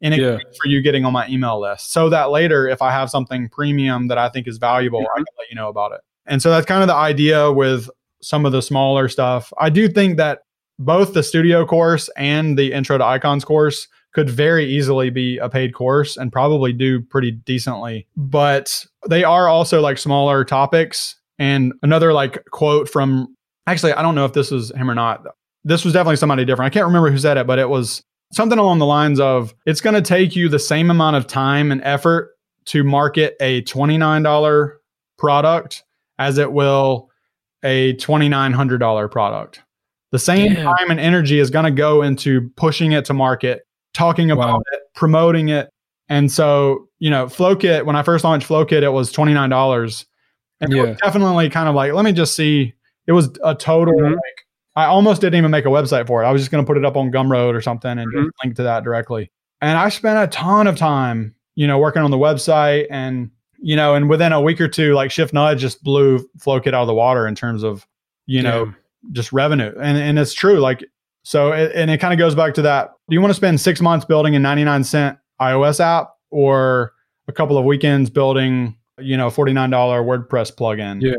in 0.00 0.12
Yeah. 0.12 0.38
for 0.60 0.68
you 0.68 0.82
getting 0.82 1.04
on 1.04 1.12
my 1.12 1.26
email 1.28 1.60
list 1.60 1.92
so 1.92 2.08
that 2.10 2.30
later 2.30 2.68
if 2.68 2.82
i 2.82 2.90
have 2.90 3.10
something 3.10 3.48
premium 3.48 4.08
that 4.08 4.18
i 4.18 4.28
think 4.28 4.48
is 4.48 4.58
valuable 4.58 4.98
i 4.98 5.02
mm-hmm. 5.02 5.18
can 5.18 5.34
let 5.38 5.48
you 5.50 5.56
know 5.56 5.68
about 5.68 5.92
it 5.92 6.00
and 6.26 6.42
so 6.42 6.50
that's 6.50 6.66
kind 6.66 6.82
of 6.82 6.88
the 6.88 6.94
idea 6.94 7.52
with 7.52 7.88
some 8.24 8.46
of 8.46 8.52
the 8.52 8.62
smaller 8.62 9.08
stuff. 9.08 9.52
I 9.58 9.70
do 9.70 9.88
think 9.88 10.16
that 10.16 10.40
both 10.78 11.14
the 11.14 11.22
studio 11.22 11.64
course 11.64 12.08
and 12.16 12.58
the 12.58 12.72
intro 12.72 12.98
to 12.98 13.04
icons 13.04 13.44
course 13.44 13.86
could 14.12 14.30
very 14.30 14.64
easily 14.64 15.10
be 15.10 15.38
a 15.38 15.48
paid 15.48 15.74
course 15.74 16.16
and 16.16 16.32
probably 16.32 16.72
do 16.72 17.00
pretty 17.00 17.32
decently. 17.32 18.06
But 18.16 18.86
they 19.08 19.24
are 19.24 19.48
also 19.48 19.80
like 19.80 19.98
smaller 19.98 20.44
topics. 20.44 21.16
And 21.38 21.74
another 21.82 22.12
like 22.12 22.44
quote 22.50 22.88
from 22.88 23.36
actually, 23.66 23.92
I 23.92 24.02
don't 24.02 24.14
know 24.14 24.24
if 24.24 24.32
this 24.32 24.50
was 24.50 24.70
him 24.74 24.90
or 24.90 24.94
not. 24.94 25.24
This 25.64 25.84
was 25.84 25.94
definitely 25.94 26.16
somebody 26.16 26.44
different. 26.44 26.70
I 26.70 26.74
can't 26.74 26.86
remember 26.86 27.10
who 27.10 27.18
said 27.18 27.36
it, 27.36 27.46
but 27.46 27.58
it 27.58 27.68
was 27.68 28.02
something 28.32 28.58
along 28.58 28.78
the 28.80 28.86
lines 28.86 29.20
of 29.20 29.54
it's 29.66 29.80
going 29.80 29.94
to 29.94 30.02
take 30.02 30.34
you 30.36 30.48
the 30.48 30.58
same 30.58 30.90
amount 30.90 31.16
of 31.16 31.26
time 31.26 31.72
and 31.72 31.80
effort 31.84 32.32
to 32.66 32.82
market 32.84 33.36
a 33.40 33.62
$29 33.62 34.72
product 35.18 35.84
as 36.18 36.38
it 36.38 36.52
will 36.52 37.10
a 37.62 37.94
$2,900 37.94 39.10
product. 39.10 39.62
The 40.12 40.18
same 40.18 40.54
Damn. 40.54 40.64
time 40.76 40.90
and 40.90 41.00
energy 41.00 41.38
is 41.38 41.50
going 41.50 41.64
to 41.64 41.70
go 41.70 42.02
into 42.02 42.50
pushing 42.56 42.92
it 42.92 43.04
to 43.06 43.14
market, 43.14 43.66
talking 43.94 44.30
about 44.30 44.54
Wow. 44.54 44.62
it, 44.72 44.80
promoting 44.94 45.48
it. 45.48 45.70
And 46.08 46.30
so, 46.30 46.86
you 46.98 47.10
know, 47.10 47.26
FlowKit, 47.26 47.84
when 47.86 47.96
I 47.96 48.02
first 48.02 48.22
launched 48.24 48.46
FlowKit, 48.48 48.82
it 48.82 48.90
was 48.90 49.12
$29. 49.12 50.04
And 50.60 50.72
Yeah. 50.72 50.94
definitely 51.02 51.48
kind 51.50 51.68
of 51.68 51.74
like, 51.74 51.92
let 51.94 52.04
me 52.04 52.12
just 52.12 52.36
see. 52.36 52.74
It 53.06 53.12
was 53.12 53.30
a 53.44 53.54
total, 53.54 53.94
Mhm. 53.94 54.12
like, 54.12 54.46
I 54.76 54.86
almost 54.86 55.20
didn't 55.20 55.36
even 55.38 55.50
make 55.50 55.66
a 55.66 55.68
website 55.68 56.06
for 56.06 56.22
it. 56.22 56.26
I 56.26 56.32
was 56.32 56.40
just 56.42 56.50
going 56.50 56.64
to 56.64 56.66
put 56.66 56.76
it 56.76 56.84
up 56.84 56.96
on 56.96 57.12
Gumroad 57.12 57.54
or 57.54 57.60
something 57.60 57.90
and 57.98 58.12
Mhm. 58.12 58.24
just 58.24 58.34
link 58.44 58.56
to 58.56 58.62
that 58.64 58.82
directly. 58.84 59.30
And 59.60 59.78
I 59.78 59.88
spent 59.88 60.18
a 60.18 60.26
ton 60.26 60.66
of 60.66 60.76
time, 60.76 61.34
you 61.54 61.66
know, 61.66 61.78
working 61.78 62.02
on 62.02 62.10
the 62.10 62.18
website 62.18 62.86
and, 62.90 63.30
you 63.58 63.76
know, 63.76 63.94
and 63.94 64.08
within 64.08 64.32
a 64.32 64.40
week 64.40 64.60
or 64.60 64.68
two, 64.68 64.94
like 64.94 65.10
Shift 65.10 65.32
Nudge 65.32 65.60
just 65.60 65.82
blew 65.84 66.18
FlowKit 66.38 66.68
out 66.74 66.82
of 66.82 66.86
the 66.88 66.94
water 66.94 67.26
in 67.28 67.34
terms 67.34 67.62
of, 67.62 67.86
you 68.26 68.42
know, 68.42 68.64
Damn. 68.66 68.76
just 69.12 69.32
revenue. 69.32 69.72
And 69.80 69.96
and 69.96 70.18
it's 70.18 70.34
true. 70.34 70.58
Like 70.60 70.84
so, 71.22 71.52
it, 71.52 71.72
and 71.74 71.90
it 71.90 71.98
kind 71.98 72.12
of 72.12 72.18
goes 72.18 72.34
back 72.34 72.52
to 72.54 72.62
that. 72.62 72.90
Do 73.08 73.14
you 73.14 73.20
want 73.20 73.30
to 73.30 73.34
spend 73.36 73.60
six 73.60 73.80
months 73.80 74.04
building 74.04 74.34
a 74.34 74.38
ninety 74.38 74.64
nine 74.64 74.82
cent 74.84 75.18
iOS 75.40 75.78
app 75.80 76.10
or 76.30 76.92
a 77.28 77.32
couple 77.32 77.56
of 77.56 77.64
weekends 77.64 78.10
building, 78.10 78.76
you 78.98 79.16
know, 79.16 79.30
forty 79.30 79.52
nine 79.52 79.70
dollar 79.70 80.02
WordPress 80.02 80.54
plugin? 80.54 81.00
Yeah. 81.00 81.14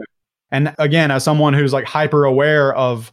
And 0.56 0.74
again, 0.80 1.12
as 1.12 1.22
someone 1.22 1.54
who's 1.54 1.74
like 1.74 1.84
hyper 1.84 2.24
aware 2.24 2.74
of 2.74 3.12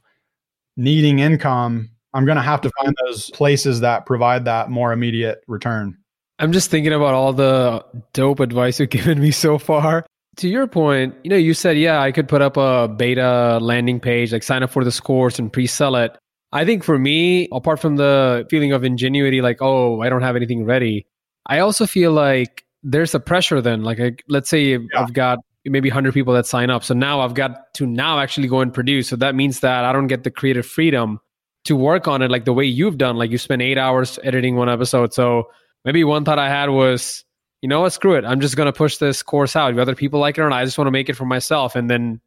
needing 0.76 1.18
income, 1.18 1.90
I'm 2.14 2.24
going 2.24 2.36
to 2.36 2.42
have 2.42 2.60
to 2.60 2.70
find 2.80 2.94
those 3.04 3.30
places 3.30 3.80
that 3.80 4.06
provide 4.06 4.44
that 4.44 4.70
more 4.70 4.92
immediate 4.92 5.42
return. 5.48 5.98
I'm 6.38 6.52
just 6.52 6.70
thinking 6.70 6.92
about 6.92 7.14
all 7.14 7.32
the 7.32 7.84
dope 8.12 8.38
advice 8.38 8.78
you've 8.78 8.90
given 8.90 9.18
me 9.20 9.32
so 9.32 9.58
far. 9.58 10.06
To 10.36 10.48
your 10.48 10.68
point, 10.68 11.16
you 11.24 11.30
know, 11.30 11.36
you 11.36 11.52
said, 11.52 11.76
yeah, 11.76 12.00
I 12.00 12.12
could 12.12 12.28
put 12.28 12.42
up 12.42 12.56
a 12.56 12.86
beta 12.86 13.58
landing 13.60 13.98
page, 13.98 14.32
like 14.32 14.44
sign 14.44 14.62
up 14.62 14.70
for 14.70 14.84
this 14.84 15.00
course 15.00 15.40
and 15.40 15.52
pre 15.52 15.66
sell 15.66 15.96
it. 15.96 16.16
I 16.52 16.64
think 16.64 16.84
for 16.84 16.96
me, 16.96 17.48
apart 17.50 17.80
from 17.80 17.96
the 17.96 18.46
feeling 18.50 18.70
of 18.70 18.84
ingenuity, 18.84 19.40
like, 19.40 19.60
oh, 19.60 20.00
I 20.00 20.08
don't 20.08 20.22
have 20.22 20.36
anything 20.36 20.64
ready, 20.64 21.06
I 21.46 21.58
also 21.58 21.86
feel 21.86 22.12
like 22.12 22.64
there's 22.84 23.16
a 23.16 23.20
pressure 23.20 23.60
then. 23.60 23.82
Like, 23.82 23.98
I, 23.98 24.12
let's 24.28 24.48
say 24.48 24.78
I've 24.94 25.12
got 25.12 25.38
maybe 25.64 25.88
100 25.88 26.12
people 26.12 26.34
that 26.34 26.46
sign 26.46 26.70
up. 26.70 26.82
So 26.84 26.94
now 26.94 27.20
I've 27.20 27.34
got 27.34 27.72
to 27.74 27.86
now 27.86 28.18
actually 28.18 28.48
go 28.48 28.60
and 28.60 28.72
produce. 28.72 29.08
So 29.08 29.16
that 29.16 29.34
means 29.34 29.60
that 29.60 29.84
I 29.84 29.92
don't 29.92 30.08
get 30.08 30.24
the 30.24 30.30
creative 30.30 30.66
freedom 30.66 31.20
to 31.64 31.76
work 31.76 32.08
on 32.08 32.22
it 32.22 32.30
like 32.30 32.44
the 32.44 32.52
way 32.52 32.64
you've 32.64 32.98
done. 32.98 33.16
Like, 33.16 33.30
you 33.30 33.38
spend 33.38 33.62
eight 33.62 33.78
hours 33.78 34.18
editing 34.24 34.56
one 34.56 34.68
episode. 34.68 35.14
So, 35.14 35.50
maybe 35.84 36.02
one 36.02 36.24
thought 36.24 36.38
I 36.38 36.48
had 36.48 36.70
was, 36.70 37.24
you 37.60 37.68
know 37.68 37.82
what, 37.82 37.92
screw 37.92 38.14
it. 38.14 38.24
I'm 38.24 38.40
just 38.40 38.56
going 38.56 38.66
to 38.66 38.72
push 38.72 38.96
this 38.96 39.22
course 39.22 39.54
out. 39.54 39.74
Whether 39.74 39.94
people 39.94 40.18
like 40.18 40.38
it 40.38 40.42
or 40.42 40.48
not, 40.48 40.56
I 40.56 40.64
just 40.64 40.76
want 40.76 40.88
to 40.88 40.92
make 40.92 41.08
it 41.08 41.14
for 41.14 41.24
myself. 41.24 41.76
And 41.76 41.88
then, 41.88 42.20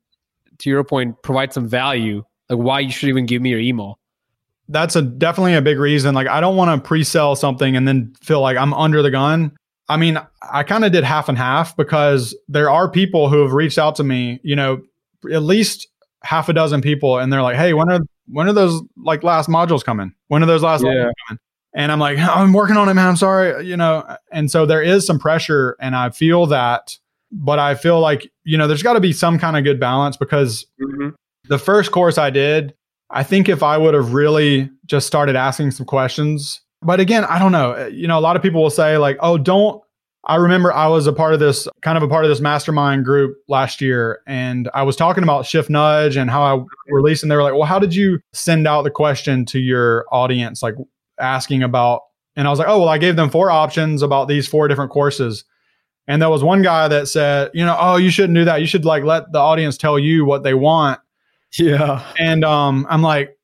to 0.60 0.70
your 0.70 0.84
point, 0.86 1.22
provide 1.22 1.52
some 1.52 1.68
value. 1.68 2.24
Like 2.50 2.60
why 2.60 2.80
you 2.80 2.92
should 2.92 3.10
even 3.10 3.26
give 3.26 3.42
me 3.42 3.50
your 3.50 3.60
email. 3.60 4.00
That's 4.70 4.96
a 4.96 5.02
definitely 5.02 5.56
a 5.56 5.62
big 5.62 5.78
reason. 5.78 6.16
Like 6.16 6.28
I 6.28 6.40
don't 6.40 6.56
want 6.56 6.82
to 6.82 6.88
pre-sell 6.88 7.36
something 7.36 7.76
and 7.76 7.88
then 7.88 8.14
feel 8.22 8.42
like 8.42 8.58
I'm 8.58 8.74
under 8.74 9.02
the 9.02 9.12
gun. 9.12 9.56
I 9.88 9.98
mean, 9.98 10.20
I 10.52 10.64
kind 10.64 10.84
of 10.84 10.92
did 10.92 11.04
half 11.04 11.30
and 11.30 11.38
half 11.38 11.78
because 11.78 12.36
there 12.48 12.70
are 12.70 12.90
people 12.90 13.30
who 13.30 13.42
have 13.42 13.54
reached 13.54 13.78
out 13.78 13.96
to 13.98 14.04
me, 14.04 14.40
you 14.44 14.56
know, 14.56 14.82
at 15.32 15.44
least 15.44 15.88
half 16.24 16.50
a 16.50 16.54
dozen 16.54 16.82
people 16.82 17.20
and 17.20 17.32
they're 17.32 17.42
like, 17.42 17.56
"Hey, 17.56 17.74
when 17.74 17.90
are 17.92 18.00
when 18.28 18.48
are 18.48 18.54
those 18.54 18.82
like 18.98 19.24
last 19.24 19.48
modules 19.50 19.84
coming? 19.84 20.14
When 20.28 20.42
are 20.42 20.48
those 20.48 20.64
last 20.64 20.84
Yeah. 20.84 20.90
modules 20.90 21.12
coming?" 21.28 21.40
And 21.76 21.92
I'm 21.92 22.00
like, 22.00 22.18
I'm 22.20 22.54
working 22.54 22.78
on 22.78 22.90
it, 22.90 22.94
man. 22.94 23.08
I'm 23.08 23.16
sorry, 23.16 23.66
you 23.68 23.78
know. 23.78 24.18
And 24.32 24.50
so 24.50 24.66
there 24.66 24.82
is 24.82 25.06
some 25.06 25.20
pressure, 25.20 25.76
and 25.80 25.96
I 25.96 26.10
feel 26.10 26.46
that, 26.48 26.98
but 27.32 27.60
I 27.60 27.76
feel 27.76 28.00
like 28.00 28.32
you 28.44 28.58
know, 28.58 28.68
there's 28.68 28.84
got 28.84 28.94
to 28.94 29.00
be 29.00 29.14
some 29.14 29.38
kind 29.38 29.58
of 29.58 29.64
good 29.64 29.80
balance 29.80 30.18
because 30.18 30.66
mm-hmm. 30.82 31.10
the 31.48 31.60
first 31.60 31.92
course 31.92 32.18
I 32.18 32.32
did, 32.32 32.74
I 33.12 33.24
think 33.24 33.50
if 33.50 33.62
I 33.62 33.78
would 33.78 33.94
have 33.94 34.14
really 34.14 34.70
just 34.86 35.06
started 35.06 35.36
asking 35.36 35.72
some 35.72 35.86
questions, 35.86 36.62
but 36.86 37.00
again, 37.00 37.26
I 37.26 37.40
don't 37.40 37.52
know. 37.52 37.72
Uh, 37.74 37.86
You 37.88 38.08
know, 38.08 38.18
a 38.18 38.22
lot 38.22 38.36
of 38.36 38.42
people 38.42 38.62
will 38.62 38.70
say 38.70 38.98
like, 38.98 39.18
"Oh, 39.20 39.38
don't." 39.38 39.82
I 40.28 40.38
remember 40.38 40.74
I 40.74 40.88
was 40.88 41.06
a 41.06 41.14
part 41.14 41.36
of 41.36 41.40
this 41.40 41.68
kind 41.82 41.98
of 41.98 42.04
a 42.04 42.08
part 42.08 42.26
of 42.26 42.30
this 42.30 42.40
mastermind 42.42 43.06
group 43.06 43.38
last 43.48 43.80
year, 43.80 44.22
and 44.26 44.70
I 44.74 44.82
was 44.84 44.96
talking 44.96 45.24
about 45.24 45.46
Shift 45.46 45.70
Nudge 45.70 46.18
and 46.18 46.32
how 46.32 46.42
I 46.44 46.64
released, 46.92 47.22
and 47.24 47.32
they 47.32 47.36
were 47.36 47.44
like, 47.44 47.54
"Well, 47.54 47.64
how 47.64 47.78
did 47.80 47.94
you 47.94 48.20
send 48.34 48.68
out 48.68 48.84
the 48.84 48.92
question 48.92 49.46
to 49.46 49.60
your 49.60 50.06
audience, 50.12 50.64
like 50.64 50.76
asking 51.20 51.62
about?" 51.64 52.02
And 52.36 52.48
I 52.48 52.50
was 52.50 52.60
like, 52.60 52.68
"Oh, 52.68 52.80
well, 52.80 52.90
I 52.90 52.98
gave 52.98 53.16
them 53.16 53.30
four 53.30 53.52
options 53.52 54.02
about 54.02 54.28
these 54.28 54.48
four 54.48 54.68
different 54.68 54.92
courses." 54.92 55.44
And 56.08 56.22
there 56.22 56.30
was 56.30 56.44
one 56.44 56.62
guy 56.64 56.88
that 56.88 57.08
said, 57.08 57.52
"You 57.54 57.66
know, 57.66 57.78
oh, 57.80 57.98
you 57.98 58.10
shouldn't 58.10 58.36
do 58.36 58.46
that. 58.46 58.62
You 58.62 58.68
should 58.68 58.86
like 58.86 59.04
let 59.04 59.32
the 59.32 59.40
audience 59.40 59.78
tell 59.78 60.00
you 60.00 60.26
what 60.26 60.44
they 60.44 60.54
want." 60.56 61.00
Yeah. 61.58 62.04
And 62.20 62.44
um, 62.44 62.86
I'm 62.90 63.02
like, 63.02 63.38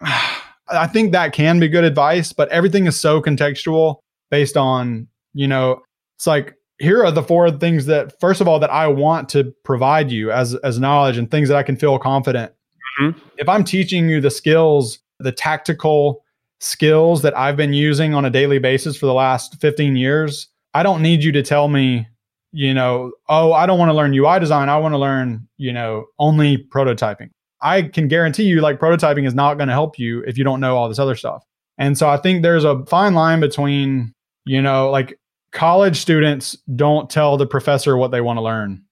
I 0.70 0.86
think 0.86 1.12
that 1.12 1.32
can 1.32 1.60
be 1.60 1.68
good 1.68 1.84
advice, 1.84 2.32
but 2.32 2.48
everything 2.48 2.86
is 2.86 2.98
so 2.98 3.20
contextual 3.20 3.96
based 4.30 4.56
on 4.56 5.08
you 5.34 5.48
know 5.48 5.80
it's 6.16 6.26
like 6.26 6.54
here 6.78 7.04
are 7.04 7.10
the 7.10 7.22
four 7.22 7.50
things 7.50 7.86
that 7.86 8.18
first 8.20 8.40
of 8.40 8.48
all 8.48 8.58
that 8.60 8.70
I 8.70 8.86
want 8.86 9.28
to 9.30 9.52
provide 9.64 10.10
you 10.10 10.30
as 10.30 10.54
as 10.56 10.78
knowledge 10.78 11.18
and 11.18 11.30
things 11.30 11.48
that 11.48 11.56
I 11.56 11.62
can 11.62 11.76
feel 11.76 11.98
confident. 11.98 12.52
Mm-hmm. 13.00 13.18
If 13.38 13.48
I'm 13.48 13.64
teaching 13.64 14.08
you 14.08 14.20
the 14.20 14.30
skills, 14.30 14.98
the 15.18 15.32
tactical 15.32 16.24
skills 16.60 17.22
that 17.22 17.36
I've 17.36 17.56
been 17.56 17.72
using 17.72 18.14
on 18.14 18.24
a 18.24 18.30
daily 18.30 18.58
basis 18.58 18.96
for 18.96 19.06
the 19.06 19.14
last 19.14 19.60
15 19.60 19.96
years, 19.96 20.48
I 20.74 20.82
don't 20.82 21.02
need 21.02 21.22
you 21.22 21.32
to 21.32 21.42
tell 21.42 21.68
me, 21.68 22.06
you 22.52 22.74
know, 22.74 23.12
oh, 23.28 23.52
I 23.52 23.66
don't 23.66 23.78
want 23.78 23.90
to 23.90 23.94
learn 23.94 24.14
UI 24.14 24.40
design. 24.40 24.68
I 24.68 24.76
want 24.78 24.92
to 24.92 24.98
learn, 24.98 25.48
you 25.56 25.72
know, 25.72 26.06
only 26.18 26.58
prototyping. 26.58 27.30
I 27.60 27.82
can 27.82 28.08
guarantee 28.08 28.44
you 28.44 28.60
like 28.60 28.78
prototyping 28.78 29.26
is 29.26 29.34
not 29.34 29.54
going 29.54 29.68
to 29.68 29.74
help 29.74 29.98
you 29.98 30.22
if 30.22 30.38
you 30.38 30.44
don't 30.44 30.60
know 30.60 30.76
all 30.76 30.88
this 30.88 30.98
other 30.98 31.14
stuff. 31.14 31.44
And 31.78 31.96
so 31.96 32.08
I 32.08 32.16
think 32.16 32.42
there's 32.42 32.64
a 32.64 32.84
fine 32.86 33.14
line 33.14 33.40
between, 33.40 34.14
you 34.44 34.60
know, 34.60 34.90
like 34.90 35.18
college 35.52 35.96
students 35.96 36.56
don't 36.76 37.08
tell 37.08 37.36
the 37.36 37.46
professor 37.46 37.96
what 37.96 38.10
they 38.10 38.20
want 38.20 38.36
to 38.36 38.42
learn. 38.42 38.82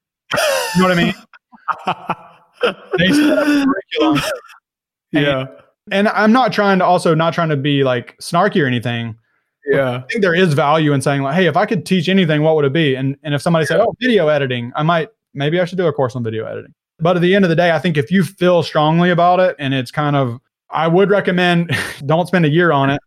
You 0.77 0.83
know 0.83 0.89
what 0.89 0.99
I 0.99 1.05
mean? 1.05 1.15
they 2.99 3.09
curriculum. 3.09 4.21
Yeah. 5.13 5.41
And, 5.41 5.49
and 5.91 6.09
I'm 6.09 6.33
not 6.33 6.53
trying 6.53 6.79
to 6.81 6.85
also 6.85 7.15
not 7.15 7.35
trying 7.35 7.49
to 7.51 7.57
be 7.57 7.85
like 7.85 8.17
snarky 8.21 8.63
or 8.63 8.67
anything. 8.67 9.17
Yeah. 9.67 9.97
I 9.97 10.01
think 10.11 10.23
there 10.23 10.35
is 10.35 10.55
value 10.55 10.93
in 10.93 11.01
saying 11.01 11.23
like, 11.23 11.35
hey, 11.35 11.47
if 11.47 11.57
I 11.57 11.67
could 11.67 11.87
teach 11.87 12.09
anything, 12.09 12.43
what 12.43 12.55
would 12.57 12.65
it 12.65 12.73
be? 12.73 12.95
And 12.95 13.17
and 13.23 13.35
if 13.35 13.43
somebody 13.43 13.65
yeah. 13.65 13.69
said, 13.69 13.81
oh, 13.81 13.95
video 14.01 14.29
editing, 14.29 14.73
I 14.77 14.83
might 14.83 15.09
maybe 15.35 15.61
I 15.61 15.65
should 15.65 15.79
do 15.79 15.87
a 15.87 15.93
course 15.93 16.15
on 16.15 16.23
video 16.23 16.47
editing. 16.47 16.75
But 16.99 17.17
at 17.17 17.23
the 17.23 17.35
end 17.35 17.45
of 17.45 17.49
the 17.49 17.57
day, 17.57 17.73
I 17.73 17.79
think 17.79 17.97
if 17.97 18.11
you 18.11 18.25
feel 18.25 18.63
strongly 18.63 19.11
about 19.11 19.41
it 19.41 19.57
and 19.59 19.75
it's 19.75 19.91
kind 19.91 20.17
of 20.17 20.41
I 20.71 20.89
would 20.89 21.11
recommend 21.11 21.77
don't 22.07 22.27
spend 22.27 22.45
a 22.45 22.49
year 22.49 22.73
on 22.73 22.91
it 22.91 23.01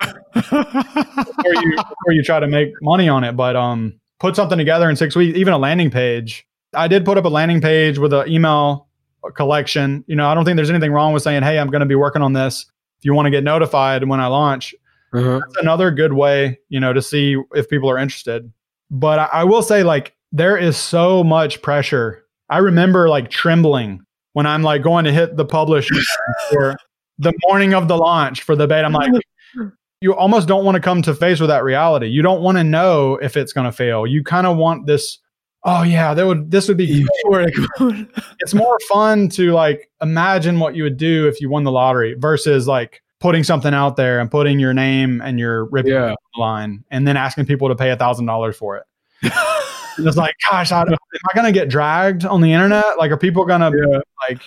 before 0.34 1.54
you 1.54 1.76
before 1.76 2.12
you 2.12 2.22
try 2.22 2.40
to 2.40 2.46
make 2.46 2.72
money 2.82 3.08
on 3.08 3.24
it. 3.24 3.36
But 3.36 3.56
um, 3.56 3.98
put 4.18 4.36
something 4.36 4.58
together 4.58 4.88
in 4.88 4.96
six 4.96 5.16
weeks, 5.16 5.36
even 5.36 5.52
a 5.52 5.58
landing 5.58 5.90
page. 5.90 6.46
I 6.74 6.86
did 6.86 7.04
put 7.04 7.18
up 7.18 7.24
a 7.24 7.28
landing 7.28 7.60
page 7.60 7.98
with 7.98 8.12
an 8.12 8.28
email 8.28 8.86
collection. 9.34 10.04
You 10.06 10.16
know, 10.16 10.28
I 10.28 10.34
don't 10.34 10.44
think 10.44 10.56
there's 10.56 10.70
anything 10.70 10.92
wrong 10.92 11.12
with 11.12 11.22
saying, 11.22 11.42
"Hey, 11.42 11.58
I'm 11.58 11.68
going 11.68 11.80
to 11.80 11.86
be 11.86 11.94
working 11.94 12.22
on 12.22 12.32
this." 12.32 12.66
If 12.98 13.04
you 13.04 13.14
want 13.14 13.26
to 13.26 13.30
get 13.30 13.42
notified 13.42 14.06
when 14.06 14.20
I 14.20 14.26
launch, 14.26 14.74
uh-huh. 15.14 15.40
that's 15.40 15.56
another 15.56 15.90
good 15.90 16.12
way, 16.12 16.58
you 16.68 16.78
know, 16.78 16.92
to 16.92 17.00
see 17.00 17.36
if 17.54 17.68
people 17.68 17.90
are 17.90 17.98
interested. 17.98 18.52
But 18.90 19.18
I, 19.18 19.24
I 19.32 19.44
will 19.44 19.62
say, 19.62 19.82
like, 19.82 20.14
there 20.32 20.56
is 20.56 20.76
so 20.76 21.24
much 21.24 21.62
pressure. 21.62 22.24
I 22.50 22.58
remember 22.58 23.08
like 23.08 23.30
trembling 23.30 24.00
when 24.32 24.46
I'm 24.46 24.62
like 24.62 24.82
going 24.82 25.04
to 25.04 25.12
hit 25.12 25.36
the 25.36 25.44
publish 25.44 25.88
for 26.50 26.76
the 27.18 27.32
morning 27.46 27.74
of 27.74 27.88
the 27.88 27.96
launch 27.96 28.42
for 28.42 28.56
the 28.56 28.66
beta. 28.66 28.84
I'm 28.84 28.92
like, 28.92 29.12
you 30.00 30.14
almost 30.14 30.48
don't 30.48 30.64
want 30.64 30.74
to 30.74 30.80
come 30.80 31.02
to 31.02 31.14
face 31.14 31.40
with 31.40 31.48
that 31.48 31.62
reality. 31.62 32.08
You 32.08 32.22
don't 32.22 32.42
want 32.42 32.58
to 32.58 32.64
know 32.64 33.16
if 33.22 33.36
it's 33.36 33.52
going 33.52 33.66
to 33.66 33.72
fail. 33.72 34.06
You 34.06 34.24
kind 34.24 34.46
of 34.46 34.56
want 34.56 34.86
this. 34.86 35.18
Oh 35.62 35.82
yeah, 35.82 36.14
that 36.14 36.26
would 36.26 36.50
this 36.50 36.68
would 36.68 36.78
be. 36.78 37.06
it's 38.38 38.54
more 38.54 38.78
fun 38.88 39.28
to 39.30 39.52
like 39.52 39.90
imagine 40.00 40.58
what 40.58 40.74
you 40.74 40.82
would 40.84 40.96
do 40.96 41.28
if 41.28 41.40
you 41.40 41.50
won 41.50 41.64
the 41.64 41.70
lottery 41.70 42.14
versus 42.14 42.66
like 42.66 43.02
putting 43.20 43.44
something 43.44 43.74
out 43.74 43.96
there 43.96 44.20
and 44.20 44.30
putting 44.30 44.58
your 44.58 44.72
name 44.72 45.20
and 45.20 45.38
your 45.38 45.68
yeah. 45.84 46.14
line 46.38 46.82
and 46.90 47.06
then 47.06 47.18
asking 47.18 47.44
people 47.44 47.68
to 47.68 47.76
pay 47.76 47.90
a 47.90 47.96
thousand 47.96 48.24
dollars 48.24 48.56
for 48.56 48.78
it. 48.78 48.84
It's 49.98 50.16
like, 50.16 50.34
gosh, 50.50 50.72
I, 50.72 50.82
am 50.82 50.88
I 50.92 51.34
going 51.34 51.46
to 51.46 51.58
get 51.58 51.68
dragged 51.68 52.24
on 52.24 52.40
the 52.40 52.52
internet? 52.52 52.98
Like, 52.98 53.10
are 53.10 53.16
people 53.16 53.44
going 53.44 53.60
to 53.60 53.76
yeah. 53.76 54.00
like? 54.28 54.42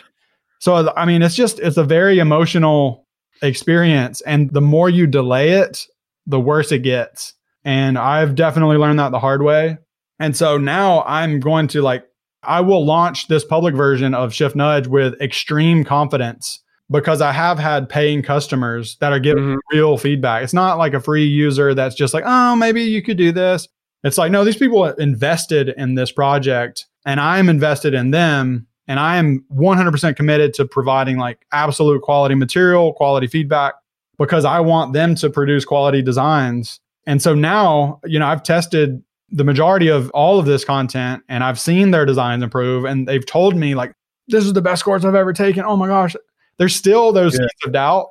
So 0.60 0.94
I 0.96 1.06
mean, 1.06 1.22
it's 1.22 1.36
just 1.36 1.60
it's 1.60 1.78
a 1.78 1.84
very 1.84 2.20
emotional 2.20 3.06
experience. 3.42 4.22
And 4.22 4.50
the 4.52 4.62
more 4.62 4.90
you 4.90 5.08
delay 5.08 5.52
it, 5.52 5.86
the 6.26 6.40
worse 6.40 6.72
it 6.72 6.80
gets. 6.80 7.34
And 7.66 7.98
I've 7.98 8.36
definitely 8.36 8.78
learned 8.78 9.00
that 9.00 9.12
the 9.12 9.20
hard 9.20 9.42
way. 9.42 9.78
And 10.20 10.36
so 10.36 10.58
now 10.58 11.04
I'm 11.04 11.40
going 11.40 11.68
to 11.70 11.82
like, 11.82 12.06
I 12.44 12.62
will 12.62 12.86
launch 12.86 13.28
this 13.28 13.46
public 13.46 13.76
version 13.76 14.14
of 14.14 14.34
Shift 14.34 14.56
Nudge 14.56 14.88
with 14.88 15.20
extreme 15.22 15.84
confidence 15.84 16.62
because 16.92 17.22
I 17.22 17.32
have 17.32 17.58
had 17.58 17.88
paying 17.88 18.22
customers 18.22 18.98
that 19.00 19.14
are 19.14 19.20
giving 19.20 19.44
mm-hmm. 19.44 19.78
real 19.78 19.98
feedback. 19.98 20.44
It's 20.44 20.54
not 20.54 20.78
like 20.78 20.94
a 20.94 21.00
free 21.00 21.26
user 21.26 21.74
that's 21.74 21.96
just 21.96 22.14
like, 22.14 22.26
oh, 22.26 22.56
maybe 22.56 22.84
you 22.84 23.02
could 23.02 23.18
do 23.18 23.32
this. 23.32 23.68
It's 24.04 24.18
like, 24.18 24.32
no, 24.32 24.44
these 24.44 24.58
people 24.58 24.86
invested 24.86 25.70
in 25.78 25.96
this 25.96 26.12
project 26.12 26.86
and 27.06 27.20
I'm 27.20 27.50
invested 27.50 27.94
in 27.94 28.12
them 28.12 28.68
and 28.88 29.00
I 29.00 29.18
am 29.18 29.46
100% 29.54 30.16
committed 30.16 30.54
to 30.56 30.66
providing 30.66 31.18
like 31.18 31.46
absolute 31.52 32.02
quality 32.02 32.36
material, 32.36 32.94
quality 32.94 33.28
feedback, 33.28 33.76
because 34.18 34.44
I 34.46 34.60
want 34.60 34.94
them 34.94 35.16
to 35.16 35.30
produce 35.30 35.64
quality 35.64 36.02
designs. 36.02 36.82
And 37.08 37.22
so 37.22 37.34
now, 37.34 38.00
you 38.04 38.20
know, 38.20 38.28
I've 38.28 38.44
tested 38.44 39.02
the 39.30 39.44
majority 39.44 39.88
of 39.88 40.12
all 40.12 40.38
of 40.38 40.46
this 40.46 40.66
content 40.66 41.24
and 41.30 41.44
I've 41.44 41.60
seen 41.60 41.92
their 41.92 42.06
designs 42.06 42.44
improve 42.44 42.86
and 42.86 43.08
they've 43.08 43.26
told 43.26 43.56
me 43.56 43.74
like, 43.74 43.94
this 44.28 44.46
is 44.46 44.54
the 44.54 44.62
best 44.62 44.84
course 44.84 45.04
I've 45.04 45.16
ever 45.16 45.34
taken. 45.34 45.64
Oh 45.66 45.76
my 45.76 45.88
gosh. 45.88 46.16
There's 46.58 46.76
still 46.76 47.12
those 47.12 47.38
yeah. 47.38 47.48
of 47.66 47.72
doubt. 47.72 48.10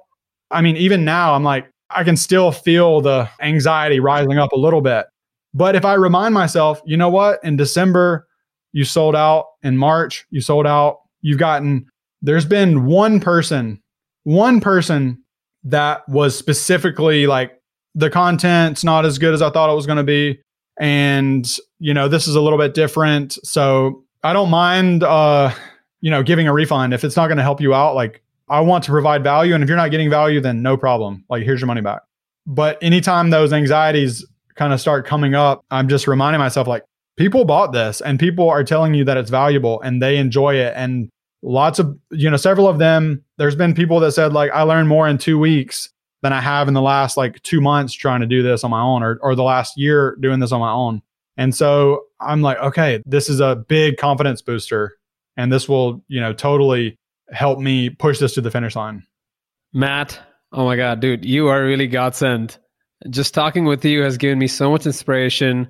I 0.50 0.60
mean, 0.62 0.76
even 0.76 1.04
now 1.04 1.34
I'm 1.34 1.44
like, 1.44 1.70
I 1.90 2.04
can 2.04 2.16
still 2.16 2.50
feel 2.50 3.00
the 3.00 3.28
anxiety 3.40 4.00
rising 4.00 4.38
up 4.38 4.52
a 4.52 4.58
little 4.58 4.80
bit. 4.80 5.06
But 5.54 5.76
if 5.76 5.84
I 5.84 5.94
remind 5.94 6.34
myself, 6.34 6.80
you 6.84 6.96
know 6.96 7.10
what, 7.10 7.40
in 7.44 7.56
December, 7.56 8.26
you 8.72 8.84
sold 8.84 9.14
out 9.14 9.46
in 9.62 9.76
March, 9.76 10.26
you 10.30 10.40
sold 10.40 10.66
out. 10.66 11.00
You've 11.20 11.38
gotten, 11.38 11.86
there's 12.22 12.46
been 12.46 12.86
one 12.86 13.20
person, 13.20 13.82
one 14.24 14.60
person 14.60 15.22
that 15.64 16.08
was 16.08 16.36
specifically 16.36 17.26
like, 17.26 17.52
the 17.94 18.08
content's 18.08 18.82
not 18.82 19.04
as 19.04 19.18
good 19.18 19.34
as 19.34 19.42
I 19.42 19.50
thought 19.50 19.70
it 19.70 19.76
was 19.76 19.86
going 19.86 19.98
to 19.98 20.02
be. 20.02 20.40
And, 20.80 21.46
you 21.78 21.92
know, 21.92 22.08
this 22.08 22.26
is 22.26 22.34
a 22.34 22.40
little 22.40 22.58
bit 22.58 22.72
different. 22.72 23.38
So 23.46 24.04
I 24.24 24.32
don't 24.32 24.48
mind, 24.48 25.02
uh, 25.02 25.52
you 26.00 26.10
know, 26.10 26.22
giving 26.22 26.48
a 26.48 26.52
refund 26.54 26.94
if 26.94 27.04
it's 27.04 27.16
not 27.16 27.26
going 27.26 27.36
to 27.36 27.42
help 27.42 27.60
you 27.60 27.74
out. 27.74 27.94
Like, 27.94 28.22
I 28.48 28.60
want 28.60 28.84
to 28.84 28.90
provide 28.90 29.22
value. 29.22 29.54
And 29.54 29.62
if 29.62 29.68
you're 29.68 29.76
not 29.76 29.90
getting 29.90 30.08
value, 30.08 30.40
then 30.40 30.62
no 30.62 30.78
problem. 30.78 31.24
Like, 31.28 31.42
here's 31.44 31.60
your 31.60 31.66
money 31.66 31.82
back. 31.82 32.00
But 32.46 32.78
anytime 32.82 33.30
those 33.30 33.52
anxieties 33.52 34.24
kind 34.56 34.72
of 34.72 34.80
start 34.80 35.06
coming 35.06 35.34
up, 35.34 35.64
I'm 35.70 35.88
just 35.88 36.06
reminding 36.06 36.38
myself, 36.38 36.66
like, 36.66 36.84
people 37.16 37.44
bought 37.44 37.72
this 37.72 38.00
and 38.00 38.18
people 38.18 38.48
are 38.48 38.64
telling 38.64 38.94
you 38.94 39.04
that 39.04 39.16
it's 39.16 39.30
valuable 39.30 39.80
and 39.82 40.02
they 40.02 40.16
enjoy 40.16 40.54
it 40.54 40.72
and 40.76 41.10
lots 41.42 41.78
of 41.78 41.98
you 42.10 42.30
know 42.30 42.36
several 42.36 42.68
of 42.68 42.78
them 42.78 43.22
there's 43.36 43.56
been 43.56 43.74
people 43.74 44.00
that 44.00 44.12
said 44.12 44.32
like 44.32 44.50
i 44.52 44.62
learned 44.62 44.88
more 44.88 45.08
in 45.08 45.18
two 45.18 45.38
weeks 45.38 45.90
than 46.22 46.32
i 46.32 46.40
have 46.40 46.68
in 46.68 46.74
the 46.74 46.82
last 46.82 47.16
like 47.16 47.42
two 47.42 47.60
months 47.60 47.92
trying 47.92 48.20
to 48.20 48.26
do 48.26 48.42
this 48.42 48.62
on 48.64 48.70
my 48.70 48.80
own 48.80 49.02
or, 49.02 49.18
or 49.22 49.34
the 49.34 49.42
last 49.42 49.76
year 49.76 50.16
doing 50.20 50.40
this 50.40 50.52
on 50.52 50.60
my 50.60 50.70
own. 50.70 51.02
And 51.36 51.54
so 51.54 52.04
i'm 52.20 52.42
like 52.42 52.58
okay 52.58 53.02
this 53.04 53.28
is 53.28 53.40
a 53.40 53.56
big 53.56 53.96
confidence 53.96 54.40
booster 54.40 54.96
and 55.36 55.52
this 55.52 55.68
will 55.68 56.04
you 56.08 56.20
know 56.20 56.32
totally 56.32 56.96
help 57.30 57.58
me 57.58 57.90
push 57.90 58.18
this 58.18 58.34
to 58.34 58.40
the 58.40 58.50
finish 58.50 58.76
line. 58.76 59.04
Matt 59.72 60.18
oh 60.52 60.64
my 60.64 60.76
god 60.76 61.00
dude 61.00 61.24
you 61.24 61.48
are 61.48 61.64
really 61.64 61.88
godsend 61.88 62.58
just 63.10 63.34
talking 63.34 63.64
with 63.64 63.84
you 63.84 64.02
has 64.02 64.16
given 64.16 64.38
me 64.38 64.46
so 64.46 64.70
much 64.70 64.86
inspiration 64.86 65.68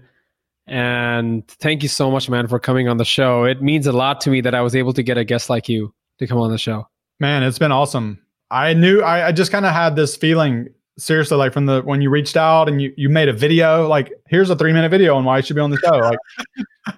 and 0.67 1.47
thank 1.49 1.83
you 1.83 1.89
so 1.89 2.11
much, 2.11 2.29
man, 2.29 2.47
for 2.47 2.59
coming 2.59 2.89
on 2.89 2.97
the 2.97 3.05
show. 3.05 3.45
It 3.45 3.63
means 3.63 3.87
a 3.87 3.93
lot 3.93 4.21
to 4.23 4.31
me 4.31 4.41
that 4.43 4.55
I 4.55 4.61
was 4.61 4.77
able 4.77 4.93
to 4.93 5.03
get 5.03 5.19
a 5.19 5.25
guest 5.25 5.51
like 5.51 5.69
you 5.69 5.93
to 6.19 6.27
come 6.27 6.39
on 6.39 6.51
the 6.51 6.59
show. 6.59 6.89
Man, 7.19 7.43
it's 7.43 7.59
been 7.59 7.73
awesome. 7.73 8.21
I 8.51 8.75
knew 8.75 9.01
I, 9.01 9.29
I 9.29 9.33
just 9.33 9.51
kind 9.51 9.67
of 9.67 9.73
had 9.73 9.97
this 9.97 10.17
feeling 10.17 10.69
seriously 10.99 11.37
like 11.37 11.53
from 11.53 11.67
the 11.67 11.81
when 11.83 12.03
you 12.03 12.11
reached 12.11 12.37
out 12.37 12.69
and 12.69 12.81
you 12.83 12.93
you 12.99 13.09
made 13.09 13.29
a 13.29 13.33
video 13.33 13.89
like 13.89 14.13
here's 14.29 14.51
a 14.51 14.57
three 14.57 14.75
minute 14.75 14.91
video 14.91 15.17
on 15.17 15.25
why 15.25 15.39
you 15.39 15.43
should 15.43 15.57
be 15.57 15.63
on 15.63 15.71
the 15.71 15.79
show 15.79 15.97
like 15.97 16.19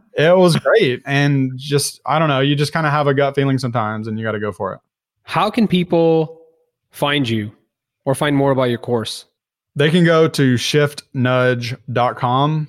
it 0.14 0.37
was 0.37 0.57
great 0.57 1.01
and 1.07 1.53
just 1.55 2.01
i 2.05 2.18
don't 2.18 2.26
know 2.26 2.41
you 2.41 2.57
just 2.57 2.72
kind 2.72 2.87
of 2.87 2.93
have 2.93 3.07
a 3.07 3.14
gut 3.14 3.37
feeling 3.37 3.57
sometimes 3.57 4.09
and 4.09 4.18
you 4.18 4.24
got 4.24 4.32
to 4.32 4.41
go 4.41 4.51
for 4.51 4.74
it 4.74 4.80
how 5.22 5.49
can 5.49 5.68
people 5.68 6.41
find 6.91 7.28
you 7.28 7.53
or 8.05 8.16
find 8.16 8.35
more 8.35 8.51
about 8.51 8.64
your 8.64 8.78
course 8.78 9.26
they 9.77 9.91
can 9.91 10.05
go 10.05 10.29
to 10.29 10.55
shiftnudge.com 10.55 12.68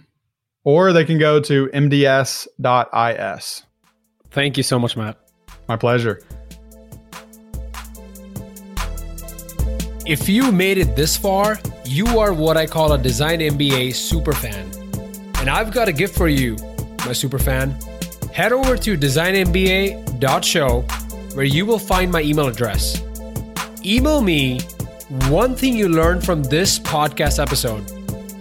or 0.63 0.93
they 0.93 1.05
can 1.05 1.19
go 1.19 1.39
to 1.39 1.67
mds.is. 1.67 3.63
Thank 4.31 4.57
you 4.57 4.63
so 4.63 4.79
much, 4.79 4.97
Matt. 4.97 5.19
My 5.67 5.77
pleasure. 5.77 6.23
If 10.05 10.29
you 10.29 10.51
made 10.51 10.77
it 10.77 10.95
this 10.95 11.17
far, 11.17 11.59
you 11.85 12.19
are 12.19 12.31
what 12.31 12.57
I 12.57 12.67
call 12.67 12.93
a 12.93 12.97
Design 12.97 13.39
MBA 13.39 13.95
super 13.95 14.33
fan. 14.33 14.71
And 15.39 15.49
I've 15.49 15.71
got 15.71 15.87
a 15.87 15.93
gift 15.93 16.15
for 16.15 16.27
you, 16.27 16.55
my 17.05 17.13
super 17.13 17.39
fan. 17.39 17.75
Head 18.31 18.51
over 18.51 18.77
to 18.77 18.95
designmba.show 18.97 20.81
where 21.35 21.45
you 21.45 21.65
will 21.65 21.79
find 21.79 22.11
my 22.11 22.21
email 22.21 22.47
address. 22.47 23.01
Email 23.83 24.21
me 24.21 24.59
one 25.29 25.55
thing 25.55 25.75
you 25.75 25.87
learned 25.87 26.25
from 26.25 26.43
this 26.43 26.79
podcast 26.79 27.39
episode, 27.41 27.91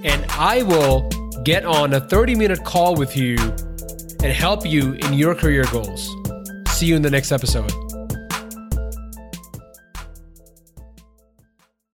and 0.02 0.24
I 0.30 0.62
will 0.62 1.08
get 1.44 1.64
on 1.64 1.92
a 1.92 2.00
30 2.00 2.34
minute 2.34 2.64
call 2.64 2.94
with 2.94 3.16
you 3.16 3.36
and 4.22 4.32
help 4.32 4.64
you 4.64 4.94
in 4.94 5.12
your 5.12 5.34
career 5.34 5.64
goals. 5.70 6.08
See 6.70 6.86
you 6.86 6.96
in 6.96 7.02
the 7.02 7.10
next 7.10 7.32
episode. 7.32 7.72